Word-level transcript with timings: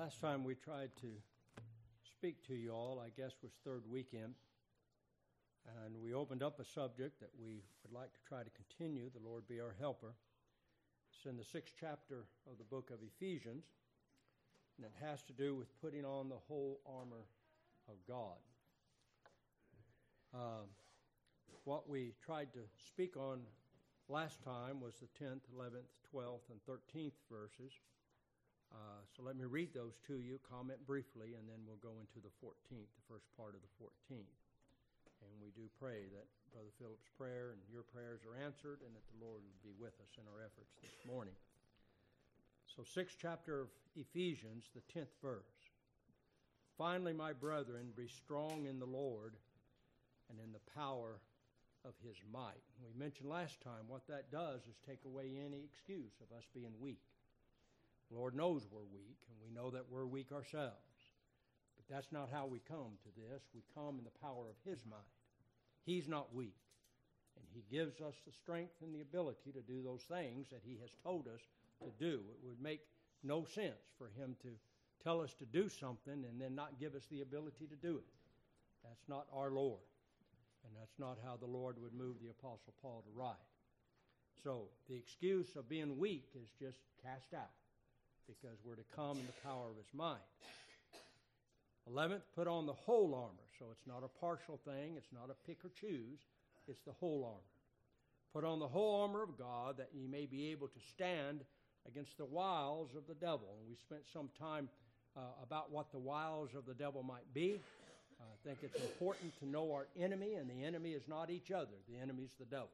Last 0.00 0.22
time 0.22 0.44
we 0.44 0.54
tried 0.54 0.88
to 1.02 1.08
speak 2.16 2.46
to 2.46 2.54
you 2.54 2.70
all, 2.70 3.02
I 3.04 3.10
guess, 3.20 3.32
was 3.42 3.52
third 3.66 3.82
weekend. 3.86 4.32
And 5.84 5.94
we 6.02 6.14
opened 6.14 6.42
up 6.42 6.58
a 6.58 6.64
subject 6.64 7.20
that 7.20 7.28
we 7.38 7.60
would 7.82 7.92
like 7.92 8.10
to 8.14 8.20
try 8.26 8.42
to 8.42 8.48
continue. 8.48 9.10
The 9.10 9.28
Lord 9.28 9.46
be 9.46 9.60
our 9.60 9.74
helper. 9.78 10.14
It's 11.12 11.26
in 11.26 11.36
the 11.36 11.44
sixth 11.44 11.74
chapter 11.78 12.24
of 12.50 12.56
the 12.56 12.64
book 12.64 12.88
of 12.90 12.96
Ephesians, 13.02 13.64
and 14.78 14.86
it 14.86 15.06
has 15.06 15.20
to 15.24 15.34
do 15.34 15.54
with 15.54 15.68
putting 15.82 16.06
on 16.06 16.30
the 16.30 16.40
whole 16.48 16.80
armor 16.86 17.26
of 17.86 17.96
God. 18.08 18.40
Uh, 20.34 20.64
what 21.64 21.90
we 21.90 22.14
tried 22.24 22.54
to 22.54 22.60
speak 22.88 23.18
on 23.18 23.40
last 24.08 24.42
time 24.42 24.80
was 24.80 24.94
the 24.94 25.22
10th, 25.22 25.42
11th, 25.54 25.92
12th, 26.14 26.48
and 26.48 26.58
13th 26.66 27.12
verses. 27.30 27.72
Uh, 28.70 29.02
so 29.10 29.26
let 29.26 29.34
me 29.34 29.44
read 29.44 29.74
those 29.74 29.98
to 30.06 30.22
you, 30.22 30.38
comment 30.46 30.78
briefly, 30.86 31.34
and 31.34 31.44
then 31.50 31.58
we'll 31.66 31.82
go 31.82 31.98
into 31.98 32.22
the 32.22 32.32
14th, 32.38 32.90
the 32.94 33.06
first 33.10 33.26
part 33.36 33.58
of 33.58 33.62
the 33.62 33.74
14th. 33.82 34.38
And 35.20 35.34
we 35.42 35.50
do 35.52 35.68
pray 35.76 36.08
that 36.14 36.26
Brother 36.54 36.72
Philip's 36.78 37.10
prayer 37.18 37.52
and 37.52 37.60
your 37.68 37.84
prayers 37.84 38.24
are 38.24 38.38
answered 38.38 38.80
and 38.86 38.94
that 38.94 39.06
the 39.12 39.20
Lord 39.20 39.42
will 39.44 39.62
be 39.62 39.76
with 39.76 39.94
us 40.00 40.16
in 40.16 40.24
our 40.30 40.40
efforts 40.40 40.72
this 40.80 40.96
morning. 41.04 41.36
So, 42.64 42.86
sixth 42.86 43.18
chapter 43.20 43.60
of 43.60 43.68
Ephesians, 43.96 44.70
the 44.72 44.86
10th 44.88 45.12
verse. 45.20 45.58
Finally, 46.78 47.12
my 47.12 47.32
brethren, 47.32 47.92
be 47.96 48.08
strong 48.08 48.64
in 48.64 48.78
the 48.78 48.88
Lord 48.88 49.34
and 50.30 50.38
in 50.40 50.52
the 50.52 50.64
power 50.72 51.20
of 51.84 51.92
his 52.06 52.16
might. 52.32 52.64
We 52.80 52.98
mentioned 52.98 53.28
last 53.28 53.60
time 53.60 53.88
what 53.88 54.06
that 54.08 54.30
does 54.30 54.62
is 54.62 54.76
take 54.86 55.04
away 55.04 55.36
any 55.44 55.60
excuse 55.64 56.12
of 56.20 56.36
us 56.36 56.44
being 56.54 56.72
weak. 56.80 57.02
Lord 58.10 58.34
knows 58.34 58.66
we're 58.70 58.90
weak, 58.92 59.18
and 59.28 59.38
we 59.40 59.54
know 59.54 59.70
that 59.70 59.86
we're 59.88 60.06
weak 60.06 60.32
ourselves. 60.32 60.74
But 61.76 61.94
that's 61.94 62.10
not 62.10 62.28
how 62.32 62.46
we 62.46 62.60
come 62.68 62.98
to 63.04 63.10
this. 63.16 63.42
We 63.54 63.62
come 63.74 63.98
in 63.98 64.04
the 64.04 64.20
power 64.20 64.50
of 64.50 64.58
His 64.64 64.84
might. 64.84 64.98
He's 65.84 66.08
not 66.08 66.34
weak. 66.34 66.58
And 67.36 67.46
He 67.54 67.64
gives 67.74 68.00
us 68.00 68.14
the 68.26 68.32
strength 68.32 68.74
and 68.82 68.92
the 68.94 69.00
ability 69.00 69.52
to 69.52 69.62
do 69.62 69.82
those 69.82 70.02
things 70.02 70.48
that 70.50 70.62
He 70.64 70.78
has 70.80 70.90
told 71.04 71.28
us 71.28 71.40
to 71.82 71.90
do. 71.98 72.20
It 72.34 72.44
would 72.44 72.60
make 72.60 72.80
no 73.22 73.44
sense 73.44 73.94
for 73.96 74.10
Him 74.16 74.34
to 74.42 74.48
tell 75.04 75.20
us 75.20 75.32
to 75.34 75.46
do 75.46 75.68
something 75.68 76.24
and 76.28 76.40
then 76.40 76.54
not 76.54 76.80
give 76.80 76.94
us 76.94 77.06
the 77.10 77.22
ability 77.22 77.66
to 77.66 77.76
do 77.76 77.98
it. 77.98 78.10
That's 78.82 79.08
not 79.08 79.26
our 79.32 79.50
Lord. 79.50 79.80
And 80.64 80.74
that's 80.78 80.98
not 80.98 81.18
how 81.24 81.36
the 81.36 81.46
Lord 81.46 81.76
would 81.80 81.94
move 81.94 82.16
the 82.20 82.30
Apostle 82.30 82.74
Paul 82.82 83.04
to 83.06 83.18
write. 83.18 83.36
So 84.42 84.68
the 84.88 84.96
excuse 84.96 85.54
of 85.56 85.68
being 85.68 85.98
weak 85.98 86.28
is 86.34 86.48
just 86.58 86.78
cast 87.02 87.34
out 87.34 87.50
because 88.26 88.58
we're 88.64 88.76
to 88.76 88.88
come 88.94 89.18
in 89.18 89.26
the 89.26 89.40
power 89.44 89.68
of 89.70 89.76
his 89.76 89.92
might. 89.92 90.18
Eleventh, 91.86 92.22
put 92.34 92.46
on 92.46 92.66
the 92.66 92.72
whole 92.72 93.14
armor. 93.14 93.46
So 93.58 93.66
it's 93.72 93.86
not 93.86 94.02
a 94.04 94.20
partial 94.20 94.58
thing, 94.64 94.94
it's 94.96 95.12
not 95.12 95.30
a 95.30 95.46
pick 95.46 95.64
or 95.64 95.70
choose, 95.80 96.20
it's 96.68 96.80
the 96.86 96.92
whole 96.92 97.24
armor. 97.24 97.50
Put 98.32 98.44
on 98.44 98.60
the 98.60 98.68
whole 98.68 99.02
armor 99.02 99.22
of 99.22 99.36
God 99.36 99.76
that 99.78 99.90
ye 99.92 100.06
may 100.06 100.26
be 100.26 100.52
able 100.52 100.68
to 100.68 100.80
stand 100.94 101.40
against 101.88 102.16
the 102.16 102.24
wiles 102.24 102.90
of 102.96 103.06
the 103.08 103.14
devil. 103.14 103.56
And 103.58 103.68
we 103.68 103.76
spent 103.76 104.02
some 104.12 104.30
time 104.38 104.68
uh, 105.16 105.20
about 105.42 105.72
what 105.72 105.90
the 105.90 105.98
wiles 105.98 106.50
of 106.56 106.66
the 106.66 106.74
devil 106.74 107.02
might 107.02 107.32
be. 107.34 107.60
I 108.20 108.48
think 108.48 108.58
it's 108.62 108.80
important 108.80 109.38
to 109.40 109.48
know 109.48 109.72
our 109.72 109.86
enemy, 109.98 110.34
and 110.34 110.48
the 110.48 110.64
enemy 110.64 110.92
is 110.92 111.02
not 111.08 111.30
each 111.30 111.50
other, 111.50 111.72
the 111.88 111.98
enemy 111.98 112.24
is 112.24 112.30
the 112.38 112.44
devil. 112.44 112.68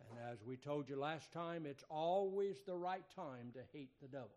And 0.00 0.18
as 0.30 0.38
we 0.44 0.56
told 0.56 0.88
you 0.88 0.96
last 0.98 1.32
time, 1.32 1.66
it's 1.66 1.84
always 1.90 2.56
the 2.66 2.76
right 2.76 3.04
time 3.14 3.50
to 3.54 3.60
hate 3.72 3.90
the 4.00 4.08
devil. 4.08 4.30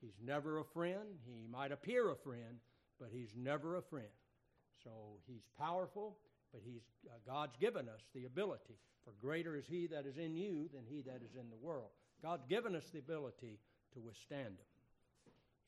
He's 0.00 0.18
never 0.24 0.58
a 0.58 0.64
friend. 0.64 1.18
He 1.26 1.46
might 1.50 1.72
appear 1.72 2.10
a 2.10 2.16
friend, 2.16 2.60
but 3.00 3.08
he's 3.12 3.34
never 3.36 3.76
a 3.76 3.82
friend. 3.82 4.06
So 4.84 4.90
he's 5.26 5.42
powerful, 5.58 6.16
but 6.52 6.62
he's 6.64 6.82
uh, 7.06 7.14
God's 7.26 7.56
given 7.56 7.88
us 7.88 8.02
the 8.14 8.26
ability. 8.26 8.78
For 9.04 9.12
greater 9.20 9.56
is 9.56 9.64
he 9.66 9.86
that 9.88 10.06
is 10.06 10.18
in 10.18 10.36
you 10.36 10.68
than 10.72 10.84
he 10.88 11.02
that 11.02 11.22
is 11.24 11.34
in 11.34 11.50
the 11.50 11.56
world. 11.56 11.90
God's 12.22 12.44
given 12.48 12.76
us 12.76 12.84
the 12.92 12.98
ability 12.98 13.58
to 13.94 14.00
withstand 14.00 14.54
him. 14.58 14.68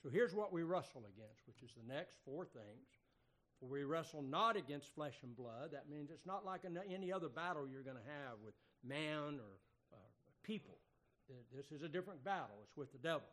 So 0.02 0.08
here's 0.08 0.34
what 0.34 0.52
we 0.52 0.62
wrestle 0.62 1.02
against, 1.02 1.46
which 1.46 1.62
is 1.62 1.70
the 1.76 1.92
next 1.92 2.16
four 2.24 2.44
things. 2.44 2.88
For 3.60 3.66
we 3.66 3.84
wrestle 3.84 4.22
not 4.22 4.56
against 4.56 4.94
flesh 4.94 5.16
and 5.22 5.36
blood. 5.36 5.70
That 5.72 5.90
means 5.90 6.10
it's 6.10 6.26
not 6.26 6.46
like 6.46 6.62
any 6.64 7.12
other 7.12 7.28
battle 7.28 7.68
you're 7.68 7.82
going 7.82 7.98
to 7.98 8.12
have 8.24 8.38
with 8.42 8.54
man 8.86 9.38
or 9.38 9.52
uh, 9.92 9.96
people. 10.42 10.76
This 11.54 11.70
is 11.70 11.82
a 11.82 11.88
different 11.88 12.24
battle. 12.24 12.56
It's 12.64 12.76
with 12.76 12.92
the 12.92 12.98
devil. 12.98 13.28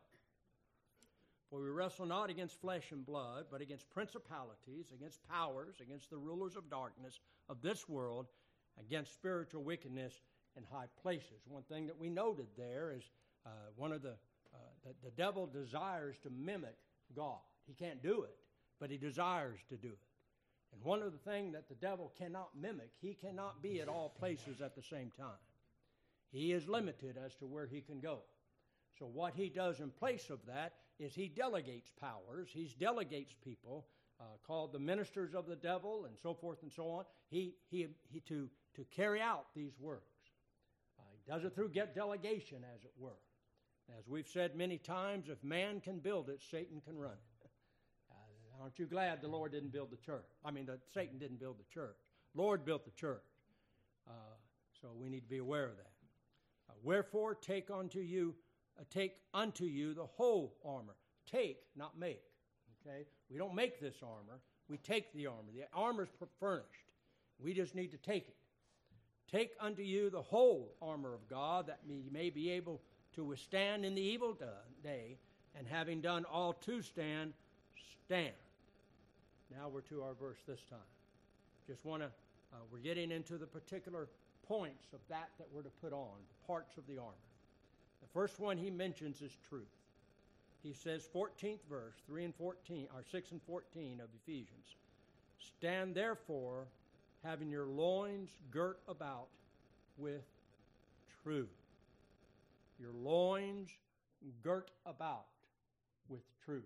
For 1.50 1.62
we 1.62 1.70
wrestle 1.70 2.06
not 2.06 2.30
against 2.30 2.60
flesh 2.60 2.92
and 2.92 3.06
blood, 3.06 3.46
but 3.50 3.62
against 3.62 3.90
principalities, 3.90 4.92
against 4.94 5.26
powers, 5.28 5.76
against 5.82 6.10
the 6.10 6.18
rulers 6.18 6.56
of 6.56 6.70
darkness 6.70 7.20
of 7.48 7.62
this 7.62 7.88
world, 7.88 8.28
against 8.80 9.14
spiritual 9.14 9.64
wickedness 9.64 10.14
in 10.58 10.64
high 10.64 10.88
places. 11.02 11.42
One 11.48 11.64
thing 11.64 11.88
that 11.88 11.98
we 11.98 12.10
noted 12.10 12.48
there 12.58 12.94
is 12.96 13.04
uh, 13.46 13.50
one 13.76 13.94
of 13.94 14.02
the, 14.02 14.16
uh, 14.54 14.58
the, 14.84 14.94
the 15.06 15.12
devil 15.12 15.48
desires 15.48 16.18
to 16.24 16.30
mimic 16.30 16.76
God. 17.16 17.40
He 17.66 17.74
can't 17.74 18.04
do 18.04 18.24
it, 18.24 18.36
but 18.80 18.90
he 18.90 18.98
desires 18.98 19.60
to 19.70 19.78
do 19.78 19.90
it. 19.90 20.07
And 20.74 20.84
one 20.84 21.02
of 21.02 21.12
the 21.12 21.30
things 21.32 21.54
that 21.54 21.70
the 21.70 21.76
devil 21.76 22.12
cannot 22.18 22.50
mimic, 22.60 22.92
he 23.00 23.14
cannot 23.14 23.62
be 23.62 23.82
at 23.82 23.88
all 23.88 24.10
places 24.10 24.62
at 24.62 24.76
the 24.76 24.84
same 24.84 25.12
time. 25.18 25.40
He 26.32 26.52
is 26.52 26.68
limited 26.68 27.18
as 27.24 27.36
to 27.36 27.46
where 27.46 27.68
he 27.68 27.82
can 27.82 28.00
go. 28.00 28.20
So, 29.00 29.06
what 29.06 29.34
he 29.36 29.50
does 29.50 29.80
in 29.80 29.92
place 29.92 30.30
of 30.30 30.40
that 30.48 30.74
is 31.00 31.14
he 31.14 31.28
delegates 31.28 31.92
powers, 32.00 32.50
he 32.52 32.70
delegates 32.80 33.34
people, 33.44 33.86
uh, 34.20 34.24
called 34.46 34.74
the 34.74 34.80
ministers 34.80 35.36
of 35.36 35.46
the 35.46 35.56
devil, 35.56 36.06
and 36.06 36.18
so 36.18 36.34
forth 36.34 36.64
and 36.64 36.72
so 36.72 36.90
on, 36.90 37.06
he, 37.30 37.56
he, 37.70 37.88
he, 38.10 38.20
to, 38.22 38.50
to 38.76 38.84
carry 38.86 39.22
out 39.22 39.46
these 39.56 39.74
works. 39.80 40.18
Uh, 41.00 41.04
he 41.14 41.32
does 41.32 41.44
it 41.44 41.54
through 41.54 41.70
get 41.70 41.94
delegation, 41.94 42.64
as 42.76 42.84
it 42.84 42.92
were. 42.98 43.20
As 43.98 44.08
we've 44.08 44.28
said 44.28 44.56
many 44.56 44.78
times, 44.78 45.30
if 45.30 45.44
man 45.44 45.80
can 45.80 46.00
build 46.00 46.30
it, 46.30 46.42
Satan 46.52 46.82
can 46.82 46.98
run 46.98 47.14
it. 47.14 47.27
Aren't 48.62 48.80
you 48.80 48.86
glad 48.86 49.22
the 49.22 49.28
Lord 49.28 49.52
didn't 49.52 49.72
build 49.72 49.92
the 49.92 49.98
church? 49.98 50.26
I 50.44 50.52
mean, 50.52 50.68
Satan 50.94 51.18
didn't 51.18 51.40
build 51.40 51.58
the 51.60 51.74
church. 51.74 51.98
Lord 52.36 52.66
built 52.66 52.86
the 52.86 52.92
church. 52.92 53.24
Uh, 54.08 54.12
so 54.82 54.90
we 54.96 55.10
need 55.10 55.22
to 55.22 55.30
be 55.30 55.38
aware 55.38 55.66
of 55.66 55.78
that. 55.78 55.92
Uh, 56.70 56.74
wherefore, 56.84 57.36
take 57.36 57.70
unto 57.70 58.00
you 58.00 58.36
uh, 58.80 58.84
take 58.90 59.16
unto 59.34 59.66
you 59.66 59.94
the 59.94 60.06
whole 60.06 60.56
armor. 60.64 60.96
Take, 61.30 61.58
not 61.76 61.98
make. 61.98 62.22
Okay? 62.86 63.06
We 63.30 63.38
don't 63.38 63.56
make 63.56 63.80
this 63.80 63.96
armor. 64.04 64.40
We 64.70 64.78
take 64.78 65.14
the 65.14 65.28
armor. 65.28 65.52
The 65.54 65.66
armor 65.74 66.04
is 66.04 66.10
furnished. 66.40 66.92
We 67.40 67.54
just 67.54 67.76
need 67.76 67.92
to 67.92 67.98
take 67.98 68.28
it. 68.28 68.36
Take 69.32 69.52
unto 69.60 69.82
you 69.82 70.10
the 70.10 70.22
whole 70.22 70.76
armor 70.82 71.14
of 71.14 71.28
God, 71.28 71.68
that 71.68 71.80
ye 71.86 72.10
may 72.12 72.30
be 72.30 72.52
able 72.52 72.82
to 73.16 73.24
withstand 73.24 73.86
in 73.86 73.96
the 73.96 74.02
evil 74.02 74.38
day, 74.84 75.18
and 75.56 75.68
having 75.68 76.02
done 76.02 76.26
all 76.32 76.54
to 76.54 76.82
stand, 76.82 77.34
stand. 78.06 78.34
Now 79.56 79.70
we're 79.70 79.82
to 79.82 80.02
our 80.02 80.14
verse 80.14 80.40
this 80.48 80.62
time. 80.70 80.80
Just 81.68 81.86
want 81.86 82.02
to, 82.02 82.08
uh, 82.54 82.58
we're 82.72 82.80
getting 82.80 83.12
into 83.12 83.38
the 83.38 83.46
particular 83.46 84.08
points 84.48 84.88
of 84.94 85.00
that 85.10 85.30
that 85.38 85.48
we're 85.54 85.64
to 85.64 85.70
put 85.82 85.94
on, 85.94 86.16
parts 86.46 86.78
of 86.78 86.86
the 86.88 86.98
armor. 86.98 87.14
The 88.02 88.08
first 88.14 88.40
one 88.40 88.58
he 88.58 88.70
mentions 88.70 89.22
is 89.22 89.32
truth. 89.50 89.66
He 90.64 90.74
says, 90.74 91.08
14th 91.14 91.60
verse, 91.70 91.96
3 92.08 92.26
and 92.26 92.36
14, 92.36 92.88
or 92.94 93.04
6 93.10 93.32
and 93.32 93.42
14 93.44 94.02
of 94.02 94.10
Ephesians. 94.24 94.76
Stand 95.40 95.96
therefore, 95.96 96.68
having 97.24 97.50
your 97.50 97.68
loins 97.68 98.30
girt 98.52 98.80
about 98.88 99.28
with 99.98 100.24
truth. 101.24 101.48
Your 102.80 102.92
loins 102.92 103.70
girt 104.44 104.72
about 104.86 105.26
with 106.10 106.24
truth. 106.44 106.64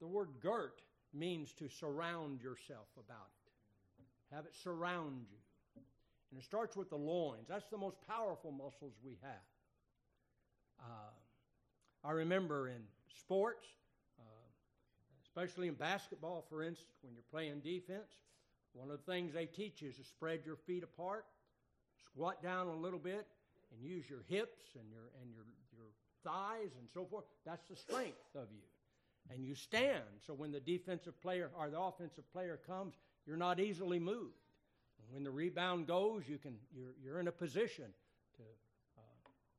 The 0.00 0.06
word 0.06 0.28
girt 0.42 0.80
means 1.12 1.52
to 1.54 1.68
surround 1.68 2.40
yourself 2.42 2.88
about 2.96 3.30
it, 3.46 4.34
have 4.34 4.46
it 4.46 4.54
surround 4.62 5.26
you. 5.30 5.82
And 6.30 6.38
it 6.38 6.44
starts 6.44 6.76
with 6.76 6.90
the 6.90 6.96
loins. 6.96 7.46
That's 7.48 7.66
the 7.70 7.78
most 7.78 7.96
powerful 8.06 8.52
muscles 8.52 8.94
we 9.04 9.18
have. 9.22 9.48
Uh, 10.80 12.08
I 12.08 12.12
remember 12.12 12.68
in 12.68 12.82
sports, 13.18 13.66
uh, 14.18 14.22
especially 15.24 15.68
in 15.68 15.74
basketball, 15.74 16.46
for 16.48 16.62
instance, 16.62 16.96
when 17.02 17.14
you're 17.14 17.24
playing 17.30 17.60
defense, 17.60 18.12
one 18.72 18.90
of 18.90 18.98
the 19.04 19.12
things 19.12 19.34
they 19.34 19.46
teach 19.46 19.82
you 19.82 19.88
is 19.88 19.96
to 19.96 20.04
spread 20.04 20.40
your 20.46 20.56
feet 20.56 20.84
apart, 20.84 21.26
squat 22.04 22.42
down 22.42 22.68
a 22.68 22.76
little 22.76 22.98
bit, 22.98 23.26
and 23.72 23.82
use 23.82 24.08
your 24.08 24.22
hips 24.28 24.62
and 24.78 24.88
your 24.90 25.10
and 25.20 25.32
your 25.32 25.44
your 25.76 25.88
thighs 26.24 26.70
and 26.78 26.88
so 26.92 27.04
forth. 27.04 27.24
That's 27.44 27.66
the 27.68 27.76
strength 27.76 28.34
of 28.34 28.46
you. 28.52 28.62
And 29.32 29.44
you 29.44 29.54
stand, 29.54 30.02
so 30.26 30.34
when 30.34 30.50
the 30.50 30.60
defensive 30.60 31.20
player 31.22 31.50
or 31.56 31.70
the 31.70 31.78
offensive 31.78 32.30
player 32.32 32.58
comes, 32.66 32.94
you're 33.26 33.36
not 33.36 33.60
easily 33.60 34.00
moved. 34.00 34.34
When 35.12 35.24
the 35.24 35.30
rebound 35.30 35.86
goes, 35.86 36.22
you 36.28 36.38
can 36.38 36.54
you're, 36.74 36.94
you're 37.02 37.20
in 37.20 37.28
a 37.28 37.32
position 37.32 37.86
to 38.36 38.42
uh, 38.96 39.02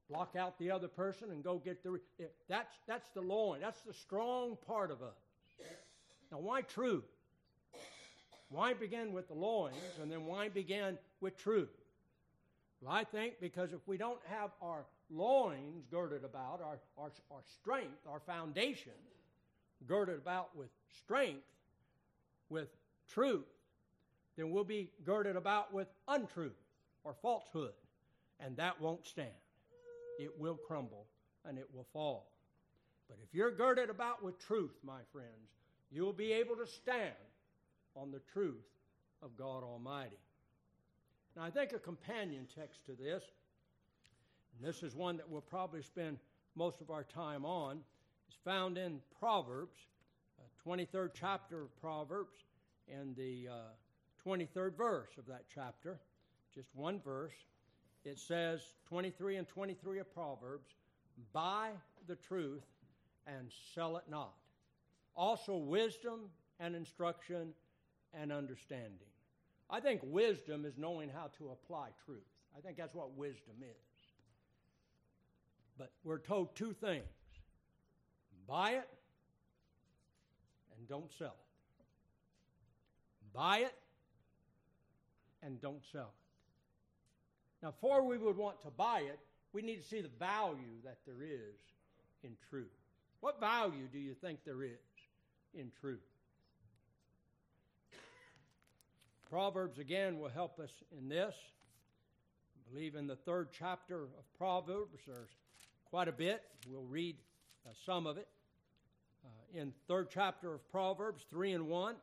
block 0.09 0.35
out 0.37 0.57
the 0.59 0.71
other 0.71 0.87
person 0.87 1.31
and 1.31 1.43
go 1.43 1.57
get 1.57 1.83
the. 1.83 1.99
Eh, 2.19 2.25
that's, 2.47 2.73
that's 2.87 3.09
the 3.11 3.21
loin. 3.21 3.59
That's 3.59 3.81
the 3.81 3.93
strong 3.93 4.57
part 4.65 4.91
of 4.91 5.01
us. 5.01 5.17
Now, 6.31 6.39
why 6.39 6.61
truth? 6.61 7.03
Why 8.49 8.73
begin 8.73 9.13
with 9.13 9.27
the 9.27 9.33
loins 9.33 9.75
and 10.01 10.11
then 10.11 10.25
why 10.25 10.49
begin 10.49 10.97
with 11.21 11.37
truth? 11.37 11.69
Well, 12.81 12.91
I 12.91 13.03
think 13.03 13.35
because 13.39 13.71
if 13.73 13.79
we 13.87 13.97
don't 13.97 14.19
have 14.27 14.51
our 14.61 14.85
loins 15.09 15.85
girded 15.91 16.23
about, 16.23 16.61
our, 16.61 16.79
our, 16.97 17.11
our 17.29 17.41
strength, 17.59 18.07
our 18.09 18.19
foundation 18.19 18.93
girded 19.87 20.17
about 20.17 20.55
with 20.55 20.69
strength, 20.97 21.45
with 22.49 22.69
truth, 23.07 23.45
then 24.37 24.51
we'll 24.51 24.63
be 24.63 24.91
girded 25.03 25.35
about 25.35 25.73
with 25.73 25.87
untruth 26.07 26.57
or 27.03 27.13
falsehood, 27.21 27.73
and 28.39 28.55
that 28.57 28.79
won't 28.79 29.05
stand. 29.05 29.29
It 30.19 30.39
will 30.39 30.55
crumble 30.55 31.05
and 31.45 31.57
it 31.57 31.67
will 31.73 31.87
fall. 31.91 32.31
But 33.07 33.17
if 33.23 33.33
you're 33.33 33.51
girded 33.51 33.89
about 33.89 34.23
with 34.23 34.39
truth, 34.39 34.77
my 34.83 34.99
friends, 35.11 35.49
you'll 35.91 36.13
be 36.13 36.31
able 36.31 36.55
to 36.55 36.67
stand 36.67 37.13
on 37.95 38.11
the 38.11 38.21
truth 38.31 38.63
of 39.21 39.35
God 39.37 39.63
Almighty. 39.63 40.19
Now, 41.35 41.43
I 41.43 41.49
think 41.49 41.73
a 41.73 41.79
companion 41.79 42.47
text 42.55 42.85
to 42.85 42.93
this, 42.93 43.23
and 44.55 44.67
this 44.67 44.83
is 44.83 44.95
one 44.95 45.17
that 45.17 45.29
we'll 45.29 45.41
probably 45.41 45.81
spend 45.81 46.17
most 46.55 46.81
of 46.81 46.89
our 46.89 47.03
time 47.03 47.45
on, 47.45 47.79
is 48.31 48.37
found 48.45 48.77
in 48.77 48.99
Proverbs, 49.19 49.77
uh, 50.39 50.69
23rd 50.69 51.09
chapter 51.13 51.63
of 51.63 51.81
Proverbs, 51.81 52.37
and 52.87 53.15
the 53.15 53.47
uh, 53.49 53.53
23rd 54.25 54.77
verse 54.77 55.09
of 55.17 55.25
that 55.27 55.43
chapter, 55.53 55.99
just 56.53 56.69
one 56.73 57.01
verse. 57.01 57.33
It 58.05 58.19
says, 58.19 58.61
23 58.87 59.35
and 59.37 59.47
23 59.47 59.99
of 59.99 60.13
Proverbs, 60.13 60.69
buy 61.33 61.71
the 62.07 62.15
truth 62.15 62.63
and 63.27 63.51
sell 63.75 63.97
it 63.97 64.05
not. 64.09 64.33
Also, 65.15 65.57
wisdom 65.57 66.21
and 66.59 66.75
instruction 66.75 67.49
and 68.13 68.31
understanding. 68.31 69.09
I 69.69 69.79
think 69.81 70.01
wisdom 70.03 70.65
is 70.65 70.77
knowing 70.77 71.09
how 71.09 71.29
to 71.37 71.49
apply 71.49 71.89
truth. 72.05 72.19
I 72.57 72.61
think 72.61 72.77
that's 72.77 72.95
what 72.95 73.15
wisdom 73.17 73.55
is. 73.61 74.03
But 75.77 75.91
we're 76.03 76.19
told 76.19 76.55
two 76.55 76.73
things 76.73 77.03
buy 78.51 78.71
it 78.71 78.89
and 80.77 80.89
don't 80.89 81.09
sell 81.17 81.27
it. 81.27 81.85
Buy 83.33 83.59
it 83.59 83.73
and 85.41 85.61
don't 85.61 85.81
sell 85.93 86.11
it. 87.61 87.63
Now, 87.63 87.71
before 87.71 88.03
we 88.03 88.17
would 88.17 88.35
want 88.35 88.61
to 88.63 88.69
buy 88.69 89.03
it, 89.05 89.19
we 89.53 89.61
need 89.61 89.77
to 89.81 89.87
see 89.87 90.01
the 90.01 90.09
value 90.19 90.81
that 90.83 90.97
there 91.05 91.23
is 91.23 91.55
in 92.23 92.31
truth. 92.49 92.67
What 93.21 93.39
value 93.39 93.87
do 93.91 93.99
you 93.99 94.15
think 94.15 94.39
there 94.45 94.63
is 94.63 94.79
in 95.53 95.71
truth? 95.79 95.99
Proverbs 99.29 99.79
again 99.79 100.19
will 100.19 100.29
help 100.29 100.59
us 100.59 100.71
in 100.97 101.07
this. 101.07 101.35
I 102.55 102.73
believe 102.73 102.95
in 102.95 103.07
the 103.07 103.15
third 103.15 103.49
chapter 103.57 104.03
of 104.03 104.37
Proverbs, 104.37 104.99
there's 105.07 105.29
quite 105.89 106.09
a 106.09 106.11
bit. 106.11 106.41
We'll 106.69 106.83
read 106.83 107.15
uh, 107.65 107.69
some 107.85 108.07
of 108.07 108.17
it. 108.17 108.27
In 109.53 109.73
third 109.87 110.09
chapter 110.09 110.53
of 110.53 110.71
Proverbs, 110.71 111.25
3 111.29 111.53
and 111.53 111.67
1, 111.67 111.93
it 111.93 111.97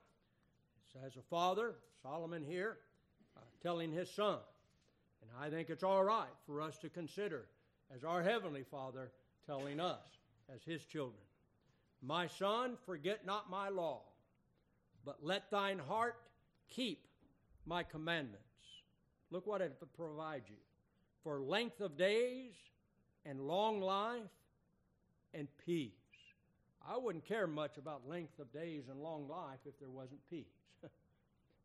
says, 0.92 1.16
A 1.16 1.22
father, 1.30 1.76
Solomon 2.02 2.44
here, 2.44 2.76
uh, 3.36 3.40
telling 3.62 3.90
his 3.90 4.10
son, 4.10 4.38
and 5.22 5.30
I 5.40 5.50
think 5.50 5.70
it's 5.70 5.82
all 5.82 6.04
right 6.04 6.28
for 6.46 6.60
us 6.60 6.78
to 6.78 6.88
consider 6.88 7.46
as 7.94 8.04
our 8.04 8.22
Heavenly 8.22 8.64
Father 8.70 9.10
telling 9.46 9.80
us 9.80 10.00
as 10.54 10.62
His 10.62 10.84
children. 10.84 11.22
My 12.02 12.26
son, 12.26 12.76
forget 12.86 13.26
not 13.26 13.50
my 13.50 13.68
law, 13.68 14.02
but 15.04 15.18
let 15.22 15.50
thine 15.50 15.78
heart 15.78 16.16
keep 16.68 17.06
my 17.66 17.82
commandments. 17.82 18.44
Look 19.30 19.46
what 19.46 19.60
it 19.60 19.76
provides 19.96 20.48
you 20.48 20.56
for 21.24 21.40
length 21.40 21.80
of 21.80 21.96
days 21.96 22.52
and 23.24 23.40
long 23.40 23.80
life 23.80 24.20
and 25.34 25.48
peace. 25.64 25.97
I 26.90 26.96
wouldn't 26.96 27.26
care 27.26 27.46
much 27.46 27.76
about 27.76 28.08
length 28.08 28.38
of 28.38 28.52
days 28.52 28.84
and 28.90 29.00
long 29.00 29.28
life 29.28 29.58
if 29.66 29.78
there 29.78 29.90
wasn't 29.90 30.20
peace. 30.30 30.46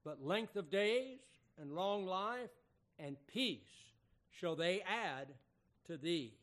but 0.03 0.23
length 0.23 0.55
of 0.55 0.69
days 0.69 1.19
and 1.61 1.73
long 1.73 2.05
life 2.05 2.49
and 2.99 3.15
peace 3.27 3.59
shall 4.31 4.55
they 4.55 4.81
add 4.81 5.27
to 5.87 5.97
thee. 5.97 6.33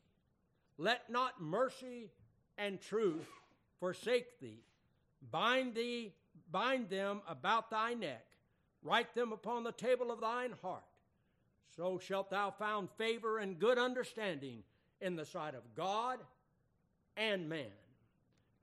Let 0.78 1.10
not 1.10 1.42
mercy 1.42 2.10
and 2.56 2.80
truth 2.80 3.28
forsake 3.80 4.40
thee. 4.40 4.62
Bind 5.30 5.74
thee, 5.74 6.14
bind 6.50 6.88
them 6.88 7.20
about 7.28 7.70
thy 7.70 7.92
neck 7.94 8.24
Write 8.82 9.14
them 9.14 9.32
upon 9.32 9.64
the 9.64 9.72
table 9.72 10.10
of 10.10 10.20
thine 10.20 10.54
heart. 10.62 10.82
So 11.76 11.98
shalt 11.98 12.30
thou 12.30 12.50
find 12.50 12.88
favor 12.96 13.38
and 13.38 13.58
good 13.58 13.78
understanding 13.78 14.62
in 15.00 15.16
the 15.16 15.24
sight 15.24 15.54
of 15.54 15.62
God 15.76 16.18
and 17.16 17.48
man. 17.48 17.66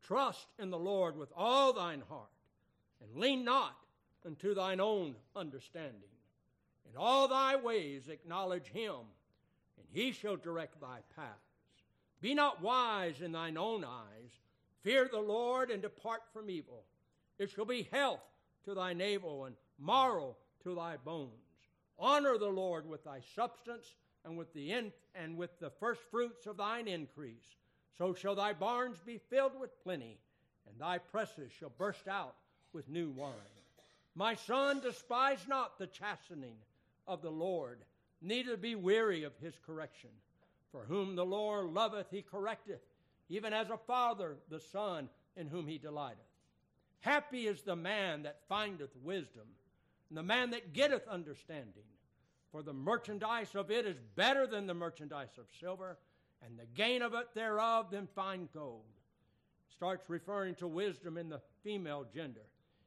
Trust 0.08 0.48
in 0.58 0.70
the 0.70 0.80
Lord 0.80 1.18
with 1.18 1.34
all 1.36 1.74
thine 1.74 2.02
heart, 2.08 2.30
and 3.02 3.20
lean 3.20 3.44
not 3.44 3.76
unto 4.26 4.54
thine 4.54 4.80
own 4.80 5.16
understanding. 5.36 6.10
In 6.90 6.96
all 6.96 7.28
thy 7.28 7.58
ways 7.58 8.08
acknowledge 8.08 8.68
him, 8.68 8.96
and 9.78 9.86
he 9.92 10.14
shall 10.14 10.38
direct 10.38 10.80
thy 10.80 11.00
paths. 11.14 11.36
Be 12.22 12.34
not 12.34 12.62
wise 12.62 13.20
in 13.20 13.34
thine 13.34 13.58
own 13.58 13.84
eyes. 13.84 14.32
Fear 14.82 15.10
the 15.12 15.20
Lord 15.20 15.70
and 15.70 15.82
depart 15.82 16.22
from 16.32 16.50
evil. 16.50 16.86
It 17.38 17.52
shall 17.52 17.66
be 17.66 17.90
health 17.92 18.24
to 18.64 18.74
thy 18.74 18.94
navel 18.94 19.44
and 19.44 19.56
marrow 19.78 20.38
to 20.64 20.74
thy 20.74 20.96
bones. 20.96 21.32
Honor 22.00 22.38
the 22.38 22.48
Lord 22.48 22.88
with 22.88 23.04
thy 23.04 23.20
substance 23.36 23.96
and 24.24 24.38
with 24.38 24.54
the 24.54 24.72
in, 24.72 24.94
and 25.16 25.36
with 25.38 25.60
the 25.60 25.70
first 25.70 26.02
fruits 26.10 26.48
of 26.48 26.56
thine 26.56 26.88
increase. 26.88 27.58
So 27.98 28.14
shall 28.14 28.36
thy 28.36 28.54
barns 28.54 28.98
be 29.06 29.20
filled 29.30 29.60
with 29.60 29.84
plenty, 29.84 30.20
and 30.68 30.80
thy 30.80 30.98
presses 31.00 31.52
shall 31.52 31.72
burst 31.78 32.08
out 32.08 32.36
with 32.74 32.90
new 32.90 33.10
wine. 33.10 33.34
My 34.16 34.36
son, 34.36 34.80
despise 34.80 35.48
not 35.48 35.78
the 35.78 35.88
chastening 35.88 36.58
of 37.08 37.22
the 37.22 37.32
Lord, 37.32 37.80
neither 38.22 38.58
be 38.58 38.76
weary 38.76 39.24
of 39.24 39.34
his 39.38 39.54
correction. 39.66 40.10
For 40.72 40.84
whom 40.84 41.16
the 41.16 41.26
Lord 41.26 41.68
loveth, 41.68 42.08
he 42.12 42.22
correcteth, 42.22 42.82
even 43.30 43.54
as 43.54 43.70
a 43.70 43.78
father 43.78 44.38
the 44.50 44.60
son 44.60 45.10
in 45.36 45.48
whom 45.48 45.68
he 45.68 45.78
delighteth. 45.78 46.20
Happy 47.00 47.48
is 47.48 47.62
the 47.62 47.76
man 47.76 48.24
that 48.24 48.42
findeth 48.50 48.96
wisdom 49.04 49.48
and 50.10 50.18
the 50.18 50.24
man 50.24 50.52
that 50.52 50.74
getteth 50.74 51.08
understanding. 51.08 51.84
For 52.52 52.64
the 52.64 52.74
merchandise 52.74 53.56
of 53.56 53.72
it 53.72 53.86
is 53.86 53.98
better 54.16 54.48
than 54.48 54.68
the 54.68 54.74
merchandise 54.74 55.38
of 55.38 55.46
silver, 55.60 55.98
and 56.46 56.58
the 56.58 56.66
gain 56.76 57.02
of 57.02 57.14
it 57.14 57.34
thereof 57.34 57.92
than 57.92 58.08
fine 58.08 58.48
gold. 58.54 58.84
Starts 59.70 60.10
referring 60.10 60.56
to 60.56 60.68
wisdom 60.68 61.18
in 61.18 61.30
the 61.30 61.42
female 61.64 62.06
gender. 62.14 62.46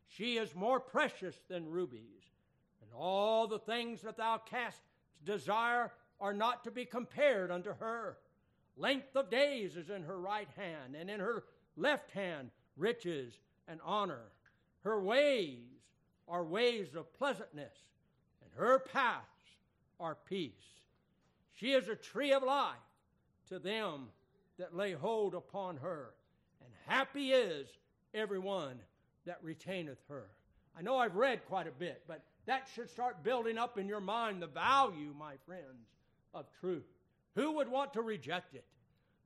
She 0.08 0.36
is 0.38 0.54
more 0.54 0.80
precious 0.80 1.36
than 1.48 1.70
rubies, 1.70 2.22
and 2.82 2.90
all 2.96 3.46
the 3.46 3.58
things 3.58 4.02
that 4.02 4.16
thou 4.16 4.38
canst 4.38 4.80
desire 5.24 5.92
are 6.20 6.34
not 6.34 6.64
to 6.64 6.70
be 6.70 6.84
compared 6.84 7.50
unto 7.50 7.74
her. 7.74 8.18
Length 8.76 9.14
of 9.14 9.30
days 9.30 9.76
is 9.76 9.90
in 9.90 10.02
her 10.02 10.18
right 10.18 10.48
hand, 10.56 10.96
and 10.96 11.08
in 11.08 11.20
her 11.20 11.44
left 11.76 12.10
hand 12.10 12.50
riches 12.76 13.34
and 13.68 13.80
honor. 13.84 14.32
Her 14.82 15.00
ways 15.00 15.58
are 16.26 16.44
ways 16.44 16.94
of 16.94 17.12
pleasantness, 17.14 17.74
and 18.42 18.50
her 18.56 18.78
paths 18.78 19.26
are 20.00 20.16
peace. 20.28 20.52
She 21.52 21.72
is 21.72 21.88
a 21.88 21.94
tree 21.94 22.32
of 22.32 22.42
life 22.42 22.76
to 23.50 23.58
them 23.58 24.08
that 24.58 24.76
lay 24.76 24.92
hold 24.92 25.34
upon 25.34 25.76
her, 25.76 26.14
and 26.64 26.72
happy 26.86 27.32
is 27.32 27.68
everyone 28.14 28.78
that 29.26 29.38
retaineth 29.42 29.98
her. 30.08 30.26
I 30.78 30.82
know 30.82 30.96
I've 30.96 31.16
read 31.16 31.44
quite 31.46 31.66
a 31.66 31.72
bit, 31.72 32.02
but 32.06 32.22
that 32.46 32.68
should 32.74 32.88
start 32.88 33.22
building 33.22 33.58
up 33.58 33.78
in 33.78 33.86
your 33.86 34.00
mind 34.00 34.40
the 34.40 34.46
value, 34.46 35.14
my 35.18 35.34
friends, 35.46 35.88
of 36.32 36.46
truth. 36.60 36.86
Who 37.34 37.52
would 37.52 37.68
want 37.68 37.92
to 37.94 38.02
reject 38.02 38.54
it? 38.54 38.64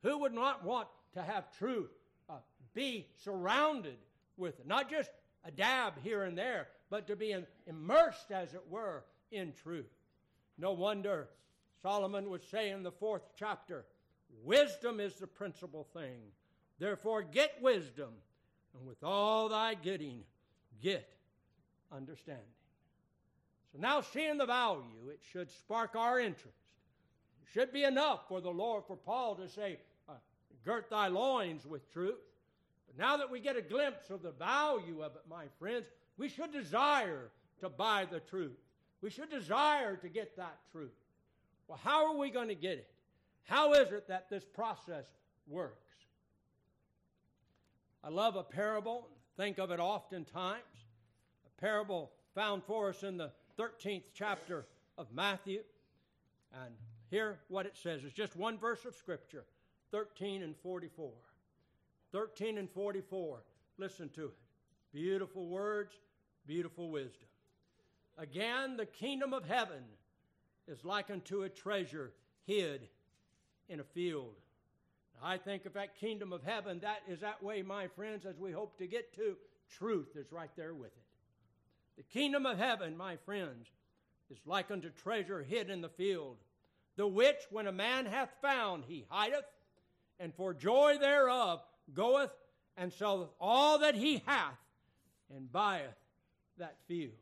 Who 0.03 0.19
would 0.19 0.35
not 0.35 0.65
want 0.65 0.89
to 1.15 1.23
have 1.23 1.57
truth 1.59 1.91
uh, 2.29 2.35
be 2.75 3.07
surrounded 3.23 3.97
with 4.37 4.59
it? 4.61 4.67
Not 4.67 4.91
just 4.91 5.11
a 5.45 5.51
dab 5.51 5.95
here 6.03 6.25
and 6.25 6.37
there, 6.37 6.69
but 6.91 7.07
to 7.07 7.17
be 7.17 7.35
immersed, 7.67 8.31
as 8.31 8.55
it 8.55 8.63
were, 8.71 9.05
in 9.31 9.53
truth. 9.63 9.91
No 10.59 10.73
wonder 10.73 11.29
Solomon 11.83 12.31
would 12.31 12.45
say 12.51 12.71
in 12.71 12.83
the 12.83 12.93
fourth 12.93 13.23
chapter, 13.39 13.85
Wisdom 14.43 15.01
is 15.01 15.15
the 15.15 15.27
principal 15.27 15.87
thing. 15.95 16.21
Therefore, 16.79 17.23
get 17.23 17.63
wisdom, 17.63 18.11
and 18.77 18.87
with 18.87 19.03
all 19.03 19.49
thy 19.49 19.75
getting, 19.75 20.23
get 20.83 21.09
understanding. 21.93 22.45
So 23.73 23.79
now, 23.81 24.01
seeing 24.01 24.39
the 24.39 24.47
value, 24.47 25.09
it 25.09 25.21
should 25.33 25.51
spark 25.51 25.97
our 25.97 26.19
interest. 26.19 26.59
It 27.43 27.49
should 27.53 27.73
be 27.73 27.85
enough 27.85 28.29
for 28.29 28.41
the 28.41 28.51
Lord, 28.51 28.85
for 28.87 28.97
Paul 28.97 29.37
to 29.37 29.49
say, 29.49 29.79
uh, 30.09 30.13
Girt 30.65 30.91
thy 30.91 31.09
loins 31.09 31.67
with 31.67 31.91
truth. 31.93 32.21
But 32.87 32.99
now 32.99 33.17
that 33.17 33.31
we 33.31 33.41
get 33.41 33.57
a 33.57 33.63
glimpse 33.63 34.11
of 34.11 34.23
the 34.23 34.33
value 34.33 35.03
of 35.03 35.13
it, 35.17 35.23
my 35.29 35.45
friends, 35.59 35.87
we 36.17 36.29
should 36.29 36.53
desire 36.53 37.31
to 37.61 37.69
buy 37.69 38.07
the 38.11 38.21
truth. 38.21 38.59
We 39.01 39.11
should 39.11 39.31
desire 39.31 39.97
to 39.97 40.09
get 40.09 40.37
that 40.37 40.57
truth. 40.73 40.93
Well, 41.67 41.81
how 41.83 42.07
are 42.07 42.17
we 42.17 42.31
going 42.31 42.49
to 42.49 42.55
get 42.55 42.79
it? 42.79 42.94
How 43.45 43.73
is 43.75 43.93
it 43.93 44.09
that 44.09 44.31
this 44.31 44.45
process 44.45 45.05
works? 45.47 45.79
I 48.03 48.09
love 48.09 48.37
a 48.37 48.43
parable, 48.43 49.09
think 49.37 49.59
of 49.59 49.71
it 49.71 49.81
oftentimes. 49.81 50.63
A 51.47 51.61
parable 51.61 52.11
found 52.35 52.65
for 52.65 52.91
us 52.91 53.03
in 53.03 53.17
the 53.17 53.33
13th 53.59 54.05
chapter 54.15 54.67
of 54.99 55.07
Matthew. 55.13 55.63
And 56.53 56.75
here 57.11 57.39
what 57.49 57.67
it 57.67 57.77
says 57.77 58.05
is 58.05 58.13
just 58.13 58.37
one 58.37 58.59
verse 58.59 58.85
of 58.85 58.95
Scripture 58.95 59.45
13 59.91 60.43
and 60.43 60.57
44. 60.57 61.11
13 62.13 62.59
and 62.59 62.71
44. 62.71 63.39
Listen 63.79 64.09
to 64.11 64.27
it. 64.27 64.37
Beautiful 64.93 65.49
words, 65.49 65.95
beautiful 66.47 66.91
wisdom. 66.91 67.29
Again, 68.19 68.77
the 68.77 68.87
kingdom 68.87 69.33
of 69.33 69.45
heaven 69.45 69.83
is 70.69 70.85
like 70.85 71.11
unto 71.11 71.43
a 71.43 71.49
treasure 71.49 72.13
hid 72.47 72.89
in 73.69 73.81
a 73.81 73.85
field. 73.85 74.35
I 75.23 75.39
think 75.39 75.65
of 75.65 75.75
that 75.75 75.99
kingdom 75.99 76.33
of 76.33 76.43
heaven, 76.43 76.81
that 76.81 77.03
is 77.09 77.21
that 77.21 77.43
way, 77.43 77.63
my 77.63 77.89
friends, 77.89 78.27
as 78.27 78.39
we 78.39 78.53
hope 78.53 78.77
to 78.79 78.87
get 78.87 79.15
to. 79.15 79.37
Truth 79.79 80.17
is 80.17 80.31
right 80.31 80.51
there 80.57 80.75
with 80.75 80.89
it. 80.89 81.05
The 81.97 82.03
kingdom 82.03 82.45
of 82.45 82.59
heaven, 82.59 82.97
my 82.97 83.17
friends, 83.25 83.69
is 84.31 84.39
like 84.47 84.71
unto 84.71 84.91
treasure 84.91 85.43
hid 85.43 85.71
in 85.71 85.81
the 85.81 85.89
field, 85.89 86.37
the 86.97 87.07
which 87.07 87.39
when 87.51 87.67
a 87.67 87.73
man 87.73 88.07
hath 88.07 88.31
found, 88.43 88.85
he 88.87 89.07
hideth, 89.09 89.45
and 90.19 90.35
for 90.35 90.53
joy 90.53 90.97
thereof 91.01 91.61
goeth 91.93 92.31
and 92.77 92.93
selleth 92.93 93.31
all 93.41 93.79
that 93.79 93.95
he 93.95 94.23
hath, 94.27 94.59
and 95.35 95.51
buyeth 95.51 95.95
that 96.59 96.77
field. 96.87 97.13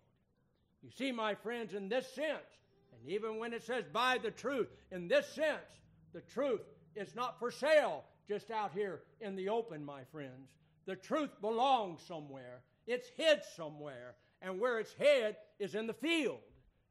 You 0.82 0.90
see, 0.90 1.12
my 1.12 1.34
friends, 1.34 1.74
in 1.74 1.88
this 1.88 2.06
sense, 2.14 2.38
and 2.92 3.10
even 3.10 3.38
when 3.38 3.52
it 3.52 3.62
says 3.64 3.84
buy 3.92 4.18
the 4.18 4.30
truth, 4.30 4.68
in 4.90 5.08
this 5.08 5.26
sense, 5.28 5.60
the 6.12 6.20
truth 6.20 6.62
is 6.94 7.14
not 7.14 7.38
for 7.38 7.50
sale 7.50 8.04
just 8.28 8.50
out 8.50 8.72
here 8.72 9.02
in 9.20 9.36
the 9.36 9.48
open, 9.48 9.84
my 9.84 10.04
friends. 10.04 10.50
The 10.86 10.96
truth 10.96 11.30
belongs 11.40 12.00
somewhere, 12.06 12.60
it's 12.86 13.08
hid 13.16 13.40
somewhere, 13.56 14.14
and 14.40 14.58
where 14.58 14.78
it's 14.78 14.94
hid 14.94 15.36
is 15.58 15.74
in 15.74 15.86
the 15.86 15.94
field. 15.94 16.40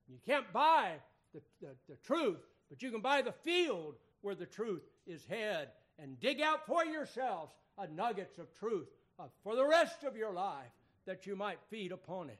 You 0.07 0.17
can't 0.25 0.51
buy 0.53 0.93
the, 1.33 1.41
the, 1.61 1.75
the 1.89 1.95
truth, 1.97 2.39
but 2.69 2.81
you 2.81 2.91
can 2.91 3.01
buy 3.01 3.21
the 3.21 3.33
field 3.43 3.95
where 4.21 4.35
the 4.35 4.45
truth 4.45 4.83
is 5.05 5.25
hid 5.25 5.67
and 5.99 6.19
dig 6.19 6.41
out 6.41 6.65
for 6.65 6.85
yourselves 6.85 7.53
a 7.77 7.87
nuggets 7.87 8.37
of 8.37 8.53
truth 8.57 8.87
uh, 9.19 9.23
for 9.43 9.55
the 9.55 9.65
rest 9.65 10.03
of 10.03 10.15
your 10.15 10.33
life 10.33 10.71
that 11.05 11.25
you 11.25 11.35
might 11.35 11.59
feed 11.69 11.91
upon 11.91 12.29
it 12.29 12.39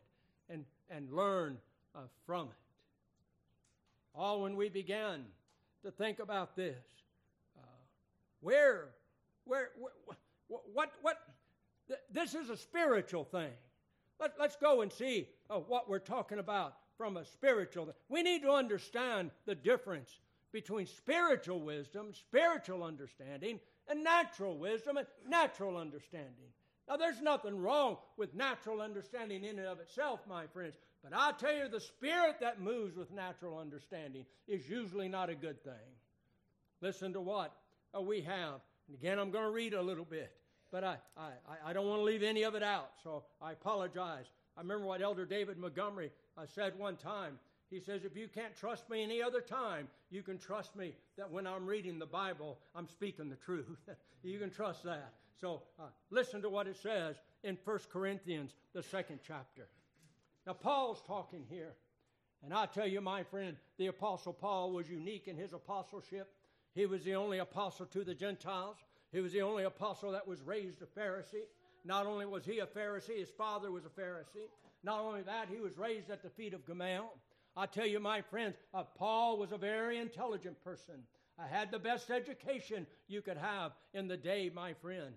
and, 0.49 0.65
and 0.89 1.11
learn 1.11 1.57
uh, 1.95 1.99
from 2.25 2.47
it. 2.47 2.53
All 4.13 4.41
when 4.41 4.55
we 4.55 4.69
began 4.69 5.25
to 5.83 5.91
think 5.91 6.19
about 6.19 6.55
this, 6.55 6.83
uh, 7.57 7.61
where, 8.39 8.89
where, 9.45 9.69
where, 9.77 10.59
what, 10.73 10.91
what, 11.01 11.17
th- 11.87 11.99
this 12.11 12.35
is 12.35 12.49
a 12.49 12.57
spiritual 12.57 13.23
thing. 13.23 13.51
Let, 14.19 14.39
us 14.39 14.55
go 14.59 14.81
and 14.81 14.91
see 14.91 15.27
uh, 15.49 15.57
what 15.57 15.89
we're 15.89 15.99
talking 15.99 16.39
about 16.39 16.75
from 16.97 17.17
a 17.17 17.25
spiritual. 17.25 17.93
We 18.09 18.21
need 18.21 18.43
to 18.43 18.51
understand 18.51 19.31
the 19.45 19.55
difference 19.55 20.19
between 20.51 20.85
spiritual 20.85 21.61
wisdom, 21.61 22.13
spiritual 22.13 22.83
understanding, 22.83 23.59
and 23.87 24.03
natural 24.03 24.57
wisdom 24.57 24.97
and 24.97 25.07
natural 25.27 25.77
understanding. 25.77 26.51
Now, 26.87 26.97
there's 26.97 27.21
nothing 27.21 27.57
wrong 27.57 27.97
with 28.17 28.35
natural 28.35 28.81
understanding 28.81 29.43
in 29.43 29.57
and 29.59 29.67
of 29.67 29.79
itself, 29.79 30.19
my 30.27 30.45
friends, 30.47 30.75
but 31.03 31.13
I'll 31.13 31.33
tell 31.33 31.55
you, 31.55 31.67
the 31.67 31.79
spirit 31.79 32.37
that 32.41 32.61
moves 32.61 32.95
with 32.95 33.11
natural 33.11 33.57
understanding 33.57 34.25
is 34.47 34.69
usually 34.69 35.09
not 35.09 35.29
a 35.29 35.35
good 35.35 35.63
thing. 35.63 35.73
Listen 36.81 37.13
to 37.13 37.21
what 37.21 37.53
uh, 37.95 38.01
we 38.01 38.21
have. 38.21 38.61
And 38.87 38.97
again, 38.97 39.19
I'm 39.19 39.31
going 39.31 39.45
to 39.45 39.51
read 39.51 39.73
a 39.73 39.81
little 39.81 40.05
bit, 40.05 40.31
but 40.71 40.83
I, 40.83 40.97
I, 41.17 41.31
I 41.65 41.73
don't 41.73 41.87
want 41.87 41.99
to 41.99 42.03
leave 42.03 42.23
any 42.23 42.43
of 42.43 42.55
it 42.55 42.63
out, 42.63 42.91
so 43.03 43.23
I 43.41 43.53
apologize. 43.53 44.25
I 44.57 44.61
remember 44.61 44.85
what 44.85 45.01
Elder 45.01 45.25
David 45.25 45.57
Montgomery 45.57 46.11
uh, 46.37 46.45
said 46.45 46.77
one 46.77 46.97
time. 46.97 47.39
He 47.69 47.79
says, 47.79 48.03
If 48.03 48.17
you 48.17 48.27
can't 48.27 48.55
trust 48.55 48.89
me 48.89 49.01
any 49.01 49.21
other 49.21 49.41
time, 49.41 49.87
you 50.09 50.21
can 50.21 50.37
trust 50.37 50.75
me 50.75 50.93
that 51.17 51.31
when 51.31 51.47
I'm 51.47 51.65
reading 51.65 51.97
the 51.97 52.05
Bible, 52.05 52.59
I'm 52.75 52.87
speaking 52.87 53.29
the 53.29 53.37
truth. 53.37 53.77
you 54.23 54.39
can 54.39 54.51
trust 54.51 54.83
that. 54.83 55.13
So 55.39 55.63
uh, 55.79 55.85
listen 56.11 56.41
to 56.41 56.49
what 56.49 56.67
it 56.67 56.75
says 56.75 57.15
in 57.43 57.57
1 57.63 57.79
Corinthians, 57.91 58.51
the 58.73 58.83
second 58.83 59.19
chapter. 59.25 59.67
Now, 60.45 60.53
Paul's 60.53 61.01
talking 61.05 61.45
here. 61.49 61.73
And 62.43 62.53
I 62.53 62.65
tell 62.65 62.87
you, 62.87 63.01
my 63.01 63.23
friend, 63.23 63.55
the 63.77 63.87
Apostle 63.87 64.33
Paul 64.33 64.71
was 64.71 64.89
unique 64.89 65.27
in 65.27 65.37
his 65.37 65.53
apostleship. 65.53 66.33
He 66.73 66.85
was 66.87 67.03
the 67.03 67.15
only 67.15 67.37
apostle 67.37 67.85
to 67.87 68.03
the 68.03 68.15
Gentiles, 68.15 68.77
he 69.11 69.19
was 69.19 69.33
the 69.33 69.41
only 69.41 69.63
apostle 69.63 70.11
that 70.13 70.27
was 70.27 70.41
raised 70.41 70.81
a 70.81 70.85
Pharisee. 70.85 71.47
Not 71.83 72.05
only 72.05 72.25
was 72.25 72.45
he 72.45 72.59
a 72.59 72.65
Pharisee, 72.65 73.19
his 73.19 73.29
father 73.29 73.71
was 73.71 73.85
a 73.85 73.89
Pharisee. 73.89 74.47
Not 74.83 75.01
only 75.01 75.21
that, 75.23 75.49
he 75.49 75.59
was 75.59 75.77
raised 75.77 76.09
at 76.09 76.23
the 76.23 76.29
feet 76.29 76.53
of 76.53 76.65
Gamaliel. 76.65 77.13
I 77.57 77.65
tell 77.65 77.85
you, 77.85 77.99
my 77.99 78.21
friends, 78.21 78.55
uh, 78.73 78.83
Paul 78.83 79.37
was 79.37 79.51
a 79.51 79.57
very 79.57 79.97
intelligent 79.97 80.63
person. 80.63 80.95
I 81.37 81.47
had 81.47 81.71
the 81.71 81.79
best 81.79 82.09
education 82.09 82.87
you 83.07 83.21
could 83.21 83.37
have 83.37 83.73
in 83.93 84.07
the 84.07 84.17
day, 84.17 84.49
my 84.53 84.73
friend. 84.73 85.13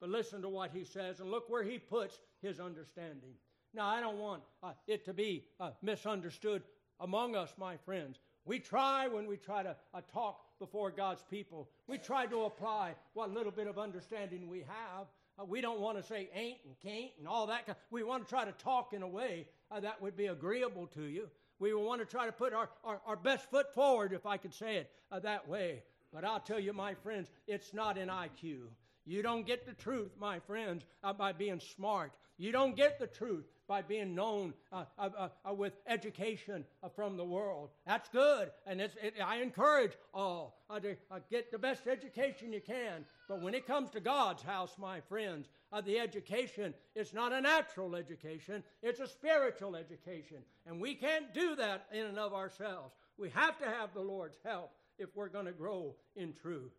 But 0.00 0.08
listen 0.08 0.40
to 0.42 0.48
what 0.48 0.70
he 0.70 0.84
says 0.84 1.20
and 1.20 1.30
look 1.30 1.50
where 1.50 1.62
he 1.62 1.78
puts 1.78 2.18
his 2.40 2.60
understanding. 2.60 3.34
Now, 3.74 3.88
I 3.88 4.00
don't 4.00 4.18
want 4.18 4.42
uh, 4.62 4.72
it 4.86 5.04
to 5.06 5.12
be 5.12 5.44
uh, 5.58 5.70
misunderstood 5.82 6.62
among 7.00 7.34
us, 7.34 7.52
my 7.58 7.76
friends. 7.78 8.20
We 8.44 8.60
try 8.60 9.08
when 9.08 9.26
we 9.26 9.36
try 9.36 9.64
to 9.64 9.74
uh, 9.92 10.00
talk 10.12 10.40
before 10.60 10.92
God's 10.92 11.24
people, 11.28 11.68
we 11.88 11.98
try 11.98 12.26
to 12.26 12.44
apply 12.44 12.94
what 13.14 13.34
little 13.34 13.50
bit 13.50 13.66
of 13.66 13.76
understanding 13.76 14.48
we 14.48 14.60
have. 14.60 15.06
Uh, 15.36 15.44
we 15.44 15.60
don't 15.60 15.80
want 15.80 15.98
to 15.98 16.04
say 16.04 16.30
ain't 16.32 16.58
and 16.64 16.78
can't 16.80 17.10
and 17.18 17.26
all 17.26 17.48
that. 17.48 17.66
Kind. 17.66 17.76
We 17.90 18.04
want 18.04 18.24
to 18.24 18.30
try 18.30 18.44
to 18.44 18.52
talk 18.52 18.92
in 18.92 19.02
a 19.02 19.08
way 19.08 19.48
uh, 19.72 19.80
that 19.80 20.00
would 20.00 20.16
be 20.16 20.26
agreeable 20.26 20.86
to 20.94 21.02
you. 21.02 21.28
We 21.58 21.74
want 21.74 22.00
to 22.00 22.06
try 22.06 22.26
to 22.26 22.32
put 22.32 22.52
our, 22.52 22.68
our, 22.84 23.00
our 23.04 23.16
best 23.16 23.50
foot 23.50 23.74
forward, 23.74 24.12
if 24.12 24.24
I 24.24 24.36
could 24.36 24.54
say 24.54 24.76
it 24.76 24.90
uh, 25.10 25.18
that 25.20 25.48
way. 25.48 25.82
But 26.12 26.24
I'll 26.24 26.38
tell 26.38 26.60
you, 26.60 26.72
my 26.72 26.94
friends, 26.94 27.28
it's 27.48 27.74
not 27.74 27.98
an 27.98 28.08
IQ. 28.08 28.68
You 29.04 29.22
don't 29.22 29.44
get 29.44 29.66
the 29.66 29.72
truth, 29.72 30.12
my 30.18 30.38
friends, 30.38 30.84
by 31.18 31.32
being 31.32 31.60
smart. 31.60 32.12
You 32.38 32.52
don't 32.52 32.76
get 32.76 32.98
the 32.98 33.06
truth 33.06 33.44
by 33.66 33.82
being 33.82 34.14
known 34.14 34.52
uh, 34.72 34.84
uh, 34.98 35.08
uh, 35.16 35.28
uh 35.48 35.54
with 35.54 35.72
education 35.86 36.64
uh, 36.82 36.88
from 36.88 37.16
the 37.16 37.24
world. 37.24 37.70
That's 37.86 38.08
good, 38.08 38.50
and 38.66 38.80
it, 38.80 38.94
I 39.24 39.36
encourage 39.36 39.92
all 40.12 40.62
to 40.82 40.96
get 41.30 41.50
the 41.50 41.58
best 41.58 41.86
education 41.86 42.52
you 42.52 42.60
can. 42.60 43.04
But 43.28 43.40
when 43.40 43.54
it 43.54 43.66
comes 43.66 43.90
to 43.90 44.00
God's 44.00 44.42
house, 44.42 44.74
my 44.78 45.00
friends, 45.00 45.48
the 45.84 45.98
education 45.98 46.74
is 46.94 47.14
not 47.14 47.32
a 47.32 47.40
natural 47.40 47.96
education, 47.96 48.62
it's 48.82 49.00
a 49.00 49.08
spiritual 49.08 49.76
education. 49.76 50.38
And 50.66 50.80
we 50.80 50.94
can't 50.94 51.32
do 51.32 51.56
that 51.56 51.86
in 51.92 52.06
and 52.06 52.18
of 52.18 52.34
ourselves. 52.34 52.94
We 53.18 53.30
have 53.30 53.58
to 53.58 53.66
have 53.66 53.94
the 53.94 54.00
Lord's 54.00 54.38
help 54.44 54.72
if 54.98 55.14
we're 55.14 55.28
going 55.28 55.46
to 55.46 55.52
grow 55.52 55.94
in 56.16 56.32
truth. 56.32 56.72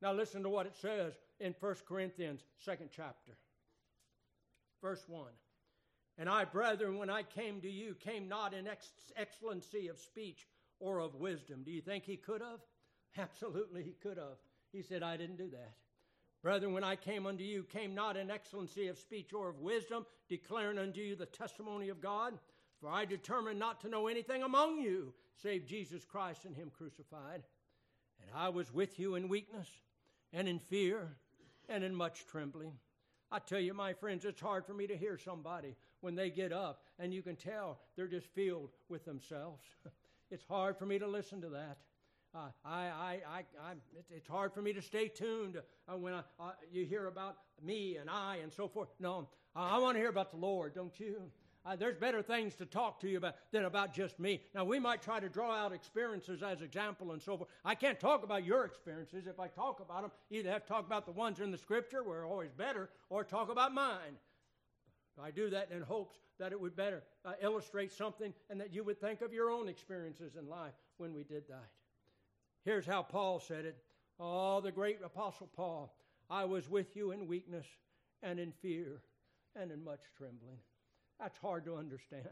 Now, 0.00 0.12
listen 0.12 0.42
to 0.42 0.48
what 0.48 0.66
it 0.66 0.74
says 0.80 1.14
in 1.38 1.54
1 1.60 1.76
Corinthians, 1.86 2.42
second 2.58 2.90
chapter, 2.94 3.36
verse 4.82 5.04
1. 5.06 5.24
And 6.18 6.28
I, 6.28 6.44
brethren, 6.44 6.98
when 6.98 7.10
I 7.10 7.22
came 7.22 7.60
to 7.60 7.70
you, 7.70 7.94
came 7.94 8.28
not 8.28 8.54
in 8.54 8.66
ex- 8.66 8.90
excellency 9.16 9.88
of 9.88 9.98
speech 9.98 10.46
or 10.78 10.98
of 10.98 11.14
wisdom. 11.14 11.62
Do 11.64 11.70
you 11.70 11.80
think 11.80 12.04
he 12.04 12.16
could 12.16 12.40
have? 12.40 12.60
Absolutely, 13.18 13.82
he 13.82 13.92
could 13.92 14.18
have. 14.18 14.38
He 14.72 14.82
said, 14.82 15.02
I 15.02 15.16
didn't 15.16 15.38
do 15.38 15.50
that. 15.50 15.72
Brethren, 16.42 16.72
when 16.72 16.84
I 16.84 16.96
came 16.96 17.26
unto 17.26 17.44
you, 17.44 17.62
came 17.62 17.94
not 17.94 18.16
in 18.16 18.30
excellency 18.30 18.88
of 18.88 18.98
speech 18.98 19.32
or 19.32 19.48
of 19.48 19.60
wisdom, 19.60 20.04
declaring 20.28 20.78
unto 20.78 21.00
you 21.00 21.14
the 21.14 21.26
testimony 21.26 21.88
of 21.88 22.00
God. 22.00 22.34
For 22.80 22.90
I 22.90 23.04
determined 23.04 23.60
not 23.60 23.80
to 23.82 23.88
know 23.88 24.08
anything 24.08 24.42
among 24.42 24.78
you 24.78 25.14
save 25.40 25.66
Jesus 25.66 26.04
Christ 26.04 26.44
and 26.44 26.56
Him 26.56 26.70
crucified. 26.76 27.42
And 28.20 28.30
I 28.34 28.48
was 28.48 28.72
with 28.72 28.98
you 28.98 29.14
in 29.14 29.28
weakness 29.28 29.68
and 30.32 30.48
in 30.48 30.58
fear 30.58 31.16
and 31.68 31.84
in 31.84 31.94
much 31.94 32.26
trembling. 32.26 32.72
I 33.30 33.38
tell 33.38 33.60
you, 33.60 33.72
my 33.72 33.92
friends, 33.92 34.24
it's 34.24 34.40
hard 34.40 34.66
for 34.66 34.74
me 34.74 34.86
to 34.88 34.96
hear 34.96 35.16
somebody 35.16 35.76
when 36.02 36.14
they 36.14 36.28
get 36.28 36.52
up 36.52 36.82
and 36.98 37.14
you 37.14 37.22
can 37.22 37.36
tell 37.36 37.78
they're 37.96 38.06
just 38.06 38.26
filled 38.34 38.68
with 38.90 39.04
themselves. 39.06 39.62
it's 40.30 40.44
hard 40.44 40.76
for 40.76 40.84
me 40.84 40.98
to 40.98 41.06
listen 41.06 41.40
to 41.40 41.48
that. 41.48 41.78
Uh, 42.34 42.48
I, 42.64 42.80
I, 42.80 43.20
I, 43.28 43.38
I, 43.38 43.72
it's 44.10 44.28
hard 44.28 44.52
for 44.52 44.62
me 44.62 44.72
to 44.72 44.82
stay 44.82 45.08
tuned 45.08 45.60
uh, 45.88 45.96
when 45.96 46.14
I, 46.14 46.22
uh, 46.40 46.52
you 46.70 46.84
hear 46.84 47.06
about 47.06 47.36
me 47.62 47.96
and 47.96 48.08
I 48.08 48.36
and 48.42 48.52
so 48.52 48.68
forth. 48.68 48.88
No, 48.98 49.28
I 49.54 49.78
want 49.78 49.96
to 49.96 50.00
hear 50.00 50.08
about 50.08 50.30
the 50.30 50.38
Lord, 50.38 50.74
don't 50.74 50.98
you? 50.98 51.22
Uh, 51.64 51.76
there's 51.76 51.96
better 51.96 52.22
things 52.22 52.54
to 52.56 52.66
talk 52.66 52.98
to 53.00 53.08
you 53.08 53.18
about 53.18 53.34
than 53.52 53.66
about 53.66 53.94
just 53.94 54.18
me. 54.18 54.40
Now, 54.54 54.64
we 54.64 54.80
might 54.80 55.00
try 55.00 55.20
to 55.20 55.28
draw 55.28 55.54
out 55.54 55.72
experiences 55.72 56.42
as 56.42 56.60
example 56.60 57.12
and 57.12 57.22
so 57.22 57.36
forth. 57.36 57.50
I 57.64 57.76
can't 57.76 58.00
talk 58.00 58.24
about 58.24 58.44
your 58.44 58.64
experiences. 58.64 59.26
If 59.26 59.38
I 59.38 59.46
talk 59.46 59.78
about 59.80 60.02
them, 60.02 60.10
either 60.30 60.50
have 60.50 60.62
to 60.62 60.68
talk 60.68 60.86
about 60.86 61.06
the 61.06 61.12
ones 61.12 61.38
in 61.38 61.52
the 61.52 61.58
Scripture, 61.58 62.02
where 62.02 62.24
always 62.24 62.50
better, 62.50 62.90
or 63.10 63.22
talk 63.22 63.50
about 63.50 63.72
mine. 63.72 64.16
I 65.20 65.30
do 65.30 65.50
that 65.50 65.70
in 65.70 65.82
hopes 65.82 66.16
that 66.38 66.52
it 66.52 66.60
would 66.60 66.76
better 66.76 67.02
uh, 67.24 67.32
illustrate 67.40 67.92
something 67.92 68.32
and 68.50 68.60
that 68.60 68.72
you 68.72 68.84
would 68.84 69.00
think 69.00 69.20
of 69.20 69.32
your 69.32 69.50
own 69.50 69.68
experiences 69.68 70.36
in 70.38 70.48
life 70.48 70.74
when 70.96 71.12
we 71.12 71.22
did 71.24 71.46
that. 71.48 71.68
Here's 72.64 72.86
how 72.86 73.02
Paul 73.02 73.40
said 73.40 73.64
it. 73.64 73.76
Oh, 74.18 74.60
the 74.60 74.72
great 74.72 75.00
Apostle 75.04 75.48
Paul. 75.54 75.94
I 76.30 76.44
was 76.44 76.68
with 76.68 76.96
you 76.96 77.10
in 77.10 77.26
weakness 77.26 77.66
and 78.22 78.38
in 78.38 78.52
fear 78.52 79.02
and 79.54 79.70
in 79.70 79.84
much 79.84 80.00
trembling. 80.16 80.58
That's 81.20 81.38
hard 81.38 81.64
to 81.66 81.76
understand. 81.76 82.28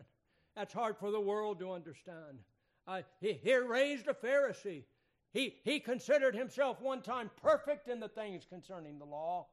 That's 0.56 0.72
hard 0.72 0.96
for 0.96 1.10
the 1.10 1.20
world 1.20 1.58
to 1.60 1.72
understand. 1.72 2.38
Uh, 2.86 3.02
he, 3.20 3.34
he 3.34 3.54
raised 3.56 4.08
a 4.08 4.14
Pharisee. 4.14 4.84
He, 5.32 5.56
he 5.64 5.78
considered 5.78 6.34
himself 6.34 6.80
one 6.80 7.02
time 7.02 7.30
perfect 7.40 7.88
in 7.88 8.00
the 8.00 8.08
things 8.08 8.46
concerning 8.48 8.98
the 8.98 9.04
law. 9.04 9.46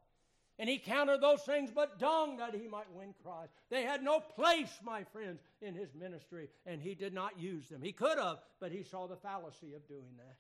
And 0.60 0.68
he 0.68 0.80
counted 0.80 1.22
those 1.22 1.44
things 1.44 1.70
but 1.74 2.00
dung 2.00 2.38
that 2.38 2.56
he 2.56 2.68
might 2.68 2.92
win 2.92 3.14
Christ. 3.24 3.52
They 3.70 3.84
had 3.84 4.04
no 4.04 4.20
place, 4.20 4.80
my 4.84 5.04
friends, 5.04 5.40
in 5.62 5.76
his 5.76 5.94
ministry, 5.94 6.50
and 6.66 6.82
he 6.82 6.96
did 6.96 7.14
not 7.14 7.40
use 7.40 7.70
them. 7.70 7.82
He 7.82 7.92
could 7.92 8.18
have, 8.18 8.40
but 8.60 8.72
he 8.72 8.84
saw 8.84 9.08
the 9.08 9.18
fallacy 9.18 9.74
of 9.76 9.88
doing 9.88 10.16
that. 10.18 10.38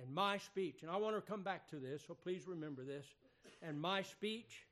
And 0.00 0.14
my 0.14 0.38
speech, 0.38 0.82
and 0.82 0.90
I 0.90 0.96
want 0.96 1.16
to 1.16 1.22
come 1.22 1.42
back 1.42 1.68
to 1.70 1.76
this, 1.76 2.02
so 2.06 2.14
please 2.14 2.46
remember 2.46 2.84
this. 2.84 3.06
And 3.62 3.80
my 3.80 4.02
speech 4.02 4.66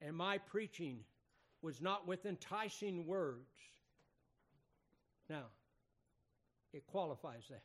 and 0.00 0.14
my 0.14 0.38
preaching 0.38 1.00
was 1.62 1.80
not 1.80 2.06
with 2.06 2.26
enticing 2.26 3.06
words. 3.06 3.50
Now, 5.28 5.46
it 6.72 6.86
qualifies 6.86 7.42
that. 7.50 7.62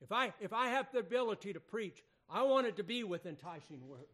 If 0.00 0.12
I, 0.12 0.32
if 0.40 0.52
I 0.52 0.68
have 0.68 0.86
the 0.92 0.98
ability 0.98 1.52
to 1.52 1.60
preach, 1.60 2.02
I 2.32 2.42
want 2.42 2.66
it 2.66 2.76
to 2.76 2.82
be 2.82 3.04
with 3.04 3.26
enticing 3.26 3.86
words. 3.86 4.06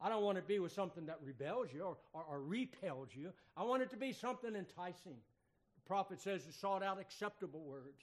I 0.00 0.08
don't 0.08 0.22
want 0.22 0.38
it 0.38 0.42
to 0.42 0.46
be 0.46 0.58
with 0.58 0.72
something 0.72 1.06
that 1.06 1.18
rebels 1.24 1.68
you 1.72 1.82
or, 1.82 1.96
or, 2.12 2.24
or 2.28 2.40
repels 2.42 3.08
you. 3.14 3.32
I 3.56 3.62
want 3.62 3.82
it 3.82 3.90
to 3.90 3.96
be 3.96 4.12
something 4.12 4.54
enticing. 4.54 5.16
The 5.76 5.86
prophet 5.86 6.20
says 6.20 6.44
to 6.44 6.52
sought 6.52 6.82
out 6.82 7.00
acceptable 7.00 7.64
words. 7.64 8.02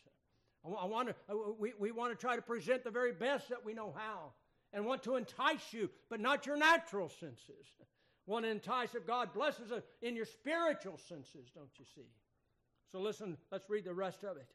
I, 0.65 0.69
I 0.69 0.85
want 0.85 1.09
to, 1.09 1.15
uh, 1.29 1.51
we, 1.59 1.73
we 1.77 1.91
want 1.91 2.11
to 2.11 2.17
try 2.17 2.35
to 2.35 2.41
present 2.41 2.83
the 2.83 2.89
very 2.89 3.11
best 3.11 3.49
that 3.49 3.63
we 3.63 3.73
know 3.73 3.93
how 3.95 4.31
and 4.73 4.85
want 4.85 5.03
to 5.03 5.15
entice 5.15 5.73
you, 5.73 5.89
but 6.09 6.19
not 6.19 6.45
your 6.45 6.57
natural 6.57 7.09
senses 7.09 7.67
want 8.29 8.45
to 8.45 8.51
entice 8.51 8.93
if 8.93 9.07
God 9.07 9.33
blesses 9.33 9.71
us 9.71 9.83
in 10.03 10.15
your 10.15 10.25
spiritual 10.25 10.97
senses, 10.97 11.49
don't 11.53 11.71
you 11.77 11.85
see? 11.95 12.07
So 12.91 12.99
listen, 12.99 13.37
let's 13.51 13.69
read 13.69 13.85
the 13.85 13.93
rest 13.93 14.23
of 14.23 14.37
it. 14.37 14.45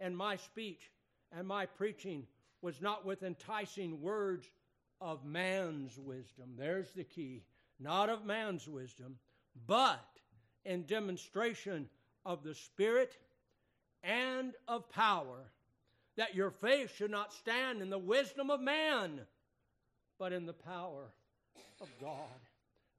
And 0.00 0.16
my 0.16 0.36
speech 0.36 0.90
and 1.30 1.46
my 1.46 1.64
preaching 1.64 2.26
was 2.64 2.80
not 2.80 3.04
with 3.04 3.22
enticing 3.22 4.00
words 4.00 4.48
of 4.98 5.22
man's 5.22 5.98
wisdom. 5.98 6.54
There's 6.56 6.90
the 6.92 7.04
key. 7.04 7.42
Not 7.78 8.08
of 8.08 8.24
man's 8.24 8.66
wisdom, 8.66 9.18
but 9.66 10.02
in 10.64 10.84
demonstration 10.84 11.90
of 12.24 12.42
the 12.42 12.54
Spirit 12.54 13.18
and 14.02 14.54
of 14.66 14.88
power, 14.88 15.50
that 16.16 16.34
your 16.34 16.50
faith 16.50 16.96
should 16.96 17.10
not 17.10 17.34
stand 17.34 17.82
in 17.82 17.90
the 17.90 17.98
wisdom 17.98 18.48
of 18.48 18.60
man, 18.60 19.20
but 20.18 20.32
in 20.32 20.46
the 20.46 20.54
power 20.54 21.10
of 21.82 21.88
God. 22.00 22.40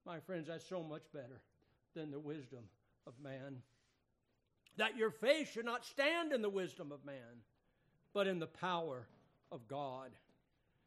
My 0.06 0.20
friends, 0.20 0.48
that's 0.48 0.70
so 0.70 0.84
much 0.84 1.12
better 1.12 1.42
than 1.96 2.12
the 2.12 2.20
wisdom 2.20 2.66
of 3.08 3.14
man. 3.20 3.64
That 4.78 4.96
your 4.96 5.10
faith 5.10 5.52
should 5.54 5.66
not 5.66 5.86
stand 5.86 6.34
in 6.34 6.44
the 6.44 6.50
wisdom 6.50 6.92
of 6.92 7.04
man, 7.04 7.42
but 8.14 8.28
in 8.28 8.38
the 8.38 8.46
power 8.46 9.08
of 9.56 9.68
God. 9.68 10.12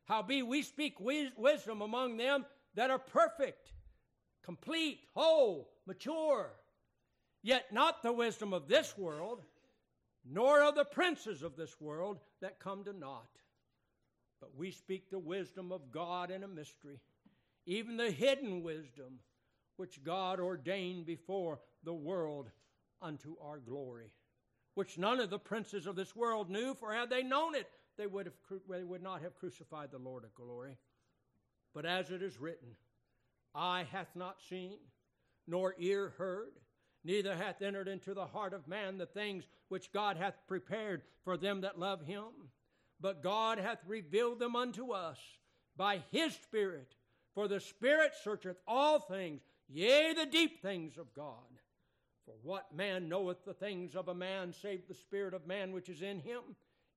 Howbeit 0.05 0.47
we 0.47 0.63
speak 0.63 0.99
wisdom 1.01 1.83
among 1.83 2.17
them 2.17 2.47
that 2.75 2.91
are 2.91 2.99
perfect, 2.99 3.73
complete, 4.45 5.01
whole, 5.15 5.69
mature, 5.87 6.53
yet 7.43 7.73
not 7.73 8.03
the 8.03 8.13
wisdom 8.13 8.53
of 8.53 8.69
this 8.69 8.97
world, 8.97 9.43
nor 10.25 10.63
of 10.63 10.77
the 10.77 10.85
princes 10.85 11.43
of 11.43 11.57
this 11.57 11.81
world 11.81 12.19
that 12.41 12.61
come 12.61 12.85
to 12.85 12.93
naught. 12.93 13.27
But 14.41 14.55
we 14.57 14.71
speak 14.71 15.11
the 15.11 15.19
wisdom 15.19 15.73
of 15.73 15.91
God 15.91 16.31
in 16.31 16.45
a 16.45 16.49
mystery 16.49 17.01
even 17.69 17.99
the 17.99 18.11
hidden 18.11 18.63
wisdom 18.63 19.19
which 19.77 20.03
God 20.03 20.41
ordained 20.41 21.05
before 21.05 21.61
the 21.85 21.93
world 21.93 22.51
unto 23.03 23.37
our 23.43 23.59
glory, 23.59 24.11
which 24.75 24.97
none 24.97 25.21
of 25.21 25.29
the 25.29 25.39
princes 25.39 25.87
of 25.87 25.95
this 25.95 26.17
world 26.17 26.49
knew, 26.49 26.75
for 26.75 26.95
had 26.95 27.11
they 27.11 27.23
known 27.23 27.55
it, 27.55 27.69
they 27.99 28.07
would, 28.07 28.27
have, 28.27 28.61
they 28.71 28.85
would 28.85 29.03
not 29.03 29.21
have 29.23 29.35
crucified 29.35 29.91
the 29.91 29.99
Lord 29.99 30.25
of 30.25 30.35
glory. 30.35 30.77
But 31.75 31.85
as 31.85 32.11
it 32.11 32.23
is 32.23 32.41
written, 32.41 32.69
eye 33.55 33.87
hath 33.91 34.15
not 34.15 34.37
seen, 34.49 34.79
nor 35.47 35.75
ear 35.79 36.15
heard, 36.17 36.53
neither 37.05 37.37
hath 37.37 37.61
entered 37.61 37.89
into 37.89 38.15
the 38.15 38.27
heart 38.27 38.55
of 38.55 38.69
man 38.69 38.97
the 38.97 39.07
things 39.07 39.45
which 39.69 39.93
God 39.93 40.17
hath 40.17 40.47
prepared 40.47 41.03
for 41.25 41.37
them 41.37 41.61
that 41.63 41.79
love 41.79 42.03
him. 42.03 42.25
But 43.01 43.23
God 43.23 43.59
hath 43.59 43.79
revealed 43.87 44.39
them 44.39 44.57
unto 44.57 44.93
us 44.93 45.19
by 45.77 46.03
his 46.11 46.35
Spirit. 46.35 46.95
For 47.35 47.47
the 47.47 47.61
Spirit 47.61 48.13
searcheth 48.23 48.57
all 48.67 48.99
things, 48.99 49.43
yea, 49.69 50.13
the 50.15 50.27
deep 50.27 50.61
things 50.63 50.99
of 50.99 51.15
God. 51.15 51.35
For 52.25 52.35
what 52.43 52.75
man 52.75 53.09
knoweth 53.09 53.45
the 53.45 53.55
things 53.55 53.95
of 53.95 54.09
a 54.09 54.15
man 54.15 54.53
save 54.53 54.89
the 54.89 54.95
Spirit 54.95 55.35
of 55.35 55.47
man 55.47 55.73
which 55.73 55.89
is 55.89 56.03
in 56.03 56.21
him? 56.21 56.43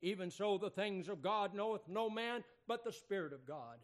Even 0.01 0.31
so, 0.31 0.57
the 0.57 0.69
things 0.69 1.09
of 1.09 1.21
God 1.21 1.53
knoweth 1.53 1.87
no 1.87 2.09
man 2.09 2.43
but 2.67 2.83
the 2.83 2.91
Spirit 2.91 3.33
of 3.33 3.45
God. 3.45 3.77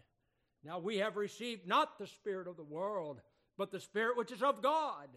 Now 0.63 0.79
we 0.79 0.97
have 0.97 1.15
received 1.15 1.67
not 1.67 1.99
the 1.99 2.07
Spirit 2.07 2.47
of 2.47 2.57
the 2.57 2.63
world, 2.63 3.21
but 3.57 3.71
the 3.71 3.79
Spirit 3.79 4.17
which 4.17 4.31
is 4.31 4.41
of 4.41 4.61
God, 4.61 5.07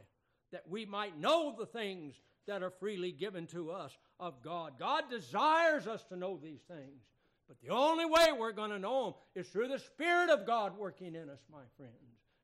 that 0.53 0.65
we 0.69 0.85
might 0.85 1.19
know 1.19 1.55
the 1.59 1.67
things 1.67 2.15
that 2.47 2.63
are 2.63 2.71
freely 2.71 3.13
given 3.13 3.47
to 3.49 3.71
us 3.71 3.97
of 4.19 4.43
God. 4.43 4.75
God 4.79 5.05
desires 5.11 5.87
us 5.87 6.05
to 6.05 6.17
know 6.17 6.37
these 6.37 6.63
things. 6.63 7.03
But 7.49 7.61
the 7.63 7.75
only 7.75 8.05
way 8.05 8.29
we're 8.39 8.53
going 8.53 8.71
to 8.71 8.79
know 8.79 9.05
them 9.05 9.15
is 9.35 9.49
through 9.49 9.69
the 9.69 9.79
Spirit 9.79 10.31
of 10.31 10.47
God 10.47 10.79
working 10.79 11.15
in 11.15 11.29
us, 11.29 11.41
my 11.51 11.63
friends. 11.77 11.95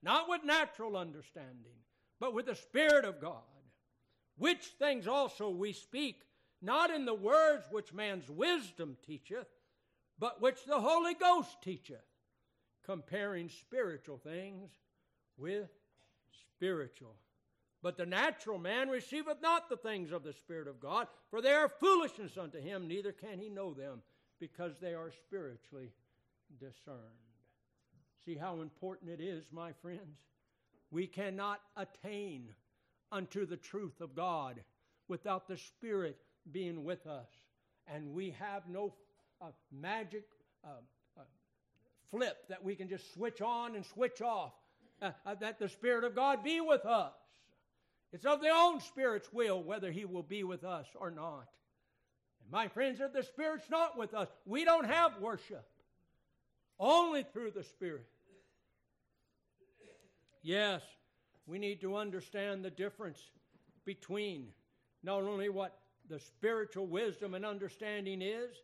Not 0.02 0.28
with 0.28 0.44
natural 0.44 0.96
understanding, 0.96 1.76
but 2.18 2.34
with 2.34 2.46
the 2.46 2.54
Spirit 2.54 3.04
of 3.04 3.20
God. 3.20 3.42
Which 4.36 4.64
things 4.78 5.06
also 5.06 5.48
we 5.48 5.72
speak, 5.72 6.16
not 6.62 6.90
in 6.90 7.04
the 7.04 7.14
words 7.14 7.64
which 7.70 7.92
man's 7.92 8.28
wisdom 8.30 8.96
teacheth, 9.06 9.48
but 10.18 10.40
which 10.40 10.64
the 10.64 10.80
Holy 10.80 11.14
Ghost 11.14 11.56
teacheth, 11.62 11.98
comparing 12.84 13.48
spiritual 13.48 14.18
things 14.18 14.70
with 15.36 15.68
spiritual. 16.56 17.14
But 17.82 17.96
the 17.96 18.06
natural 18.06 18.58
man 18.58 18.88
receiveth 18.88 19.40
not 19.42 19.68
the 19.68 19.76
things 19.76 20.10
of 20.10 20.24
the 20.24 20.32
Spirit 20.32 20.66
of 20.66 20.80
God, 20.80 21.06
for 21.30 21.40
they 21.40 21.52
are 21.52 21.68
foolishness 21.68 22.36
unto 22.38 22.60
him, 22.60 22.88
neither 22.88 23.12
can 23.12 23.38
he 23.38 23.48
know 23.48 23.74
them 23.74 24.02
because 24.40 24.78
they 24.80 24.94
are 24.94 25.10
spiritually 25.10 25.92
discerned. 26.58 26.98
See 28.24 28.34
how 28.34 28.60
important 28.60 29.10
it 29.10 29.20
is, 29.20 29.44
my 29.52 29.72
friends? 29.72 30.18
We 30.90 31.06
cannot 31.06 31.60
attain 31.76 32.48
unto 33.12 33.46
the 33.46 33.56
truth 33.56 34.00
of 34.00 34.16
God 34.16 34.60
without 35.08 35.46
the 35.46 35.56
Spirit 35.56 36.18
being 36.52 36.84
with 36.84 37.06
us. 37.06 37.28
And 37.86 38.12
we 38.12 38.34
have 38.38 38.62
no 38.68 38.94
uh, 39.40 39.46
magic 39.72 40.24
uh, 40.64 40.68
uh, 41.18 41.22
flip 42.10 42.36
that 42.48 42.64
we 42.64 42.74
can 42.74 42.88
just 42.88 43.12
switch 43.14 43.40
on 43.40 43.76
and 43.76 43.84
switch 43.84 44.20
off. 44.20 44.52
Uh, 45.00 45.10
uh, 45.26 45.34
that 45.34 45.58
the 45.58 45.68
Spirit 45.68 46.04
of 46.04 46.14
God 46.14 46.42
be 46.42 46.60
with 46.60 46.86
us. 46.86 47.12
It's 48.12 48.24
of 48.24 48.40
the 48.40 48.48
own 48.48 48.80
Spirit's 48.80 49.30
will 49.30 49.62
whether 49.62 49.92
He 49.92 50.06
will 50.06 50.22
be 50.22 50.42
with 50.42 50.64
us 50.64 50.86
or 50.94 51.10
not. 51.10 51.48
My 52.50 52.68
friends, 52.68 53.00
if 53.00 53.12
the 53.12 53.22
Spirit's 53.22 53.68
not 53.68 53.98
with 53.98 54.14
us, 54.14 54.28
we 54.46 54.64
don't 54.64 54.86
have 54.86 55.20
worship. 55.20 55.66
Only 56.78 57.24
through 57.24 57.50
the 57.50 57.64
Spirit. 57.64 58.06
Yes, 60.42 60.82
we 61.46 61.58
need 61.58 61.80
to 61.80 61.96
understand 61.96 62.64
the 62.64 62.70
difference 62.70 63.18
between 63.84 64.46
not 65.02 65.22
only 65.22 65.48
what 65.48 65.76
the 66.08 66.18
spiritual 66.18 66.86
wisdom 66.86 67.34
and 67.34 67.44
understanding 67.44 68.22
is 68.22 68.56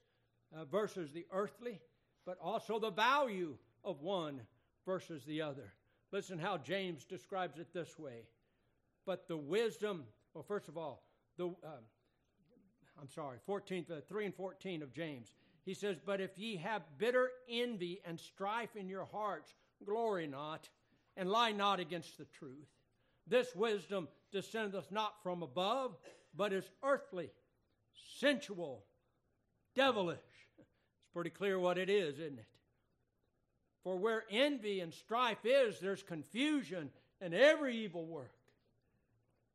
uh, 0.56 0.64
versus 0.64 1.12
the 1.12 1.26
earthly, 1.32 1.80
but 2.24 2.38
also 2.40 2.78
the 2.78 2.90
value 2.90 3.56
of 3.84 4.02
one 4.02 4.40
versus 4.86 5.24
the 5.24 5.42
other. 5.42 5.72
Listen 6.12 6.38
how 6.38 6.58
James 6.58 7.04
describes 7.04 7.58
it 7.58 7.72
this 7.72 7.98
way. 7.98 8.26
But 9.06 9.26
the 9.26 9.36
wisdom, 9.36 10.04
well, 10.34 10.44
first 10.46 10.68
of 10.68 10.76
all, 10.76 11.02
the, 11.36 11.48
uh, 11.48 11.80
I'm 13.00 13.08
sorry, 13.08 13.38
14, 13.46 13.86
uh, 13.90 14.00
3 14.08 14.26
and 14.26 14.34
14 14.34 14.82
of 14.82 14.92
James. 14.92 15.32
He 15.64 15.74
says, 15.74 15.96
But 16.04 16.20
if 16.20 16.38
ye 16.38 16.56
have 16.56 16.82
bitter 16.98 17.30
envy 17.48 18.00
and 18.04 18.20
strife 18.20 18.76
in 18.76 18.88
your 18.88 19.06
hearts, 19.06 19.54
glory 19.84 20.26
not, 20.26 20.68
and 21.16 21.30
lie 21.30 21.52
not 21.52 21.80
against 21.80 22.18
the 22.18 22.24
truth. 22.24 22.68
This 23.26 23.54
wisdom 23.54 24.08
descendeth 24.32 24.90
not 24.90 25.22
from 25.22 25.42
above, 25.42 25.96
but 26.36 26.52
is 26.52 26.70
earthly, 26.82 27.30
sensual, 28.18 28.84
devilish. 29.74 30.18
It's 30.58 30.68
pretty 31.12 31.30
clear 31.30 31.58
what 31.58 31.78
it 31.78 31.90
is, 31.90 32.18
isn't 32.18 32.38
it? 32.38 32.46
For 33.84 33.96
where 33.96 34.24
envy 34.30 34.80
and 34.80 34.94
strife 34.94 35.44
is, 35.44 35.80
there's 35.80 36.02
confusion 36.02 36.90
and 37.20 37.34
every 37.34 37.76
evil 37.76 38.06
work. 38.06 38.32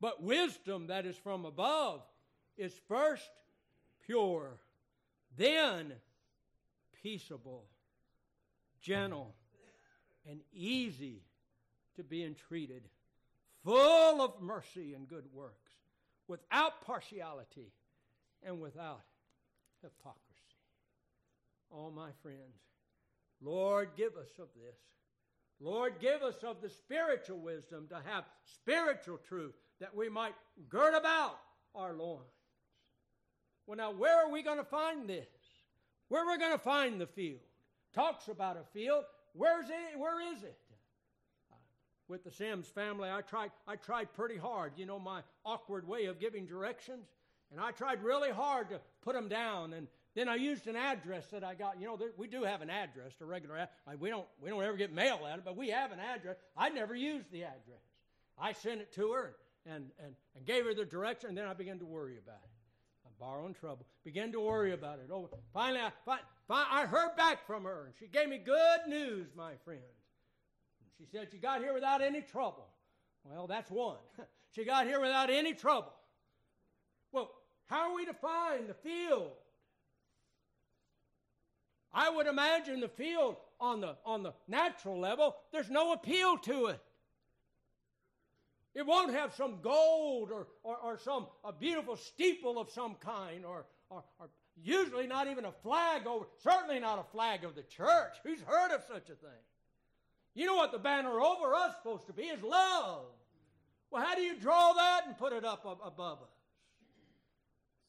But 0.00 0.22
wisdom 0.22 0.88
that 0.88 1.06
is 1.06 1.16
from 1.16 1.44
above 1.44 2.02
is 2.56 2.72
first 2.88 3.30
pure, 4.06 4.58
then 5.36 5.92
peaceable, 7.02 7.64
gentle, 8.80 9.34
and 10.28 10.40
easy 10.52 11.22
to 11.96 12.04
be 12.04 12.22
entreated, 12.22 12.82
full 13.64 14.20
of 14.20 14.40
mercy 14.40 14.94
and 14.94 15.08
good 15.08 15.24
works, 15.32 15.67
without 16.28 16.84
partiality 16.84 17.72
and 18.42 18.60
without 18.60 19.00
hypocrisy. 19.82 20.22
Oh, 21.72 21.90
my 21.90 22.10
friends, 22.22 22.60
Lord, 23.40 23.90
give 23.96 24.16
us 24.16 24.30
of 24.38 24.48
this. 24.54 24.78
Lord, 25.60 25.94
give 26.00 26.22
us 26.22 26.36
of 26.44 26.60
the 26.62 26.68
spiritual 26.68 27.38
wisdom 27.38 27.88
to 27.88 28.00
have 28.06 28.24
spiritual 28.44 29.18
truth 29.28 29.54
that 29.80 29.94
we 29.94 30.08
might 30.08 30.34
gird 30.68 30.94
about 30.94 31.38
our 31.74 31.94
loins. 31.94 32.22
Well, 33.66 33.76
now, 33.76 33.92
where 33.92 34.24
are 34.24 34.30
we 34.30 34.42
going 34.42 34.58
to 34.58 34.64
find 34.64 35.08
this? 35.08 35.26
Where 36.08 36.24
are 36.24 36.32
we 36.32 36.38
going 36.38 36.52
to 36.52 36.58
find 36.58 37.00
the 37.00 37.06
field? 37.06 37.40
Talks 37.94 38.28
about 38.28 38.56
a 38.56 38.64
field. 38.72 39.04
Where's 39.34 39.68
it? 39.68 39.98
Where 39.98 40.32
is 40.32 40.42
it? 40.42 40.58
With 42.08 42.24
the 42.24 42.30
Sims 42.30 42.66
family, 42.68 43.10
I 43.10 43.20
tried, 43.20 43.50
I 43.66 43.76
tried 43.76 44.12
pretty 44.14 44.36
hard. 44.36 44.72
You 44.76 44.86
know, 44.86 44.98
my 44.98 45.20
awkward 45.44 45.86
way 45.86 46.06
of 46.06 46.18
giving 46.18 46.46
directions. 46.46 47.06
And 47.50 47.60
I 47.60 47.70
tried 47.70 48.02
really 48.02 48.30
hard 48.30 48.70
to 48.70 48.80
put 49.02 49.14
them 49.14 49.28
down. 49.28 49.72
And 49.74 49.86
then 50.14 50.28
I 50.28 50.36
used 50.36 50.66
an 50.66 50.76
address 50.76 51.26
that 51.28 51.44
I 51.44 51.54
got. 51.54 51.80
You 51.80 51.86
know, 51.86 51.98
we 52.16 52.26
do 52.26 52.44
have 52.44 52.62
an 52.62 52.70
address, 52.70 53.12
a 53.20 53.24
regular 53.24 53.56
address. 53.56 53.70
We 54.00 54.10
don't, 54.10 54.26
we 54.40 54.50
don't 54.50 54.62
ever 54.62 54.76
get 54.76 54.92
mail 54.92 55.20
at 55.30 55.38
it, 55.38 55.44
but 55.44 55.56
we 55.56 55.68
have 55.68 55.92
an 55.92 56.00
address. 56.00 56.36
I 56.56 56.70
never 56.70 56.94
used 56.94 57.30
the 57.30 57.44
address. 57.44 57.82
I 58.38 58.52
sent 58.52 58.80
it 58.80 58.92
to 58.94 59.12
her 59.12 59.36
and, 59.66 59.90
and, 60.02 60.14
and 60.34 60.46
gave 60.46 60.64
her 60.64 60.74
the 60.74 60.84
direction, 60.84 61.28
and 61.28 61.38
then 61.38 61.46
I 61.46 61.54
began 61.54 61.78
to 61.80 61.86
worry 61.86 62.18
about 62.18 62.40
it 62.42 62.50
I'm 63.04 63.12
borrowing 63.18 63.54
trouble. 63.54 63.86
Began 64.04 64.32
to 64.32 64.40
worry 64.40 64.72
about 64.72 64.98
it. 64.98 65.10
Oh, 65.12 65.28
finally, 65.52 65.80
I, 65.80 65.90
I 66.48 66.86
heard 66.86 67.16
back 67.16 67.46
from 67.46 67.64
her, 67.64 67.86
and 67.86 67.94
she 67.98 68.06
gave 68.06 68.28
me 68.28 68.38
good 68.38 68.80
news, 68.86 69.28
my 69.36 69.52
friends. 69.64 69.82
She 70.98 71.06
said 71.10 71.28
she 71.30 71.38
got 71.38 71.60
here 71.60 71.72
without 71.72 72.02
any 72.02 72.22
trouble. 72.22 72.66
Well, 73.24 73.46
that's 73.46 73.70
one. 73.70 73.98
she 74.54 74.64
got 74.64 74.86
here 74.86 75.00
without 75.00 75.30
any 75.30 75.54
trouble. 75.54 75.92
Well, 77.12 77.30
how 77.66 77.90
are 77.90 77.94
we 77.94 78.04
to 78.06 78.14
find 78.14 78.68
the 78.68 78.74
field? 78.74 79.32
I 81.92 82.10
would 82.10 82.26
imagine 82.26 82.80
the 82.80 82.88
field 82.88 83.36
on 83.60 83.80
the 83.80 83.96
on 84.04 84.22
the 84.22 84.34
natural 84.46 84.98
level, 84.98 85.36
there's 85.52 85.70
no 85.70 85.92
appeal 85.92 86.38
to 86.38 86.66
it. 86.66 86.80
It 88.74 88.86
won't 88.86 89.12
have 89.12 89.34
some 89.34 89.60
gold 89.60 90.30
or, 90.30 90.46
or, 90.62 90.76
or 90.76 90.98
some 90.98 91.26
a 91.42 91.52
beautiful 91.52 91.96
steeple 91.96 92.60
of 92.60 92.70
some 92.70 92.94
kind 92.96 93.44
or, 93.44 93.66
or, 93.90 94.04
or 94.20 94.28
usually 94.62 95.06
not 95.06 95.26
even 95.26 95.44
a 95.44 95.52
flag 95.52 96.06
over, 96.06 96.26
certainly 96.42 96.78
not 96.78 96.98
a 96.98 97.10
flag 97.10 97.44
of 97.44 97.56
the 97.56 97.62
church. 97.62 98.14
Who's 98.22 98.40
heard 98.42 98.72
of 98.72 98.84
such 98.86 99.10
a 99.10 99.14
thing? 99.14 99.40
You 100.34 100.46
know 100.46 100.56
what 100.56 100.72
the 100.72 100.78
banner 100.78 101.20
over 101.20 101.54
us 101.54 101.74
supposed 101.76 102.06
to 102.06 102.12
be 102.12 102.24
is 102.24 102.42
love. 102.42 103.06
Well, 103.90 104.04
how 104.04 104.14
do 104.14 104.22
you 104.22 104.36
draw 104.38 104.72
that 104.74 105.02
and 105.06 105.16
put 105.16 105.32
it 105.32 105.44
up 105.44 105.64
above 105.84 106.18
us? 106.22 106.28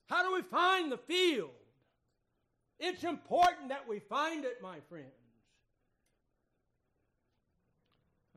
How 0.08 0.24
do 0.24 0.34
we 0.34 0.42
find 0.42 0.92
the 0.92 0.98
field? 0.98 1.52
It's 2.80 3.04
important 3.04 3.70
that 3.70 3.88
we 3.88 4.00
find 4.00 4.46
it, 4.46 4.62
my 4.62 4.80
friends. 4.90 5.08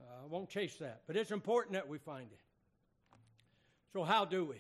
Uh, 0.00 0.24
I 0.24 0.26
won't 0.26 0.48
chase 0.48 0.76
that, 0.80 1.02
but 1.06 1.16
it's 1.16 1.30
important 1.30 1.74
that 1.74 1.88
we 1.88 1.98
find 1.98 2.30
it. 2.32 2.40
So, 3.92 4.02
how 4.02 4.24
do 4.24 4.44
we? 4.44 4.56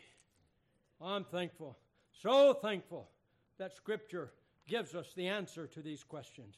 I'm 1.00 1.24
thankful, 1.24 1.76
so 2.12 2.54
thankful 2.54 3.10
that 3.58 3.74
Scripture 3.74 4.32
gives 4.68 4.94
us 4.94 5.12
the 5.16 5.26
answer 5.26 5.66
to 5.66 5.80
these 5.80 6.04
questions. 6.04 6.54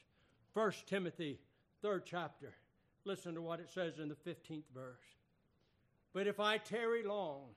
1 0.52 0.72
Timothy, 0.86 1.40
third 1.80 2.02
chapter. 2.04 2.54
Listen 3.04 3.34
to 3.34 3.42
what 3.42 3.60
it 3.60 3.70
says 3.70 3.98
in 3.98 4.08
the 4.08 4.14
15th 4.14 4.64
verse. 4.74 5.04
But 6.12 6.26
if 6.26 6.40
I 6.40 6.58
tarry 6.58 7.02
long, 7.02 7.48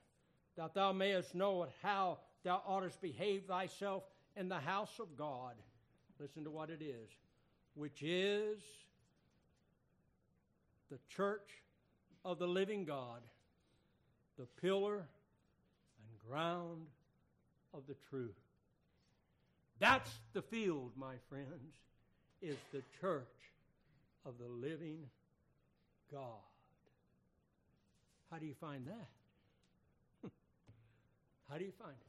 that 0.58 0.74
thou 0.74 0.92
mayest 0.92 1.36
know 1.36 1.68
how 1.82 2.20
thou 2.44 2.62
oughtest 2.68 3.02
behave 3.02 3.44
thyself 3.46 4.04
in 4.36 4.50
the 4.50 4.60
house 4.60 5.00
of 5.00 5.16
God, 5.18 5.54
listen 6.20 6.44
to 6.44 6.50
what 6.50 6.70
it 6.70 6.82
is, 6.82 7.10
which 7.76 8.02
is 8.02 8.60
the 10.90 11.00
church 11.16 11.50
of 12.26 12.40
the 12.40 12.48
living 12.48 12.84
God 12.84 13.22
the 14.38 14.46
pillar 14.62 14.98
and 14.98 16.30
ground 16.30 16.86
of 17.74 17.82
the 17.88 17.96
truth. 18.10 18.36
That's 19.80 20.12
the 20.34 20.42
field, 20.42 20.92
my 20.96 21.16
friends, 21.30 21.76
is 22.42 22.58
the 22.72 22.84
church 23.02 23.26
of 24.26 24.34
the 24.40 24.48
living 24.48 25.00
God. 26.12 26.41
How 28.32 28.38
do 28.38 28.46
you 28.46 28.56
find 28.60 28.86
that? 28.88 30.30
How 31.50 31.58
do 31.58 31.65
you 31.65 31.72
find 31.72 31.96
it? 31.96 32.08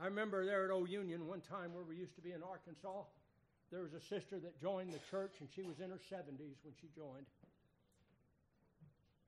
I 0.00 0.06
remember 0.06 0.46
there 0.46 0.64
at 0.64 0.70
Old 0.70 0.88
Union 0.88 1.26
one 1.26 1.40
time 1.40 1.74
where 1.74 1.84
we 1.84 1.96
used 1.96 2.14
to 2.14 2.20
be 2.20 2.32
in 2.32 2.42
Arkansas. 2.42 3.02
There 3.70 3.82
was 3.82 3.92
a 3.92 4.00
sister 4.00 4.38
that 4.38 4.60
joined 4.60 4.92
the 4.92 5.00
church, 5.10 5.32
and 5.40 5.48
she 5.54 5.62
was 5.62 5.80
in 5.80 5.90
her 5.90 6.00
70s 6.10 6.56
when 6.62 6.74
she 6.80 6.88
joined. 6.94 7.26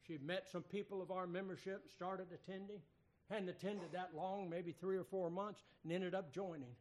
She 0.07 0.19
met 0.25 0.49
some 0.51 0.63
people 0.63 1.03
of 1.03 1.11
our 1.11 1.27
membership, 1.27 1.91
started 1.95 2.29
attending, 2.33 2.81
hadn't 3.29 3.49
attended 3.49 3.93
that 3.93 4.11
long, 4.15 4.49
maybe 4.49 4.73
three 4.81 4.97
or 4.97 5.05
four 5.05 5.29
months, 5.29 5.61
and 5.85 5.93
ended 5.93 6.15
up 6.15 6.33
joining. 6.33 6.75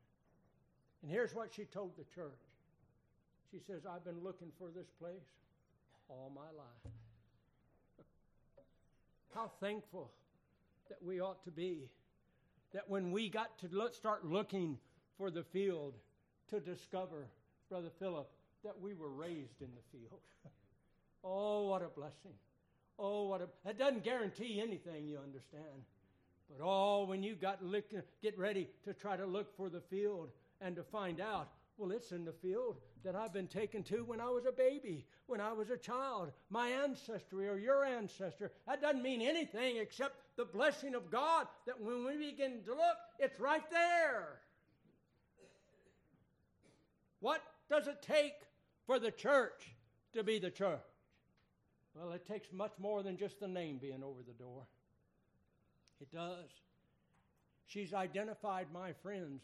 And 1.01 1.11
here's 1.11 1.33
what 1.33 1.53
she 1.53 1.65
told 1.65 1.97
the 1.97 2.05
church. 2.15 2.39
She 3.51 3.59
says, 3.59 3.81
I've 3.89 4.05
been 4.05 4.23
looking 4.23 4.51
for 4.57 4.69
this 4.73 4.87
place 4.99 5.25
all 6.09 6.31
my 6.35 6.41
life. 6.57 6.93
How 9.33 9.51
thankful 9.59 10.11
that 10.89 10.97
we 11.01 11.21
ought 11.21 11.43
to 11.45 11.51
be 11.51 11.89
that 12.73 12.89
when 12.89 13.11
we 13.11 13.29
got 13.29 13.57
to 13.59 13.67
look, 13.71 13.93
start 13.93 14.25
looking 14.25 14.77
for 15.17 15.31
the 15.31 15.43
field 15.43 15.93
to 16.49 16.59
discover, 16.59 17.27
Brother 17.69 17.89
Philip, 17.99 18.29
that 18.63 18.79
we 18.79 18.93
were 18.93 19.09
raised 19.09 19.61
in 19.61 19.69
the 19.75 19.97
field. 19.97 20.19
oh, 21.23 21.69
what 21.69 21.81
a 21.81 21.87
blessing. 21.87 22.33
Oh, 22.97 23.27
what 23.27 23.41
a, 23.41 23.47
that 23.65 23.77
doesn't 23.77 24.03
guarantee 24.03 24.61
anything, 24.61 25.07
you 25.07 25.19
understand. 25.19 25.85
But 26.49 26.63
oh, 26.63 27.05
when 27.05 27.23
you 27.23 27.35
got 27.35 27.63
lick, 27.63 27.93
get 28.21 28.37
ready 28.37 28.67
to 28.83 28.93
try 28.93 29.15
to 29.15 29.25
look 29.25 29.55
for 29.55 29.69
the 29.69 29.81
field 29.81 30.29
and 30.61 30.75
to 30.75 30.83
find 30.83 31.21
out, 31.21 31.49
well, 31.79 31.91
it's 31.91 32.11
in 32.11 32.25
the 32.25 32.33
field 32.33 32.75
that 33.03 33.15
I've 33.15 33.33
been 33.33 33.47
taken 33.47 33.83
to 33.83 34.03
when 34.03 34.19
I 34.19 34.29
was 34.29 34.45
a 34.45 34.51
baby, 34.51 35.05
when 35.27 35.39
I 35.39 35.53
was 35.53 35.69
a 35.69 35.77
child, 35.77 36.31
my 36.49 36.67
ancestry 36.67 37.47
or 37.47 37.57
your 37.57 37.85
ancestor. 37.85 38.51
That 38.67 38.81
doesn't 38.81 39.01
mean 39.01 39.21
anything 39.21 39.77
except 39.77 40.17
the 40.35 40.43
blessing 40.43 40.93
of 40.93 41.09
God 41.09 41.47
that 41.65 41.79
when 41.79 42.05
we 42.05 42.17
begin 42.17 42.61
to 42.65 42.71
look, 42.71 42.97
it's 43.17 43.39
right 43.39 43.63
there. 43.71 44.41
What 47.21 47.41
does 47.69 47.87
it 47.87 48.01
take 48.01 48.35
for 48.85 48.99
the 48.99 49.11
church 49.11 49.73
to 50.13 50.23
be 50.23 50.37
the 50.37 50.51
church? 50.51 50.79
Well, 51.95 52.11
it 52.11 52.25
takes 52.25 52.51
much 52.51 52.73
more 52.77 53.03
than 53.03 53.17
just 53.17 53.39
the 53.39 53.47
name 53.47 53.77
being 53.77 54.03
over 54.03 54.21
the 54.27 54.33
door. 54.33 54.67
It 56.01 56.11
does. 56.11 56.49
She's 57.67 57.93
identified 57.93 58.67
my 58.73 58.93
friends 58.93 59.43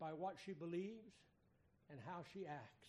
by 0.00 0.10
what 0.10 0.36
she 0.44 0.52
believes 0.52 1.12
and 1.90 1.98
how 2.06 2.22
she 2.32 2.46
acts. 2.46 2.88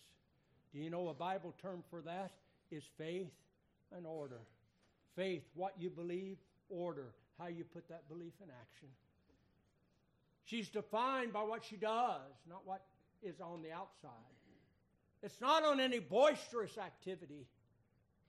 Do 0.72 0.78
you 0.78 0.90
know 0.90 1.08
a 1.08 1.14
Bible 1.14 1.54
term 1.60 1.82
for 1.90 2.00
that 2.02 2.32
is 2.70 2.84
faith 2.96 3.32
and 3.96 4.06
order? 4.06 4.40
Faith, 5.16 5.42
what 5.54 5.74
you 5.78 5.90
believe, 5.90 6.36
order, 6.68 7.12
how 7.38 7.48
you 7.48 7.64
put 7.64 7.88
that 7.88 8.08
belief 8.08 8.34
in 8.42 8.48
action. 8.50 8.88
She's 10.44 10.68
defined 10.68 11.32
by 11.32 11.42
what 11.42 11.64
she 11.64 11.76
does, 11.76 12.32
not 12.48 12.62
what 12.64 12.82
is 13.22 13.40
on 13.40 13.62
the 13.62 13.72
outside. 13.72 14.10
It's 15.22 15.40
not 15.40 15.64
on 15.64 15.80
any 15.80 15.98
boisterous 15.98 16.78
activity. 16.78 17.46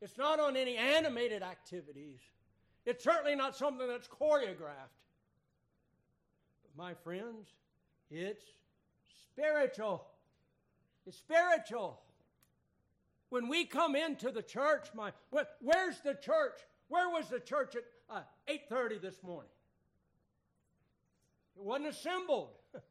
It's 0.02 0.18
not 0.18 0.40
on 0.40 0.58
any 0.58 0.78
animated 0.78 1.44
activities. 1.44 2.20
It's 2.86 3.04
certainly 3.04 3.36
not 3.36 3.56
something 3.56 3.88
that's 3.88 4.08
choreographed. 4.08 4.98
But 6.64 6.76
my 6.76 6.94
friends, 6.96 7.48
it's 8.10 8.44
spiritual. 9.32 10.06
It's 11.06 11.18
spiritual. 11.18 12.00
When 13.30 13.48
we 13.48 13.66
come 13.66 13.96
into 13.96 14.30
the 14.32 14.42
church, 14.42 14.88
my 14.94 15.12
where's 15.30 16.00
the 16.02 16.16
church 16.16 16.60
Where 16.90 17.10
was 17.10 17.30
the 17.30 17.40
church 17.40 17.76
at 17.78 17.84
uh, 18.10 18.22
8.30 18.50 19.02
this 19.02 19.16
morning? 19.24 19.50
It 21.56 21.64
wasn't 21.64 21.88
assembled. 21.88 22.50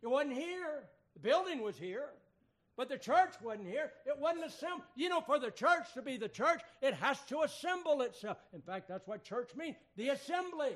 It 0.00 0.06
wasn't 0.06 0.34
here. 0.34 0.84
The 1.14 1.20
building 1.20 1.60
was 1.60 1.76
here, 1.76 2.10
but 2.76 2.88
the 2.88 2.98
church 2.98 3.34
wasn't 3.42 3.66
here. 3.66 3.90
It 4.06 4.16
wasn't 4.16 4.46
assembled. 4.46 4.82
You 4.94 5.08
know, 5.08 5.20
for 5.20 5.40
the 5.40 5.50
church 5.50 5.92
to 5.94 6.02
be 6.02 6.16
the 6.16 6.28
church, 6.28 6.60
it 6.80 6.94
has 6.94 7.18
to 7.30 7.40
assemble 7.42 8.02
itself. 8.02 8.36
In 8.52 8.60
fact, 8.60 8.86
that's 8.86 9.08
what 9.08 9.24
church 9.24 9.50
means 9.56 9.74
the 9.96 10.10
assembly. 10.10 10.70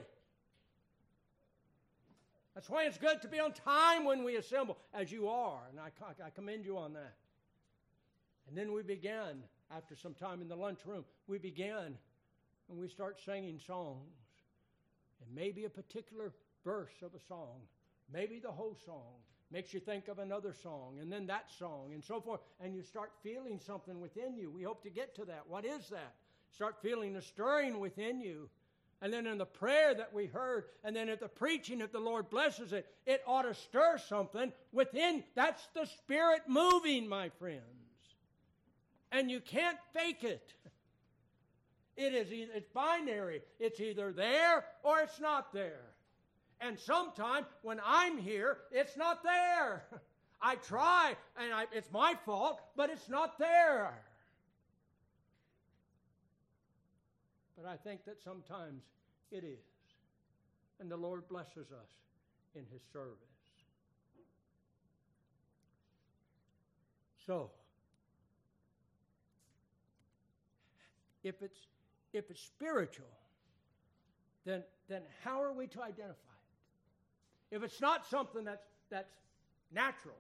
That's 2.55 2.69
why 2.69 2.85
it's 2.85 2.99
good 2.99 3.23
to 3.23 3.29
be 3.29 3.41
on 3.41 3.53
time 3.53 4.05
when 4.05 4.25
we 4.25 4.37
assemble, 4.37 4.77
as 4.93 5.11
you 5.11 5.29
are, 5.29 5.61
and 5.71 5.81
I, 5.81 5.91
I 6.25 6.31
commend 6.31 6.65
you 6.65 6.77
on 6.77 6.93
that. 6.93 7.15
And 8.49 8.57
then 8.57 8.73
we 8.73 8.83
began, 8.83 9.43
after 9.75 9.97
some 9.97 10.15
time 10.15 10.43
in 10.43 10.49
the 10.49 10.57
lunchroom, 10.57 11.05
we 11.27 11.39
began 11.39 11.97
and 12.69 12.79
we 12.79 12.89
start 12.89 13.19
singing 13.25 13.59
songs. 13.67 14.13
And 15.25 15.35
maybe 15.35 15.65
a 15.65 15.71
particular 15.71 16.33
verse 16.65 17.03
of 17.03 17.15
a 17.15 17.21
song, 17.29 17.61
maybe 18.13 18.39
the 18.39 18.51
whole 18.51 18.77
song, 18.85 19.21
makes 19.51 19.75
you 19.75 19.81
think 19.81 20.09
of 20.09 20.19
another 20.19 20.55
song, 20.63 20.97
and 21.01 21.13
then 21.13 21.27
that 21.27 21.51
song, 21.59 21.91
and 21.93 22.03
so 22.03 22.21
forth. 22.21 22.41
And 22.61 22.75
you 22.75 22.83
start 22.83 23.13
feeling 23.23 23.61
something 23.65 24.01
within 24.01 24.35
you. 24.35 24.51
We 24.51 24.63
hope 24.63 24.83
to 24.83 24.91
get 24.91 25.15
to 25.17 25.25
that. 25.27 25.45
What 25.47 25.65
is 25.65 25.89
that? 25.91 26.15
Start 26.55 26.77
feeling 26.83 27.17
a 27.17 27.23
stirring 27.23 27.79
within 27.79 28.21
you. 28.21 28.49
And 29.03 29.13
then 29.13 29.27
in 29.27 29.37
the 29.37 29.45
prayer 29.45 29.93
that 29.95 30.15
we 30.15 30.27
heard, 30.27 30.67
and 30.85 30.95
then 30.95 31.09
at 31.09 31.19
the 31.19 31.27
preaching, 31.27 31.81
if 31.81 31.91
the 31.91 31.99
Lord 31.99 32.31
blesses 32.31 32.73
it, 32.73 32.87
it 33.05 33.21
ought 33.27 33.43
to 33.43 33.53
stir 33.53 33.99
something 33.99 34.53
within. 34.71 35.25
That's 35.35 35.67
the 35.75 35.87
Spirit 35.87 36.43
moving, 36.47 37.09
my 37.09 37.29
friends. 37.41 37.63
And 39.11 39.29
you 39.29 39.41
can't 39.41 39.77
fake 39.93 40.23
it. 40.23 40.55
It 41.97 42.15
is 42.15 42.29
it's 42.31 42.69
binary. 42.69 43.43
It's 43.59 43.81
either 43.81 44.13
there 44.13 44.65
or 44.85 45.01
it's 45.01 45.21
not 45.21 45.53
there. 45.53 45.91
And 46.61 46.79
sometimes 46.79 47.47
when 47.63 47.81
I'm 47.85 48.19
here, 48.19 48.59
it's 48.71 48.97
not 48.97 49.25
there. 49.25 49.85
I 50.41 50.55
try, 50.57 51.17
and 51.37 51.53
I, 51.53 51.67
it's 51.73 51.91
my 51.91 52.15
fault, 52.25 52.61
but 52.77 52.89
it's 52.89 53.09
not 53.09 53.37
there. 53.39 53.95
But 57.63 57.71
I 57.71 57.77
think 57.77 58.05
that 58.07 58.21
sometimes 58.23 58.83
it 59.31 59.45
is. 59.45 59.59
And 60.81 60.91
the 60.91 60.97
Lord 60.97 61.29
blesses 61.29 61.71
us 61.71 61.91
in 62.57 62.65
His 62.73 62.83
service. 62.93 63.17
So, 67.25 67.51
if 71.23 71.41
it's 71.41 71.59
if 72.13 72.31
it's 72.31 72.41
spiritual, 72.41 73.07
then 74.45 74.65
then 74.89 75.03
how 75.23 75.41
are 75.41 75.53
we 75.53 75.69
to 75.69 75.83
identify 75.83 76.11
it? 77.53 77.55
If 77.57 77.63
it's 77.63 77.81
not 77.81 78.05
something 78.07 78.45
that's 78.45 78.67
that's 78.91 79.15
natural, 79.73 80.17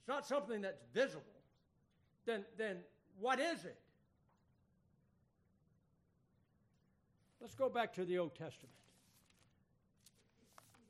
it's 0.00 0.08
not 0.08 0.26
something 0.26 0.60
that's 0.60 0.82
visible, 0.92 1.24
then 2.26 2.44
then 2.58 2.76
what 3.18 3.40
is 3.40 3.64
it? 3.64 3.78
Let's 7.44 7.54
go 7.54 7.68
back 7.68 7.92
to 7.96 8.06
the 8.06 8.16
Old 8.16 8.34
Testament. 8.34 8.72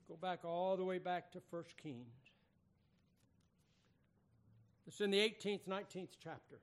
Go 0.09 0.15
back 0.15 0.45
all 0.45 0.77
the 0.77 0.85
way 0.85 0.99
back 0.99 1.33
to 1.33 1.43
1 1.51 1.65
Kings. 1.83 2.15
It's 4.87 5.01
in 5.01 5.11
the 5.11 5.19
18th, 5.19 5.67
19th 5.69 6.11
chapter. 6.23 6.61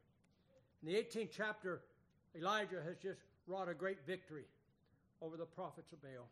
In 0.82 0.94
the 0.94 0.96
18th 0.96 1.32
chapter, 1.36 1.82
Elijah 2.34 2.82
has 2.82 2.96
just 3.04 3.20
wrought 3.48 3.68
a 3.68 3.74
great 3.74 3.98
victory 4.08 4.46
over 5.22 5.36
the 5.36 5.44
prophets 5.44 5.92
of 5.92 6.02
Baal. 6.02 6.30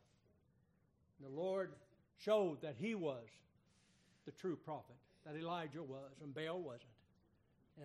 And 1.20 1.30
the 1.30 1.38
Lord 1.38 1.74
showed 2.18 2.62
that 2.62 2.76
he 2.80 2.96
was 2.96 3.28
the 4.26 4.32
true 4.32 4.56
prophet, 4.56 4.96
that 5.26 5.36
Elijah 5.36 5.84
was, 5.84 6.14
and 6.24 6.34
Baal 6.34 6.62
wasn't. 6.62 6.84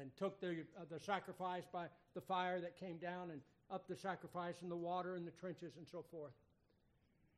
And 0.00 0.16
took 0.16 0.40
the, 0.40 0.64
uh, 0.80 0.84
the 0.88 1.00
sacrifice 1.00 1.64
by 1.72 1.86
the 2.14 2.20
fire 2.20 2.60
that 2.60 2.78
came 2.78 2.98
down 2.98 3.32
and 3.32 3.40
up 3.70 3.88
the 3.88 3.96
sacrifice 3.96 4.56
and 4.62 4.70
the 4.70 4.76
water 4.76 5.14
and 5.14 5.26
the 5.26 5.32
trenches 5.32 5.72
and 5.76 5.86
so 5.90 6.04
forth. 6.10 6.32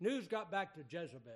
News 0.00 0.26
got 0.26 0.50
back 0.50 0.74
to 0.74 0.80
Jezebel. 0.88 1.32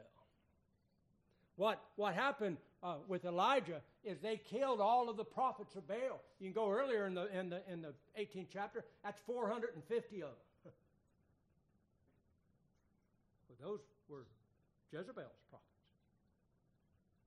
What, 1.56 1.82
what 1.96 2.14
happened 2.14 2.56
uh, 2.82 2.96
with 3.06 3.24
Elijah 3.24 3.80
is 4.04 4.18
they 4.20 4.40
killed 4.50 4.80
all 4.80 5.08
of 5.10 5.16
the 5.16 5.24
prophets 5.24 5.76
of 5.76 5.86
Baal. 5.86 6.22
You 6.38 6.46
can 6.46 6.52
go 6.52 6.70
earlier 6.70 7.06
in 7.06 7.14
the, 7.14 7.26
in 7.38 7.50
the, 7.50 7.62
in 7.70 7.82
the 7.82 7.92
18th 8.18 8.46
chapter, 8.52 8.84
that's 9.04 9.20
450 9.26 10.22
of 10.22 10.28
them. 10.28 10.28
but 13.48 13.66
those 13.66 13.80
were 14.08 14.24
Jezebel's 14.90 15.28
prophets. 15.50 15.66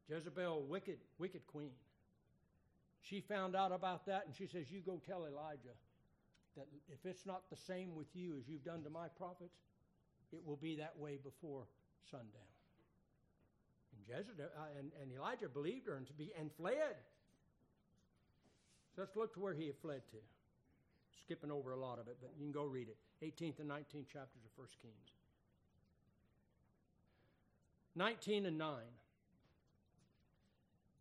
Jezebel, 0.10 0.64
wicked, 0.68 0.98
wicked 1.18 1.46
queen. 1.48 1.72
She 3.02 3.22
found 3.22 3.56
out 3.56 3.72
about 3.72 4.06
that 4.08 4.26
and 4.26 4.36
she 4.36 4.48
says, 4.48 4.66
You 4.72 4.82
go 4.82 5.00
tell 5.06 5.26
Elijah 5.26 5.76
that 6.56 6.68
if 6.88 7.06
it's 7.06 7.26
not 7.26 7.50
the 7.50 7.56
same 7.56 7.96
with 7.96 8.08
you 8.14 8.36
as 8.38 8.48
you've 8.48 8.64
done 8.64 8.84
to 8.84 8.90
my 8.90 9.08
prophets, 9.08 9.58
it 10.32 10.42
will 10.46 10.58
be 10.58 10.76
that 10.76 10.94
way 10.98 11.18
before 11.24 11.64
sundown. 12.10 12.50
And, 13.96 14.18
Jezebel, 14.18 14.46
uh, 14.58 14.80
and, 14.80 14.92
and 15.02 15.12
Elijah 15.12 15.48
believed 15.48 15.88
her 15.88 15.96
and, 15.96 16.08
to 16.08 16.14
be, 16.14 16.32
and 16.40 16.52
fled. 16.58 16.96
So 18.96 19.02
let's 19.02 19.16
look 19.16 19.34
to 19.36 19.40
where 19.40 19.54
he 19.54 19.68
had 19.68 19.78
fled 19.78 20.02
to. 20.12 20.18
Skipping 21.22 21.52
over 21.52 21.72
a 21.72 21.78
lot 21.78 22.00
of 22.00 22.08
it, 22.08 22.18
but 22.22 22.32
you 22.38 22.44
can 22.46 22.52
go 22.52 22.66
read 22.66 22.88
it. 22.90 22.98
18th 23.24 23.60
and 23.60 23.70
19th 23.70 24.08
chapters 24.12 24.44
of 24.44 24.52
1 24.56 24.68
Kings. 24.82 25.14
19 27.96 28.46
and 28.46 28.58
9. 28.58 28.76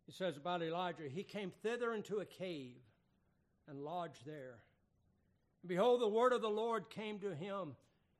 It 0.07 0.13
says 0.13 0.37
about 0.37 0.61
Elijah, 0.61 1.09
he 1.09 1.23
came 1.23 1.51
thither 1.63 1.93
into 1.93 2.19
a 2.19 2.25
cave 2.25 2.77
and 3.67 3.83
lodged 3.83 4.25
there. 4.25 4.57
And 5.63 5.69
behold, 5.69 6.01
the 6.01 6.07
word 6.07 6.33
of 6.33 6.41
the 6.41 6.49
Lord 6.49 6.89
came 6.89 7.19
to 7.19 7.33
him 7.33 7.75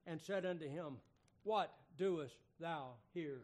and 0.07 0.19
said 0.19 0.45
unto 0.45 0.67
him, 0.67 0.95
What 1.43 1.73
doest 1.97 2.37
thou 2.59 2.91
here, 3.13 3.41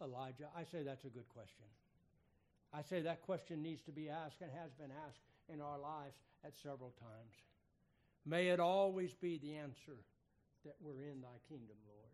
Elijah? 0.00 0.46
I 0.56 0.62
say 0.62 0.84
that's 0.84 1.04
a 1.04 1.10
good 1.10 1.28
question. 1.28 1.66
I 2.72 2.82
say 2.82 3.02
that 3.02 3.22
question 3.22 3.60
needs 3.60 3.82
to 3.82 3.92
be 3.92 4.08
asked 4.08 4.40
and 4.40 4.50
has 4.52 4.70
been 4.78 4.92
asked 5.08 5.18
in 5.52 5.60
our 5.60 5.80
lives 5.80 6.14
at 6.44 6.54
several 6.62 6.94
times. 7.00 7.34
May 8.24 8.48
it 8.48 8.60
always 8.60 9.14
be 9.14 9.38
the 9.38 9.56
answer 9.56 9.98
that 10.64 10.76
we're 10.80 11.02
in 11.02 11.20
thy 11.20 11.42
kingdom, 11.48 11.76
Lord. 11.88 12.12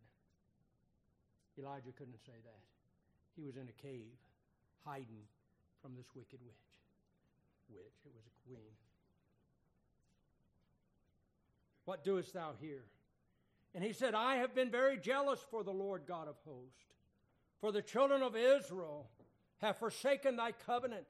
Elijah 1.59 1.93
couldn't 1.93 2.25
say 2.25 2.38
that. 2.45 2.64
He 3.37 3.45
was 3.45 3.57
in 3.57 3.69
a 3.69 3.83
cave, 3.83 4.17
hiding 4.85 5.27
from 5.83 5.95
this 5.97 6.07
wicked 6.14 6.40
witch. 6.40 6.71
Witch, 7.69 8.01
it 8.07 8.12
was 8.14 8.25
a 8.25 8.49
queen. 8.49 8.73
What 11.85 12.05
doest 12.05 12.35
thou 12.35 12.53
here? 12.61 12.85
And 13.75 13.83
he 13.83 13.92
said, 13.92 14.14
I 14.14 14.37
have 14.37 14.55
been 14.55 14.70
very 14.70 14.97
jealous 14.99 15.40
for 15.51 15.64
the 15.64 15.73
Lord 15.73 16.03
God 16.07 16.29
of 16.29 16.37
hosts. 16.44 16.85
For 17.61 17.73
the 17.73 17.83
children 17.83 18.23
of 18.23 18.37
Israel 18.37 19.09
have 19.59 19.79
forsaken 19.79 20.37
thy 20.37 20.53
covenant, 20.53 21.07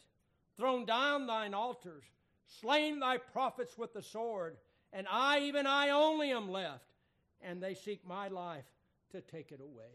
thrown 0.57 0.85
down 0.85 1.27
thine 1.27 1.53
altars, 1.53 2.05
slain 2.47 3.01
thy 3.01 3.19
prophets 3.19 3.77
with 3.77 3.93
the 3.93 4.03
sword, 4.03 4.57
and 4.93 5.07
I, 5.11 5.41
even 5.41 5.67
I 5.67 5.91
only, 5.91 6.31
am 6.31 6.51
left, 6.51 6.87
and 7.43 7.63
they 7.63 7.75
seek 7.75 8.07
my 8.07 8.29
life 8.29 8.65
to 9.11 9.21
take 9.21 9.53
it 9.53 9.61
away. 9.61 9.91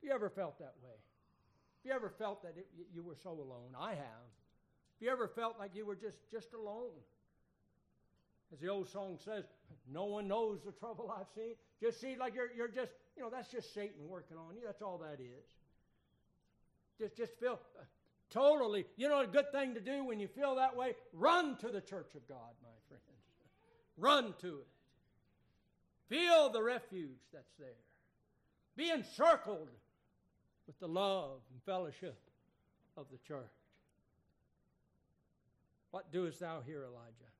Have 0.00 0.08
you 0.08 0.12
ever 0.12 0.30
felt 0.30 0.58
that 0.58 0.74
way? 0.82 0.90
Have 0.90 1.84
you 1.84 1.92
ever 1.92 2.08
felt 2.08 2.42
that 2.42 2.54
it, 2.56 2.66
you 2.92 3.02
were 3.02 3.16
so 3.22 3.30
alone? 3.30 3.74
I 3.78 3.90
have. 3.90 3.98
Have 3.98 5.00
you 5.00 5.10
ever 5.10 5.28
felt 5.28 5.58
like 5.58 5.74
you 5.74 5.86
were 5.86 5.94
just, 5.94 6.18
just 6.30 6.54
alone? 6.54 6.92
As 8.52 8.58
the 8.58 8.68
old 8.68 8.88
song 8.88 9.18
says, 9.24 9.44
no 9.92 10.04
one 10.04 10.28
knows 10.28 10.60
the 10.64 10.72
trouble 10.72 11.14
I've 11.16 11.28
seen. 11.34 11.54
Just 11.82 12.00
see 12.00 12.16
like 12.18 12.34
you're, 12.34 12.50
you're 12.56 12.68
just, 12.68 12.92
you 13.16 13.22
know, 13.22 13.30
that's 13.30 13.50
just 13.50 13.72
Satan 13.74 14.08
working 14.08 14.36
on 14.36 14.54
you. 14.54 14.62
That's 14.64 14.82
all 14.82 14.98
that 14.98 15.20
is. 15.20 15.46
Just, 16.98 17.16
just 17.16 17.38
feel 17.38 17.60
uh, 17.78 17.84
totally, 18.30 18.86
you 18.96 19.08
know, 19.08 19.20
a 19.20 19.26
good 19.26 19.50
thing 19.52 19.74
to 19.74 19.80
do 19.80 20.04
when 20.04 20.20
you 20.20 20.28
feel 20.28 20.56
that 20.56 20.76
way? 20.76 20.94
Run 21.12 21.56
to 21.58 21.68
the 21.68 21.80
church 21.80 22.14
of 22.14 22.26
God, 22.28 22.54
my 22.62 22.68
friends. 22.88 23.02
Run 23.96 24.34
to 24.40 24.58
it. 24.58 24.66
Feel 26.08 26.50
the 26.50 26.62
refuge 26.62 27.20
that's 27.32 27.52
there. 27.58 27.68
Be 28.76 28.90
encircled 28.90 29.68
with 30.66 30.78
the 30.80 30.88
love 30.88 31.40
and 31.52 31.62
fellowship 31.64 32.18
of 32.96 33.06
the 33.12 33.18
church. 33.18 33.44
What 35.90 36.12
doest 36.12 36.40
thou 36.40 36.62
here, 36.64 36.84
Elijah? 36.84 37.30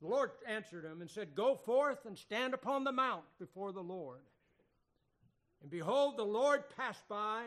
The 0.00 0.08
Lord 0.08 0.30
answered 0.46 0.84
him 0.84 1.00
and 1.00 1.10
said, 1.10 1.34
Go 1.34 1.54
forth 1.54 2.06
and 2.06 2.16
stand 2.16 2.54
upon 2.54 2.84
the 2.84 2.92
mount 2.92 3.24
before 3.38 3.72
the 3.72 3.82
Lord. 3.82 4.20
And 5.60 5.70
behold, 5.70 6.16
the 6.16 6.24
Lord 6.24 6.64
passed 6.76 7.06
by, 7.08 7.44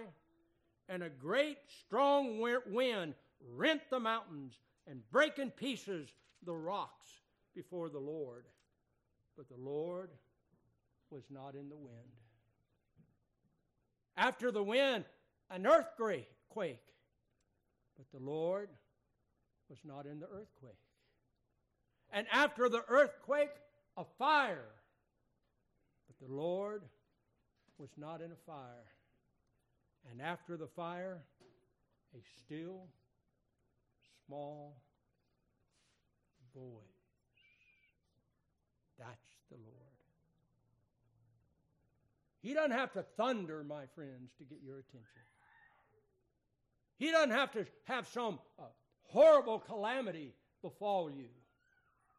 and 0.89 1.01
a 1.01 1.09
great 1.09 1.57
strong 1.79 2.39
wind 2.39 3.13
rent 3.49 3.81
the 3.89 3.99
mountains 3.99 4.59
and 4.85 5.01
brake 5.11 5.39
in 5.39 5.49
pieces 5.49 6.09
the 6.43 6.53
rocks 6.53 7.09
before 7.55 7.89
the 7.89 7.99
Lord. 7.99 8.45
but 9.37 9.47
the 9.47 9.63
Lord 9.63 10.09
was 11.09 11.23
not 11.29 11.55
in 11.55 11.69
the 11.69 11.77
wind. 11.77 12.11
After 14.17 14.51
the 14.51 14.63
wind, 14.63 15.05
an 15.49 15.65
earthquake, 15.65 16.29
but 17.97 18.05
the 18.11 18.23
Lord 18.23 18.69
was 19.69 19.79
not 19.83 20.05
in 20.05 20.19
the 20.19 20.27
earthquake. 20.27 20.90
And 22.11 22.27
after 22.31 22.67
the 22.67 22.83
earthquake, 22.87 23.51
a 23.97 24.03
fire, 24.17 24.69
but 26.07 26.27
the 26.27 26.33
Lord 26.33 26.83
was 27.77 27.89
not 27.97 28.21
in 28.21 28.31
a 28.31 28.35
fire. 28.45 28.85
And 30.09 30.21
after 30.21 30.57
the 30.57 30.67
fire, 30.67 31.21
a 32.13 32.19
still, 32.43 32.87
small 34.25 34.75
voice. 36.53 36.63
That's 38.99 39.35
the 39.49 39.57
Lord. 39.57 39.77
He 42.41 42.53
doesn't 42.53 42.71
have 42.71 42.91
to 42.93 43.03
thunder, 43.17 43.63
my 43.63 43.85
friends, 43.95 44.31
to 44.39 44.43
get 44.43 44.59
your 44.63 44.79
attention. 44.79 45.05
He 46.97 47.11
doesn't 47.11 47.31
have 47.31 47.51
to 47.53 47.65
have 47.85 48.07
some 48.07 48.39
uh, 48.59 48.63
horrible 49.03 49.59
calamity 49.59 50.33
befall 50.61 51.09
you 51.09 51.29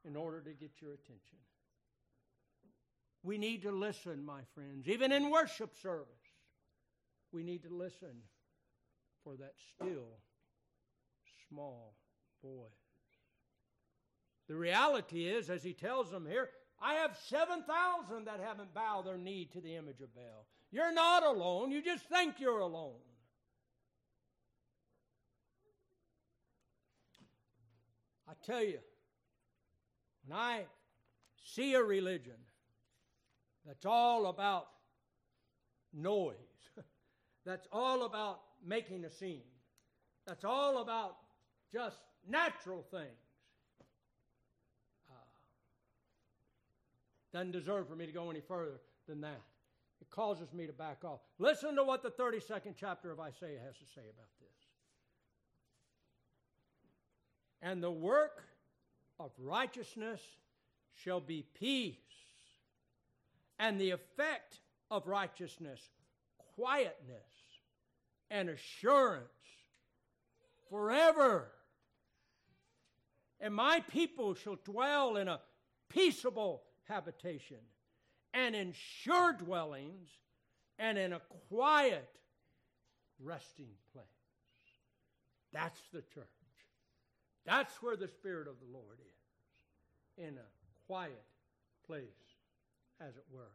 in 0.06 0.16
order 0.16 0.40
to 0.40 0.50
get 0.50 0.70
your 0.80 0.92
attention. 0.92 1.38
We 3.22 3.38
need 3.38 3.62
to 3.62 3.70
listen, 3.70 4.24
my 4.24 4.40
friends, 4.54 4.88
even 4.88 5.12
in 5.12 5.30
worship 5.30 5.76
service. 5.80 6.08
We 7.30 7.42
need 7.42 7.62
to 7.62 7.74
listen 7.74 8.22
for 9.22 9.36
that 9.36 9.54
still, 9.74 10.18
small 11.48 11.94
voice. 12.42 12.70
The 14.48 14.56
reality 14.56 15.28
is, 15.28 15.48
as 15.48 15.62
he 15.62 15.72
tells 15.72 16.10
them 16.10 16.26
here, 16.28 16.50
I 16.80 16.94
have 16.94 17.16
7,000 17.28 18.24
that 18.24 18.40
haven't 18.40 18.74
bowed 18.74 19.06
their 19.06 19.16
knee 19.16 19.48
to 19.52 19.60
the 19.60 19.76
image 19.76 20.00
of 20.00 20.12
Baal. 20.14 20.46
You're 20.72 20.92
not 20.92 21.22
alone. 21.22 21.70
You 21.70 21.80
just 21.80 22.04
think 22.06 22.40
you're 22.40 22.58
alone. 22.58 22.98
I 28.28 28.32
tell 28.44 28.64
you, 28.64 28.78
when 30.26 30.38
I 30.38 30.64
see 31.44 31.74
a 31.74 31.82
religion 31.82 32.38
that's 33.66 33.87
all 33.87 34.26
about 34.26 34.68
noise, 35.92 36.37
that's 37.44 37.66
all 37.72 38.04
about 38.04 38.40
making 38.64 39.04
a 39.04 39.11
scene, 39.11 39.42
that's 40.26 40.44
all 40.44 40.78
about 40.78 41.16
just 41.72 41.96
natural 42.28 42.85
things, 42.90 43.06
uh, 45.11 45.14
Doesn't 47.32 47.52
deserve 47.52 47.88
for 47.88 47.96
me 47.96 48.06
to 48.06 48.12
go 48.12 48.30
any 48.30 48.40
further 48.40 48.80
than 49.08 49.20
that. 49.22 49.40
It 50.00 50.11
causes 50.11 50.52
me 50.52 50.66
to 50.66 50.72
back 50.72 51.04
off. 51.04 51.20
Listen 51.38 51.76
to 51.76 51.85
what 51.85 52.02
the 52.02 52.11
32nd 52.11 52.74
chapter 52.76 53.11
of 53.11 53.20
Isaiah 53.20 53.61
has 53.64 53.76
to 53.76 53.85
say 53.94 54.02
about 54.02 54.28
this. 54.40 54.48
And 57.62 57.80
the 57.80 57.90
work 57.90 58.42
of 59.22 59.30
righteousness 59.38 60.20
shall 61.04 61.20
be 61.20 61.44
peace, 61.58 61.94
and 63.58 63.80
the 63.80 63.90
effect 63.90 64.58
of 64.90 65.06
righteousness, 65.06 65.80
quietness 66.56 67.30
and 68.30 68.48
assurance 68.48 69.28
forever. 70.68 71.52
And 73.40 73.54
my 73.54 73.80
people 73.92 74.35
shall 74.35 74.58
dwell 74.64 75.16
in 75.16 75.28
a 75.28 75.40
peaceable 75.88 76.62
habitation, 76.88 77.58
and 78.35 78.56
in 78.56 78.72
sure 78.72 79.32
dwellings, 79.35 80.08
and 80.78 80.98
in 80.98 81.12
a 81.12 81.20
quiet 81.48 82.08
resting 83.22 83.70
place. 83.92 84.06
That's 85.52 85.80
the 85.92 86.02
church. 86.14 86.41
That's 87.44 87.74
where 87.83 87.96
the 87.96 88.09
Spirit 88.09 88.48
of 88.48 88.55
the 88.61 88.72
Lord 88.72 88.98
is, 89.00 90.26
in 90.28 90.37
a 90.37 90.87
quiet 90.87 91.24
place, 91.87 92.05
as 93.00 93.16
it 93.16 93.24
were. 93.33 93.50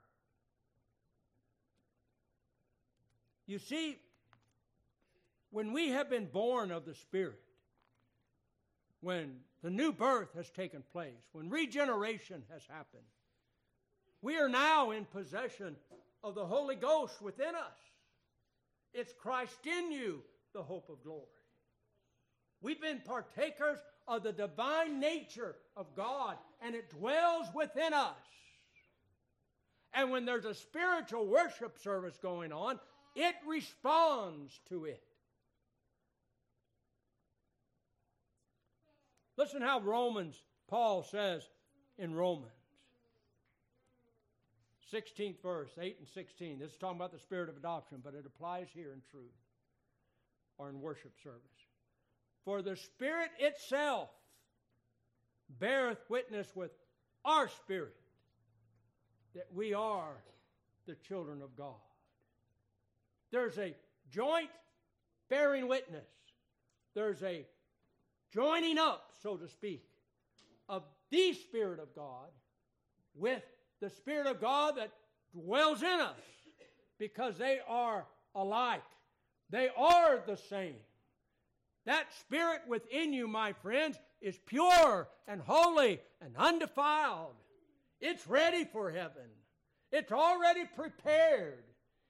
You 3.46 3.60
see, 3.60 3.98
when 5.52 5.72
we 5.72 5.90
have 5.90 6.10
been 6.10 6.26
born 6.26 6.72
of 6.72 6.86
the 6.86 6.94
Spirit, 6.94 7.40
when 9.00 9.38
the 9.64 9.70
new 9.70 9.94
birth 9.94 10.34
has 10.36 10.50
taken 10.50 10.84
place, 10.92 11.24
when 11.32 11.50
regeneration 11.50 12.44
has 12.52 12.64
happened, 12.68 13.04
we 14.22 14.38
are 14.38 14.50
now 14.50 14.92
in 14.92 15.06
possession 15.06 15.78
of 16.24 16.36
the 16.36 16.46
Holy 16.46 16.76
Ghost 16.76 17.22
within 17.22 17.56
us. 17.56 17.78
It's 18.94 19.14
Christ 19.14 19.66
in 19.66 19.92
you, 19.92 20.24
the 20.54 20.64
hope 20.64 20.90
of 20.90 21.04
glory. 21.04 21.37
We've 22.62 22.82
been 22.82 23.02
partakers 23.06 23.80
of 24.08 24.24
the 24.24 24.32
divine 24.32 25.00
nature 25.00 25.56
of 25.76 25.96
God, 25.96 26.38
and 26.62 26.76
it 26.76 26.90
dwells 26.90 27.48
within 27.54 27.94
us. 27.94 28.16
And 29.94 30.12
when 30.12 30.26
there's 30.26 30.46
a 30.46 30.54
spiritual 30.54 31.28
worship 31.28 31.78
service 31.80 32.18
going 32.22 32.52
on, 32.52 32.80
it 33.16 33.36
responds 33.46 34.60
to 34.70 34.86
it. 34.86 35.04
Listen 39.38 39.62
how 39.62 39.80
Romans, 39.80 40.36
Paul 40.68 41.04
says 41.04 41.44
in 41.98 42.14
Romans. 42.16 42.52
16th 44.94 45.42
verse, 45.42 45.72
8 45.80 45.98
and 46.00 46.08
16. 46.08 46.60
This 46.60 46.72
is 46.72 46.78
talking 46.78 46.96
about 46.96 47.12
the 47.12 47.20
spirit 47.20 47.50
of 47.50 47.58
adoption, 47.58 48.00
but 48.04 48.14
it 48.14 48.26
applies 48.26 48.68
here 48.74 48.94
in 48.94 49.02
truth 49.12 49.36
or 50.58 50.70
in 50.70 50.80
worship 50.80 51.14
service. 51.22 51.67
For 52.48 52.62
the 52.62 52.78
Spirit 52.78 53.32
itself 53.40 54.08
beareth 55.60 56.00
witness 56.08 56.48
with 56.56 56.72
our 57.26 57.50
spirit 57.50 57.98
that 59.36 59.48
we 59.54 59.74
are 59.74 60.14
the 60.86 60.96
children 60.96 61.42
of 61.42 61.58
God. 61.58 61.76
There's 63.34 63.58
a 63.58 63.76
joint 64.10 64.48
bearing 65.30 65.68
witness, 65.68 66.08
there's 66.96 67.22
a 67.22 67.46
joining 68.34 68.78
up, 68.78 69.12
so 69.22 69.36
to 69.36 69.50
speak, 69.50 69.84
of 70.70 70.84
the 71.10 71.34
Spirit 71.34 71.82
of 71.82 71.94
God 71.94 72.30
with 73.14 73.44
the 73.82 73.90
Spirit 73.90 74.26
of 74.26 74.40
God 74.40 74.78
that 74.78 74.92
dwells 75.34 75.84
in 75.84 76.00
us 76.00 76.16
because 76.98 77.38
they 77.38 77.60
are 77.68 78.06
alike. 78.34 78.84
They 79.50 79.68
are 79.78 80.22
the 80.26 80.38
same. 80.38 80.76
That 81.88 82.14
Spirit 82.20 82.64
within 82.68 83.14
you, 83.14 83.30
my 83.30 83.54
friends, 83.54 83.98
is 84.20 84.38
pure 84.46 85.08
and 85.26 85.40
holy 85.40 86.02
and 86.22 86.36
undefiled. 86.36 87.36
It's 88.02 88.28
ready 88.28 88.66
for 88.66 88.92
heaven. 88.92 89.30
It's 89.94 90.12
already 90.12 90.66
prepared. 90.76 91.64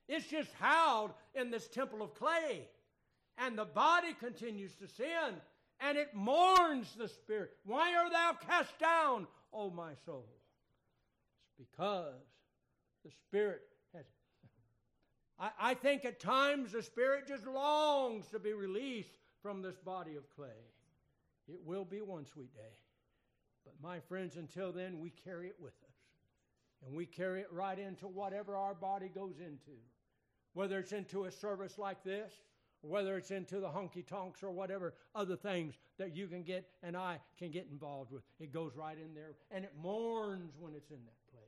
It's 0.10 0.26
just 0.26 0.50
held 0.60 1.12
in 1.36 1.52
this 1.52 1.68
temple 1.68 2.02
of 2.02 2.16
clay. 2.16 2.68
And 3.38 3.56
the 3.56 3.66
body 3.66 4.16
continues 4.20 4.74
to 4.78 4.88
sin, 4.88 5.36
and 5.80 5.96
it 5.96 6.16
mourns 6.16 6.96
the 6.98 7.08
Spirit. 7.08 7.52
Why 7.64 7.94
are 7.96 8.10
thou 8.10 8.32
cast 8.48 8.80
down, 8.80 9.28
O 9.54 9.70
my 9.70 9.92
soul? 10.08 10.26
It's 11.60 11.70
because 11.70 12.16
the 13.06 13.12
Spirit 13.12 13.62
has. 13.94 14.06
I, 15.40 15.52
I 15.60 15.74
think 15.76 16.04
at 16.04 16.20
times 16.20 16.72
the 16.72 16.82
Spirit 16.82 17.28
just 17.28 17.46
longs 17.46 18.26
to 18.30 18.40
be 18.40 18.54
released 18.54 19.12
from 19.42 19.62
this 19.62 19.78
body 19.78 20.16
of 20.16 20.30
clay. 20.36 20.48
It 21.48 21.60
will 21.64 21.86
be 21.86 22.02
one 22.02 22.26
sweet 22.26 22.54
day. 22.54 22.76
But 23.64 23.74
my 23.82 24.00
friends, 24.00 24.36
until 24.36 24.72
then, 24.72 25.00
we 25.00 25.10
carry 25.10 25.48
it 25.48 25.56
with 25.60 25.74
us. 25.84 25.96
And 26.86 26.96
we 26.96 27.06
carry 27.06 27.42
it 27.42 27.52
right 27.52 27.78
into 27.78 28.08
whatever 28.08 28.56
our 28.56 28.74
body 28.74 29.10
goes 29.10 29.40
into. 29.40 29.78
Whether 30.54 30.80
it's 30.80 30.92
into 30.92 31.26
a 31.26 31.32
service 31.32 31.78
like 31.78 32.04
this, 32.04 32.32
whether 32.82 33.18
it's 33.18 33.32
into 33.32 33.60
the 33.60 33.68
honky 33.68 34.06
tonks 34.06 34.44
or 34.44 34.52
whatever 34.52 34.94
other 35.16 35.36
things 35.36 35.76
that 35.98 36.16
you 36.16 36.28
can 36.28 36.44
get 36.44 36.68
and 36.84 36.96
I 36.96 37.20
can 37.38 37.52
get 37.52 37.68
involved 37.72 38.12
with. 38.12 38.24
It 38.40 38.54
goes 38.54 38.76
right 38.76 38.98
in 38.98 39.14
there 39.14 39.36
and 39.52 39.66
it 39.66 39.74
mourns 39.82 40.54
when 40.60 40.74
it's 40.76 40.92
in 40.92 40.98
that. 40.98 41.12
Place. 41.32 41.44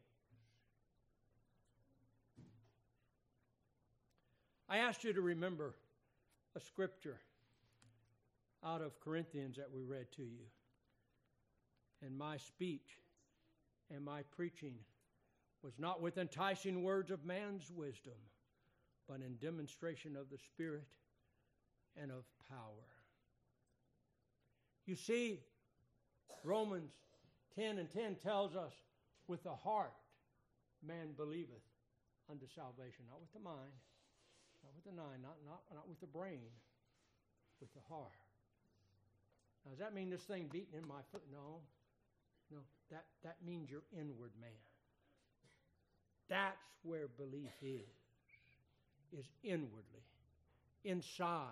I 4.68 4.80
asked 4.80 5.04
you 5.04 5.14
to 5.14 5.22
remember 5.22 5.76
a 6.56 6.60
scripture 6.60 7.20
out 8.66 8.82
of 8.82 9.00
Corinthians 9.00 9.58
that 9.58 9.72
we 9.72 9.84
read 9.84 10.12
to 10.16 10.24
you. 10.24 10.46
And 12.02 12.18
my 12.18 12.38
speech 12.38 12.98
and 13.94 14.04
my 14.04 14.24
preaching 14.36 14.76
was 15.62 15.74
not 15.78 16.02
with 16.02 16.18
enticing 16.18 16.84
words 16.84 17.12
of 17.12 17.26
man's 17.26 17.72
wisdom, 17.72 18.14
but 19.08 19.22
in 19.22 19.36
demonstration 19.36 20.16
of 20.16 20.30
the 20.30 20.38
Spirit 20.38 20.88
and 22.02 22.12
of 22.12 22.24
power. 22.50 22.88
You 24.86 24.96
see, 24.96 25.42
Romans 26.44 26.92
10 27.56 27.78
and 27.78 27.92
10 27.92 28.16
tells 28.16 28.56
us 28.56 28.74
With 29.28 29.44
the 29.44 29.54
heart, 29.54 29.94
man 30.86 31.14
believeth 31.16 31.62
unto 32.30 32.48
salvation, 32.48 33.06
not 33.10 33.20
with 33.20 33.34
the 33.34 33.40
mind, 33.40 33.78
not 34.64 34.74
with 34.74 34.86
the 34.86 34.96
mind, 34.96 35.22
not, 35.22 35.38
not, 35.46 35.62
not 35.74 35.88
with 35.88 36.00
the 36.00 36.08
brain, 36.08 36.50
with 37.60 37.74
the 37.74 37.82
heart. 37.90 38.29
Now, 39.66 39.72
does 39.72 39.80
that 39.80 39.94
mean 39.94 40.10
this 40.10 40.22
thing 40.22 40.50
beating 40.52 40.76
in 40.78 40.88
my 40.88 41.02
foot? 41.12 41.24
No. 41.32 41.62
No, 42.52 42.60
that, 42.90 43.06
that 43.24 43.38
means 43.46 43.70
your 43.70 43.84
inward 43.92 44.32
man. 44.42 44.50
That's 46.30 46.58
where 46.84 47.08
belief 47.08 47.52
is, 47.62 47.90
is 49.12 49.26
inwardly, 49.44 50.04
inside. 50.84 51.44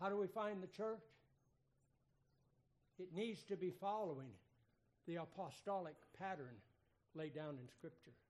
How 0.00 0.08
do 0.08 0.16
we 0.16 0.26
find 0.26 0.62
the 0.62 0.68
church? 0.68 1.00
It 2.98 3.14
needs 3.14 3.42
to 3.44 3.56
be 3.56 3.70
following 3.80 4.30
the 5.06 5.16
apostolic 5.16 5.94
pattern 6.18 6.56
laid 7.14 7.34
down 7.34 7.56
in 7.60 7.68
Scriptures. 7.68 8.27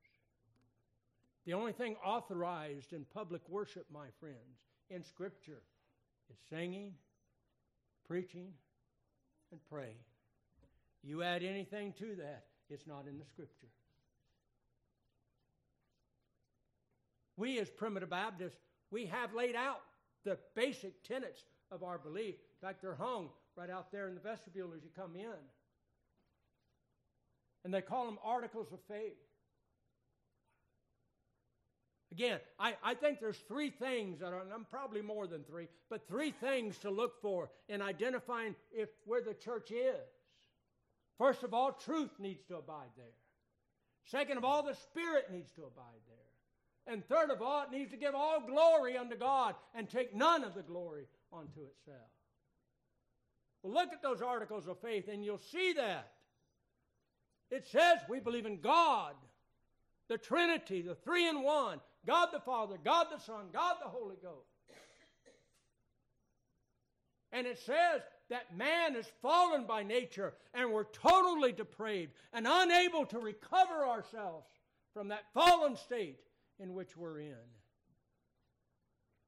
The 1.46 1.54
only 1.54 1.72
thing 1.72 1.96
authorized 2.04 2.92
in 2.92 3.06
public 3.14 3.42
worship, 3.48 3.86
my 3.92 4.06
friends, 4.20 4.36
in 4.90 5.02
Scripture 5.02 5.62
is 6.30 6.36
singing, 6.50 6.94
preaching, 8.06 8.52
and 9.50 9.60
praying. 9.70 9.96
You 11.02 11.22
add 11.22 11.42
anything 11.42 11.94
to 12.00 12.16
that, 12.16 12.44
it's 12.68 12.86
not 12.86 13.06
in 13.08 13.18
the 13.18 13.24
Scripture. 13.24 13.68
We, 17.36 17.58
as 17.60 17.70
primitive 17.70 18.10
Baptists, 18.10 18.58
we 18.90 19.06
have 19.06 19.32
laid 19.32 19.54
out 19.54 19.80
the 20.24 20.38
basic 20.56 21.04
tenets 21.04 21.44
of 21.70 21.82
our 21.82 21.98
belief. 21.98 22.34
In 22.34 22.68
fact, 22.68 22.82
they're 22.82 22.94
hung 22.94 23.28
right 23.56 23.70
out 23.70 23.92
there 23.92 24.08
in 24.08 24.14
the 24.14 24.20
vestibule 24.20 24.70
as 24.76 24.82
you 24.82 24.90
come 24.96 25.14
in. 25.14 25.38
And 27.64 27.72
they 27.72 27.80
call 27.80 28.06
them 28.06 28.18
articles 28.24 28.72
of 28.72 28.80
faith. 28.88 29.16
Again, 32.12 32.40
I, 32.58 32.74
I 32.82 32.94
think 32.94 33.20
there's 33.20 33.36
three 33.48 33.70
things 33.70 34.20
that 34.20 34.32
are, 34.32 34.40
and 34.40 34.52
I'm 34.52 34.64
probably 34.64 35.02
more 35.02 35.26
than 35.26 35.44
three, 35.44 35.68
but 35.90 36.08
three 36.08 36.30
things 36.30 36.78
to 36.78 36.90
look 36.90 37.20
for 37.20 37.50
in 37.68 37.82
identifying 37.82 38.54
if 38.72 38.88
where 39.04 39.20
the 39.20 39.34
church 39.34 39.70
is. 39.70 40.08
First 41.18 41.42
of 41.42 41.52
all, 41.52 41.72
truth 41.72 42.10
needs 42.18 42.42
to 42.46 42.56
abide 42.56 42.90
there. 42.96 43.06
Second 44.06 44.38
of 44.38 44.44
all, 44.44 44.62
the 44.62 44.74
Spirit 44.74 45.30
needs 45.30 45.50
to 45.52 45.62
abide 45.64 46.00
there. 46.08 46.94
And 46.94 47.06
third 47.06 47.30
of 47.30 47.42
all, 47.42 47.64
it 47.64 47.70
needs 47.70 47.90
to 47.90 47.98
give 47.98 48.14
all 48.14 48.40
glory 48.40 48.96
unto 48.96 49.16
God 49.16 49.54
and 49.74 49.90
take 49.90 50.14
none 50.14 50.44
of 50.44 50.54
the 50.54 50.62
glory 50.62 51.06
unto 51.30 51.60
itself. 51.60 52.08
Well, 53.62 53.74
look 53.74 53.92
at 53.92 54.02
those 54.02 54.22
articles 54.22 54.66
of 54.66 54.80
faith 54.80 55.08
and 55.12 55.22
you'll 55.22 55.40
see 55.52 55.74
that. 55.74 56.12
It 57.50 57.66
says 57.66 57.98
we 58.08 58.20
believe 58.20 58.46
in 58.46 58.60
God, 58.60 59.14
the 60.08 60.18
Trinity, 60.18 60.82
the 60.82 60.94
three 60.94 61.28
in 61.28 61.42
one, 61.42 61.80
God 62.06 62.28
the 62.32 62.40
Father, 62.40 62.76
God 62.82 63.06
the 63.12 63.20
Son, 63.20 63.46
God 63.52 63.76
the 63.82 63.88
Holy 63.88 64.16
Ghost. 64.22 64.48
And 67.30 67.46
it 67.46 67.58
says 67.58 68.00
that 68.30 68.56
man 68.56 68.96
is 68.96 69.06
fallen 69.20 69.66
by 69.66 69.82
nature 69.82 70.34
and 70.54 70.72
we're 70.72 70.84
totally 70.84 71.52
depraved 71.52 72.12
and 72.32 72.46
unable 72.48 73.04
to 73.06 73.18
recover 73.18 73.84
ourselves 73.86 74.46
from 74.94 75.08
that 75.08 75.24
fallen 75.34 75.76
state 75.76 76.20
in 76.58 76.74
which 76.74 76.96
we're 76.96 77.20
in. 77.20 77.34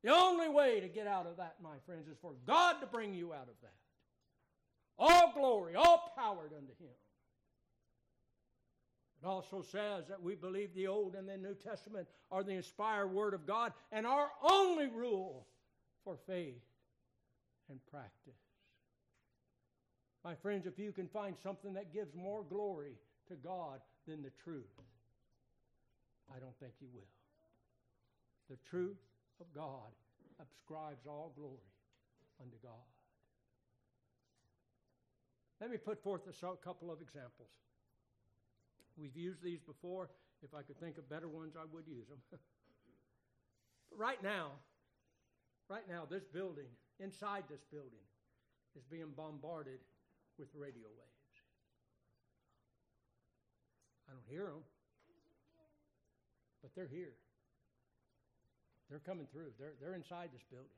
The 0.03 0.15
only 0.15 0.49
way 0.49 0.81
to 0.81 0.89
get 0.89 1.07
out 1.07 1.27
of 1.27 1.37
that, 1.37 1.57
my 1.63 1.77
friends, 1.85 2.09
is 2.09 2.17
for 2.23 2.33
God 2.47 2.81
to 2.81 2.87
bring 2.87 3.13
you 3.13 3.35
out 3.35 3.49
of 3.49 3.61
that. 3.61 3.75
All 4.99 5.33
glory, 5.35 5.75
all 5.75 6.13
power 6.17 6.45
unto 6.45 6.73
Him. 6.79 6.95
It 9.23 9.27
also 9.27 9.61
says 9.61 10.07
that 10.09 10.23
we 10.23 10.35
believe 10.35 10.75
the 10.75 10.87
Old 10.87 11.15
and 11.15 11.29
the 11.29 11.37
New 11.37 11.55
Testament 11.55 12.09
are 12.31 12.43
the 12.43 12.53
inspired 12.53 13.09
Word 13.09 13.35
of 13.35 13.47
God 13.47 13.73
and 13.93 14.07
our 14.07 14.31
only 14.43 14.87
rule 14.87 15.47
for 16.05 16.17
faith 16.27 16.63
and 17.69 17.79
practice. 17.91 18.41
My 20.25 20.35
friends, 20.35 20.67
if 20.67 20.79
you 20.79 20.93
can 20.93 21.07
find 21.07 21.37
something 21.43 21.75
that 21.75 21.93
gives 21.93 22.15
more 22.15 22.43
glory 22.43 22.95
to 23.29 23.35
God 23.35 23.81
than 24.07 24.23
the 24.23 24.33
truth, 24.43 24.65
I 26.35 26.39
don't 26.39 26.59
think 26.59 26.73
you 26.81 26.89
will. 26.93 27.09
The 28.49 28.57
truth 28.69 28.99
of 29.41 29.47
God 29.55 29.93
ascribes 30.41 31.07
all 31.07 31.33
glory 31.37 31.59
unto 32.41 32.57
God. 32.63 32.73
Let 35.61 35.71
me 35.71 35.77
put 35.77 36.03
forth 36.03 36.23
a 36.27 36.57
couple 36.65 36.91
of 36.91 37.03
examples. 37.03 37.51
We've 38.97 39.17
used 39.17 39.43
these 39.43 39.61
before. 39.61 40.11
If 40.43 40.55
I 40.55 40.63
could 40.63 40.79
think 40.81 40.99
of 40.99 41.09
better 41.09 41.29
ones, 41.29 41.55
I 41.57 41.65
would 41.73 41.87
use 41.87 42.09
them. 42.09 42.19
but 42.31 43.99
right 43.99 44.23
now, 44.23 44.53
right 45.69 45.87
now, 45.89 46.07
this 46.09 46.25
building, 46.25 46.69
inside 46.99 47.45
this 47.49 47.61
building, 47.71 48.05
is 48.77 48.85
being 48.91 49.13
bombarded 49.17 49.81
with 50.39 50.49
radio 50.55 50.89
waves. 50.89 51.35
I 54.09 54.13
don't 54.13 54.27
hear 54.29 54.47
them, 54.47 54.65
but 56.63 56.71
they're 56.75 56.91
here. 56.91 57.15
They're 58.89 58.99
coming 58.99 59.27
through. 59.33 59.53
They're, 59.59 59.75
they're 59.81 59.95
inside 59.95 60.31
this 60.33 60.43
building. 60.51 60.69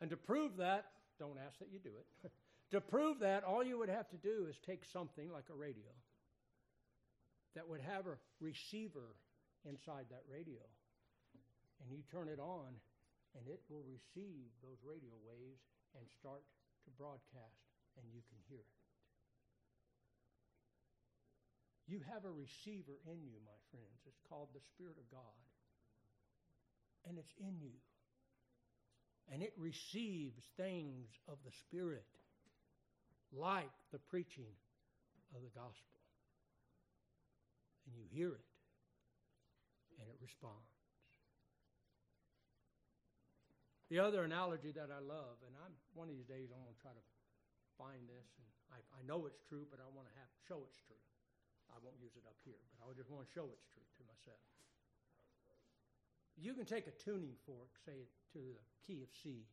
And 0.00 0.10
to 0.10 0.16
prove 0.16 0.56
that, 0.56 0.86
don't 1.18 1.38
ask 1.38 1.58
that 1.60 1.68
you 1.72 1.78
do 1.78 1.90
it. 1.90 2.30
to 2.70 2.80
prove 2.80 3.20
that, 3.20 3.44
all 3.44 3.62
you 3.62 3.78
would 3.78 3.88
have 3.88 4.08
to 4.10 4.16
do 4.16 4.46
is 4.48 4.56
take 4.66 4.84
something 4.92 5.30
like 5.30 5.46
a 5.50 5.54
radio 5.54 5.92
that 7.54 7.68
would 7.68 7.80
have 7.80 8.06
a 8.06 8.18
receiver 8.40 9.14
inside 9.64 10.06
that 10.10 10.24
radio. 10.26 10.62
And 11.82 11.92
you 11.92 12.02
turn 12.10 12.28
it 12.28 12.40
on, 12.40 12.74
and 13.36 13.44
it 13.46 13.60
will 13.68 13.84
receive 13.86 14.50
those 14.62 14.80
radio 14.82 15.14
waves 15.22 15.62
and 15.94 16.04
start 16.18 16.42
to 16.86 16.90
broadcast, 16.98 17.62
and 18.00 18.06
you 18.10 18.22
can 18.26 18.38
hear 18.48 18.64
it. 18.64 18.80
You 21.86 22.00
have 22.10 22.24
a 22.24 22.32
receiver 22.32 22.96
in 23.04 23.20
you, 23.22 23.38
my 23.44 23.60
friends. 23.70 24.00
It's 24.08 24.24
called 24.24 24.48
the 24.56 24.64
Spirit 24.72 24.96
of 24.96 25.04
God 25.12 25.36
and 27.08 27.18
it's 27.18 27.34
in 27.38 27.60
you. 27.60 27.76
And 29.32 29.42
it 29.42 29.52
receives 29.56 30.42
things 30.56 31.08
of 31.28 31.38
the 31.44 31.52
Spirit, 31.64 32.04
like 33.34 33.70
the 33.92 33.98
preaching 33.98 34.54
of 35.34 35.42
the 35.42 35.50
gospel. 35.50 35.98
And 37.84 37.92
you 37.98 38.06
hear 38.08 38.32
it, 38.32 38.48
and 40.00 40.06
it 40.08 40.16
responds. 40.22 40.72
The 43.92 44.00
other 44.00 44.24
analogy 44.24 44.72
that 44.72 44.88
I 44.88 45.02
love, 45.04 45.36
and 45.44 45.52
I'm 45.60 45.74
one 45.92 46.08
of 46.08 46.16
these 46.16 46.24
days 46.24 46.48
I'm 46.48 46.62
going 46.64 46.72
to 46.72 46.80
try 46.80 46.94
to 46.96 47.06
find 47.76 48.00
this, 48.08 48.26
and 48.40 48.48
I, 48.72 48.80
I 48.96 49.00
know 49.04 49.28
it's 49.28 49.42
true, 49.44 49.68
but 49.68 49.78
I 49.82 49.86
want 49.92 50.08
to 50.08 50.14
have 50.16 50.30
show 50.48 50.64
it's 50.64 50.80
true. 50.80 50.98
I 51.68 51.76
won't 51.84 52.00
use 52.00 52.16
it 52.16 52.24
up 52.24 52.38
here, 52.46 52.58
but 52.80 52.88
I 52.88 52.94
just 52.96 53.10
want 53.10 53.26
to 53.26 53.30
show 53.30 53.50
it's 53.52 53.66
true 53.74 53.84
to 53.84 54.02
myself. 54.08 54.40
You 56.38 56.54
can 56.54 56.64
take 56.64 56.86
a 56.86 56.94
tuning 56.96 57.36
fork, 57.46 57.70
say 57.84 58.08
to 58.32 58.40
the 58.40 58.64
key 58.86 59.02
of 59.02 59.10
C, 59.22 59.46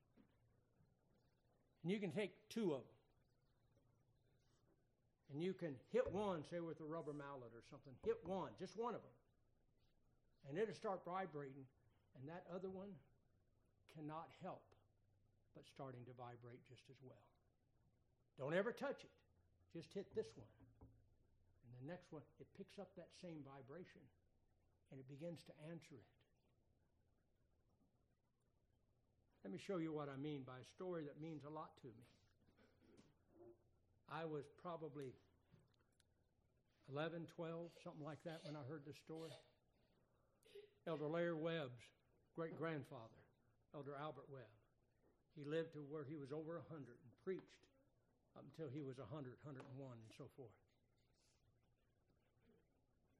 and 1.84 1.92
you 1.92 2.00
can 2.00 2.12
take 2.12 2.32
two 2.50 2.74
of 2.74 2.82
them. 2.86 3.01
And 5.32 5.42
you 5.42 5.54
can 5.54 5.76
hit 5.96 6.12
one, 6.12 6.44
say 6.44 6.60
with 6.60 6.80
a 6.82 6.88
rubber 6.88 7.16
mallet 7.16 7.56
or 7.56 7.64
something, 7.72 7.96
hit 8.04 8.20
one, 8.26 8.52
just 8.60 8.76
one 8.76 8.96
of 8.96 9.02
them. 9.02 9.18
And 10.50 10.58
it'll 10.60 10.76
start 10.76 11.02
vibrating, 11.08 11.64
and 12.20 12.28
that 12.28 12.44
other 12.52 12.68
one 12.68 12.92
cannot 13.96 14.28
help 14.44 14.64
but 15.56 15.68
starting 15.68 16.04
to 16.08 16.14
vibrate 16.16 16.64
just 16.68 16.84
as 16.88 17.00
well. 17.04 17.24
Don't 18.40 18.56
ever 18.56 18.72
touch 18.72 19.04
it. 19.04 19.16
Just 19.76 19.92
hit 19.94 20.08
this 20.16 20.32
one. 20.36 20.48
And 21.68 21.72
the 21.84 21.88
next 21.92 22.12
one, 22.12 22.24
it 22.40 22.48
picks 22.56 22.80
up 22.80 22.92
that 22.96 23.12
same 23.20 23.44
vibration 23.44 24.04
and 24.92 25.00
it 25.00 25.08
begins 25.08 25.40
to 25.48 25.54
answer 25.72 25.96
it. 25.96 26.12
Let 29.44 29.52
me 29.52 29.60
show 29.60 29.78
you 29.78 29.92
what 29.92 30.08
I 30.08 30.18
mean 30.20 30.44
by 30.46 30.60
a 30.60 30.68
story 30.76 31.04
that 31.04 31.20
means 31.20 31.44
a 31.44 31.50
lot 31.50 31.72
to 31.82 31.88
me. 31.88 32.06
I 34.12 34.26
was 34.26 34.44
probably 34.62 35.16
11, 36.92 37.28
12, 37.36 37.72
something 37.84 38.04
like 38.04 38.20
that 38.26 38.44
when 38.44 38.56
I 38.56 38.64
heard 38.68 38.84
this 38.86 39.00
story. 39.00 39.32
Elder 40.86 41.08
Larry 41.08 41.34
Webb's 41.34 41.80
great 42.36 42.58
grandfather, 42.58 43.22
Elder 43.74 43.96
Albert 43.96 44.28
Webb, 44.28 44.52
he 45.36 45.44
lived 45.48 45.74
to 45.74 45.82
where 45.88 46.04
he 46.04 46.20
was 46.20 46.32
over 46.36 46.60
100 46.68 46.84
and 46.84 47.12
preached 47.24 47.64
up 48.36 48.44
until 48.44 48.68
he 48.68 48.84
was 48.84 49.00
100, 49.00 49.40
101, 49.44 49.64
and 49.96 50.12
so 50.18 50.28
forth. 50.36 50.56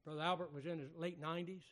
Brother 0.04 0.20
Albert 0.20 0.52
was 0.52 0.66
in 0.66 0.78
his 0.78 0.90
late 0.98 1.20
90s, 1.22 1.64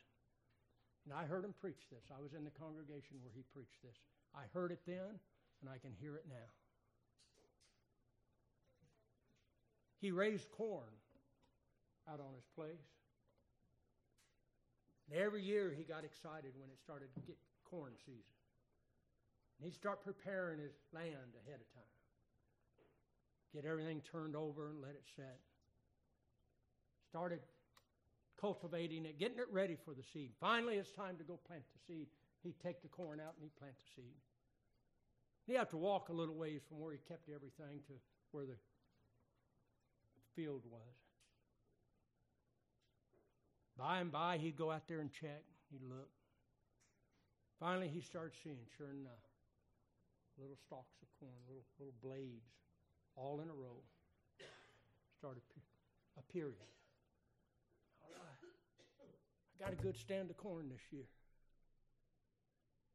and 1.05 1.13
I 1.13 1.25
heard 1.25 1.45
him 1.45 1.53
preach 1.59 1.91
this. 1.91 2.07
I 2.15 2.23
was 2.23 2.33
in 2.33 2.45
the 2.45 2.55
congregation 2.55 3.19
where 3.21 3.35
he 3.35 3.43
preached 3.53 3.83
this. 3.83 3.97
I 4.33 4.47
heard 4.55 4.71
it 4.71 4.81
then, 4.87 5.19
and 5.61 5.67
I 5.69 5.83
can 5.83 5.93
hear 5.99 6.15
it 6.17 6.25
now. 6.29 6.49
He 10.01 10.11
raised 10.11 10.51
corn 10.51 10.93
out 12.11 12.21
on 12.21 12.35
his 12.35 12.47
place. 12.57 12.89
And 15.11 15.21
every 15.21 15.43
year 15.43 15.75
he 15.77 15.85
got 15.85 16.05
excited 16.05 16.53
when 16.59 16.71
it 16.71 16.79
started 16.83 17.09
to 17.15 17.21
get 17.21 17.37
corn 17.69 17.93
season. 17.99 18.37
And 19.59 19.67
he'd 19.67 19.75
start 19.75 20.05
preparing 20.05 20.59
his 20.59 20.73
land 20.95 21.37
ahead 21.45 21.61
of 21.61 21.69
time. 21.75 21.97
Get 23.53 23.65
everything 23.65 24.01
turned 24.01 24.37
over 24.37 24.71
and 24.71 24.81
let 24.81 24.93
it 24.93 25.05
set. 25.17 25.39
Started 27.09 27.41
cultivating 28.41 29.05
it, 29.05 29.19
getting 29.19 29.39
it 29.39 29.49
ready 29.51 29.77
for 29.85 29.93
the 29.93 30.03
seed. 30.03 30.31
Finally, 30.41 30.77
it's 30.77 30.93
time 30.93 31.17
to 31.19 31.25
go 31.25 31.39
plant 31.47 31.65
the 31.75 31.93
seed. 31.93 32.07
He'd 32.43 32.59
take 32.63 32.81
the 32.81 32.89
corn 32.89 33.21
out 33.21 33.35
and 33.35 33.43
he'd 33.43 33.57
plant 33.57 33.75
the 33.77 34.01
seed. 34.01 34.15
He'd 35.47 35.57
have 35.57 35.69
to 35.71 35.77
walk 35.77 36.09
a 36.09 36.13
little 36.13 36.37
ways 36.37 36.63
from 36.69 36.81
where 36.81 36.93
he 36.93 36.99
kept 37.09 37.29
everything 37.29 37.81
to 37.89 37.95
where 38.33 38.47
the 38.47 38.57
field 40.35 40.63
was. 40.71 40.97
By 43.77 44.01
and 44.01 44.13
by, 44.13 44.37
he'd 44.37 44.57
go 44.57 44.71
out 44.71 44.87
there 44.89 45.01
and 45.01 45.11
check. 45.11 45.43
He'd 45.71 45.83
look. 45.83 46.11
Finally, 47.59 47.89
he 47.89 48.01
started 48.01 48.33
seeing, 48.43 48.61
sure 48.77 48.91
enough, 48.91 49.25
little 50.37 50.57
stalks 50.57 51.01
of 51.01 51.09
corn, 51.19 51.37
little, 51.49 51.65
little 51.79 51.97
blades, 52.05 52.45
all 53.17 53.41
in 53.41 53.49
a 53.49 53.57
row, 53.57 53.81
started 55.19 55.43
appearing. 56.17 56.61
All 58.05 58.13
right. 58.13 58.41
I 59.01 59.65
got 59.65 59.73
a 59.73 59.81
good 59.81 59.97
stand 59.97 60.29
of 60.29 60.37
corn 60.37 60.69
this 60.69 60.85
year. 60.93 61.09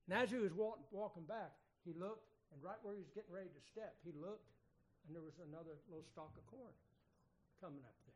And 0.05 0.17
as 0.17 0.29
he 0.29 0.37
was 0.37 0.53
walk, 0.53 0.81
walking 0.91 1.25
back, 1.25 1.53
he 1.85 1.93
looked, 1.93 2.29
and 2.53 2.61
right 2.61 2.77
where 2.81 2.93
he 2.93 3.01
was 3.01 3.09
getting 3.13 3.33
ready 3.33 3.49
to 3.49 3.61
step, 3.69 3.97
he 4.05 4.13
looked, 4.13 4.53
and 5.05 5.13
there 5.13 5.25
was 5.25 5.37
another 5.41 5.81
little 5.89 6.05
stalk 6.05 6.33
of 6.37 6.45
corn 6.45 6.73
coming 7.59 7.83
up 7.83 7.97
there. 8.05 8.15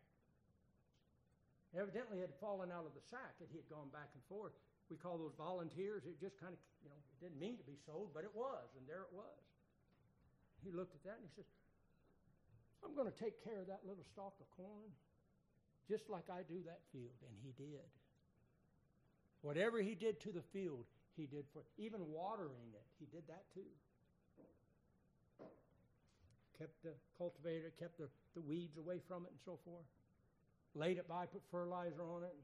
Evidently, 1.85 2.25
it 2.25 2.33
had 2.33 2.37
fallen 2.41 2.73
out 2.73 2.89
of 2.89 2.97
the 2.97 3.03
sack, 3.13 3.37
and 3.39 3.47
he 3.53 3.61
had 3.61 3.69
gone 3.69 3.93
back 3.93 4.09
and 4.17 4.23
forth. 4.25 4.57
We 4.89 4.97
call 4.97 5.21
those 5.21 5.37
volunteers. 5.37 6.01
It 6.09 6.17
just 6.17 6.41
kind 6.41 6.49
of, 6.49 6.61
you 6.81 6.89
know, 6.89 6.97
it 6.97 7.17
didn't 7.21 7.37
mean 7.37 7.61
to 7.61 7.67
be 7.67 7.77
sold, 7.85 8.09
but 8.09 8.25
it 8.25 8.33
was, 8.33 8.73
and 8.73 8.89
there 8.89 9.05
it 9.05 9.13
was. 9.13 9.37
He 10.65 10.73
looked 10.73 10.97
at 10.97 11.03
that 11.05 11.21
and 11.21 11.25
he 11.29 11.33
says, 11.37 11.45
I'm 12.83 12.95
going 12.95 13.07
to 13.07 13.15
take 13.15 13.37
care 13.43 13.61
of 13.61 13.67
that 13.67 13.85
little 13.85 14.03
stalk 14.03 14.33
of 14.41 14.49
corn 14.57 14.91
just 15.87 16.09
like 16.09 16.29
I 16.29 16.45
do 16.45 16.61
that 16.65 16.81
field. 16.93 17.17
And 17.25 17.33
he 17.41 17.51
did. 17.57 17.89
Whatever 19.41 19.81
he 19.81 19.95
did 19.95 20.19
to 20.21 20.31
the 20.31 20.43
field, 20.53 20.85
he 21.17 21.25
did 21.25 21.45
for 21.53 21.63
even 21.77 22.01
watering 22.11 22.69
it. 22.73 22.85
He 22.99 23.05
did 23.09 23.23
that 23.27 23.43
too. 23.53 23.67
Kept 26.59 26.83
the 26.83 26.91
cultivator, 27.17 27.71
kept 27.79 27.97
the, 27.97 28.09
the 28.35 28.41
weeds 28.41 28.77
away 28.77 28.99
from 29.07 29.23
it 29.23 29.31
and 29.31 29.39
so 29.45 29.57
forth. 29.63 29.85
Laid 30.75 30.97
it 30.97 31.07
by, 31.07 31.25
put 31.25 31.41
fertilizer 31.49 32.03
on 32.03 32.23
it, 32.23 32.35
and 32.35 32.43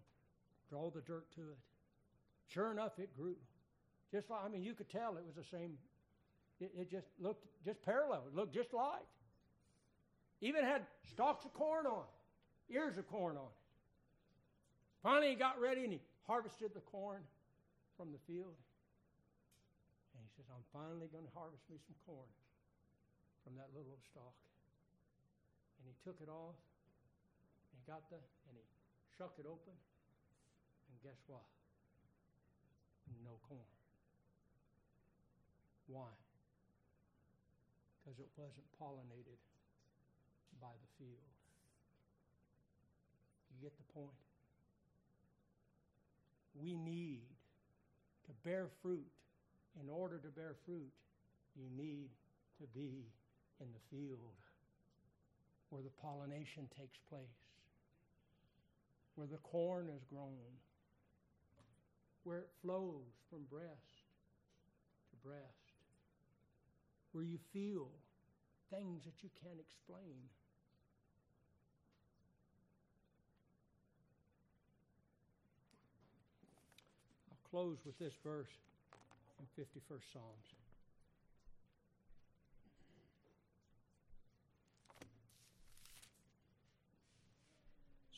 draw 0.69 0.89
the 0.89 1.01
dirt 1.01 1.29
to 1.35 1.41
it. 1.41 1.59
Sure 2.47 2.71
enough, 2.71 2.97
it 2.97 3.15
grew. 3.15 3.35
Just 4.11 4.29
like, 4.29 4.39
I 4.45 4.47
mean, 4.47 4.63
you 4.63 4.73
could 4.73 4.89
tell 4.89 5.17
it 5.17 5.25
was 5.25 5.35
the 5.35 5.43
same. 5.43 5.73
It, 6.61 6.71
it 6.77 6.89
just 6.89 7.07
looked 7.19 7.45
just 7.65 7.83
parallel. 7.83 8.23
It 8.27 8.35
looked 8.35 8.53
just 8.53 8.73
like. 8.73 9.03
Even 10.39 10.63
had 10.63 10.83
stalks 11.11 11.43
of 11.43 11.53
corn 11.53 11.85
on 11.85 12.03
it, 12.03 12.73
ears 12.73 12.97
of 12.97 13.07
corn 13.07 13.35
on 13.35 13.43
it. 13.43 13.61
Finally, 15.03 15.29
he 15.29 15.35
got 15.35 15.59
ready 15.59 15.83
and 15.83 15.91
he 15.91 15.99
harvested 16.25 16.71
the 16.73 16.79
corn 16.79 17.21
from 17.97 18.11
the 18.11 18.19
field. 18.25 18.55
And 20.15 20.23
he 20.23 20.29
says, 20.35 20.45
I'm 20.49 20.63
finally 20.71 21.07
going 21.11 21.25
to 21.25 21.33
harvest 21.35 21.63
me 21.69 21.77
some 21.85 21.95
corn 22.05 22.27
from 23.45 23.53
that 23.61 23.69
little 23.77 24.01
stalk. 24.09 24.33
And 25.77 25.85
he 25.85 25.93
took 26.01 26.17
it 26.17 26.27
off, 26.27 26.57
and 27.69 27.77
he 27.77 27.85
got 27.85 28.09
the, 28.09 28.17
and 28.49 28.57
he 28.57 28.65
shuck 29.13 29.37
it 29.37 29.45
open, 29.45 29.77
and 30.89 30.95
guess 31.05 31.21
what? 31.29 31.45
No 33.21 33.37
corn. 33.47 33.69
Why? 35.85 36.09
Because 38.01 38.17
it 38.17 38.29
wasn't 38.35 38.65
pollinated 38.81 39.37
by 40.59 40.73
the 40.73 40.89
field. 40.97 41.29
You 43.53 43.61
get 43.61 43.77
the 43.77 43.93
point? 43.93 44.17
We 46.55 46.73
need 46.73 47.21
to 48.25 48.31
bear 48.43 48.67
fruit. 48.81 49.05
In 49.81 49.89
order 49.89 50.17
to 50.17 50.29
bear 50.29 50.55
fruit, 50.65 50.89
you 51.55 51.67
need 51.75 52.09
to 52.59 52.67
be 52.73 53.05
in 53.61 53.67
the 53.71 53.95
field 53.95 54.35
where 55.69 55.81
the 55.81 55.89
pollination 56.01 56.69
takes 56.77 56.97
place, 57.09 57.43
where 59.15 59.27
the 59.27 59.37
corn 59.37 59.89
is 59.89 60.03
grown, 60.09 60.59
where 62.23 62.39
it 62.39 62.49
flows 62.61 63.11
from 63.29 63.43
breast 63.49 64.03
to 65.09 65.27
breast, 65.27 65.73
where 67.11 67.23
you 67.23 67.39
feel 67.53 67.87
things 68.69 69.03
that 69.05 69.23
you 69.23 69.29
can't 69.43 69.59
explain. 69.59 70.15
I'll 77.31 77.49
close 77.49 77.77
with 77.85 77.97
this 77.99 78.13
verse 78.23 78.51
in 79.39 79.63
51st 79.63 80.13
Psalms. 80.13 80.64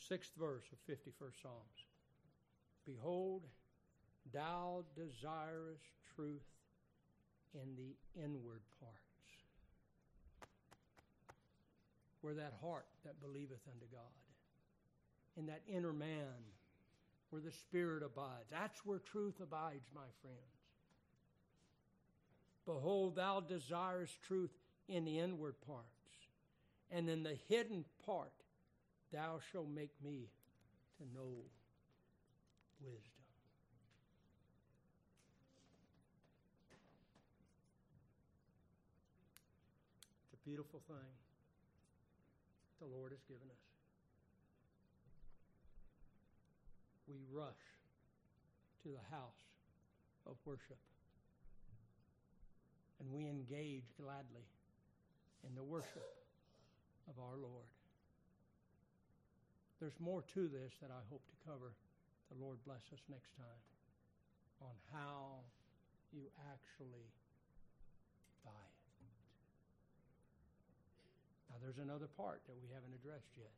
Sixth 0.08 0.32
verse 0.39 0.64
of 0.72 0.78
51st 0.95 1.41
Psalms. 1.41 1.86
Behold, 2.86 3.41
thou 4.34 4.84
desirest 4.95 5.84
truth 6.16 6.45
in 7.53 7.76
the 7.76 8.22
inward 8.22 8.62
parts, 8.80 8.95
where 12.22 12.36
that 12.36 12.53
heart 12.62 12.86
that 13.03 13.20
believeth 13.22 13.60
unto 13.74 13.86
God, 13.91 14.01
in 15.36 15.47
that 15.47 15.62
inner 15.68 15.93
man, 15.93 16.53
where 17.30 17.41
the 17.41 17.51
Spirit 17.51 18.03
abides. 18.03 18.49
That's 18.49 18.86
where 18.86 18.99
truth 18.99 19.41
abides, 19.41 19.89
my 19.93 20.08
friends. 20.22 20.38
Behold, 22.66 23.16
thou 23.16 23.41
desirest 23.41 24.22
truth 24.22 24.51
in 24.88 25.03
the 25.03 25.20
inward 25.20 25.55
parts, 25.66 25.86
and 26.91 27.10
in 27.10 27.24
the 27.24 27.38
hidden 27.49 27.84
part 28.05 28.32
thou 29.12 29.39
shalt 29.51 29.70
make 29.70 29.91
me 30.03 30.28
to 30.97 31.03
know 31.14 31.32
wisdom. 32.82 33.01
It's 40.24 40.34
a 40.34 40.49
beautiful 40.49 40.82
thing 40.88 41.14
the 42.80 42.86
Lord 42.86 43.12
has 43.12 43.22
given 43.28 43.47
us. 43.49 43.64
We 47.08 47.16
rush 47.32 47.64
to 48.84 48.89
the 48.89 49.16
house 49.16 49.47
of 50.26 50.36
worship 50.45 50.78
and 52.99 53.12
we 53.12 53.30
engage 53.30 53.86
gladly 53.99 54.45
in 55.47 55.55
the 55.55 55.64
worship 55.64 56.26
of 57.08 57.16
our 57.24 57.38
Lord. 57.38 57.66
There's 59.78 59.97
more 60.01 60.25
to 60.34 60.49
this 60.49 60.73
that 60.82 60.89
I 60.89 61.01
hope 61.13 61.21
to 61.30 61.38
cover. 61.45 61.73
The 62.34 62.38
Lord 62.41 62.57
bless 62.65 62.82
us 62.89 63.01
next 63.07 63.30
time 63.38 63.61
on 64.61 64.73
how 64.89 65.45
you 66.09 66.25
actually 66.49 67.05
buy 68.41 68.57
it. 68.57 68.78
Now, 71.53 71.61
there's 71.61 71.78
another 71.78 72.09
part 72.17 72.41
that 72.49 72.57
we 72.57 72.73
haven't 72.73 72.93
addressed 72.97 73.30
yet, 73.38 73.53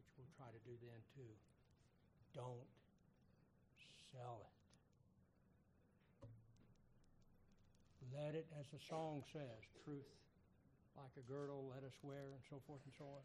which 0.00 0.08
we'll 0.16 0.32
try 0.40 0.48
to 0.48 0.62
do 0.64 0.72
then 0.80 1.00
too. 1.12 1.32
Don't 2.32 2.68
sell 4.12 4.40
it. 4.40 4.56
Let 8.16 8.32
it, 8.32 8.48
as 8.56 8.64
the 8.72 8.80
song 8.88 9.20
says, 9.32 9.60
truth 9.84 10.08
like 10.96 11.12
a 11.20 11.24
girdle 11.28 11.68
let 11.68 11.84
us 11.84 11.92
wear, 12.00 12.32
and 12.32 12.40
so 12.48 12.56
forth 12.64 12.80
and 12.88 12.94
so 12.96 13.04
on. 13.04 13.20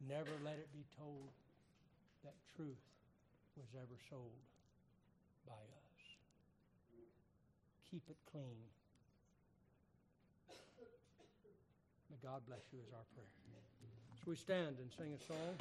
Never 0.00 0.34
let 0.42 0.58
it 0.58 0.68
be 0.72 0.84
told 0.98 1.30
that 2.24 2.34
truth 2.56 2.82
was 3.56 3.70
ever 3.76 3.98
sold 4.10 4.42
by 5.46 5.54
us. 5.54 6.00
Keep 7.90 8.02
it 8.10 8.18
clean. 8.30 8.58
May 12.10 12.18
God 12.22 12.42
bless 12.46 12.62
you 12.72 12.80
is 12.80 12.92
our 12.92 13.06
prayer. 13.14 13.30
So 14.24 14.30
we 14.30 14.36
stand 14.36 14.78
and 14.80 14.90
sing 14.90 15.12
a 15.14 15.20
song. 15.26 15.56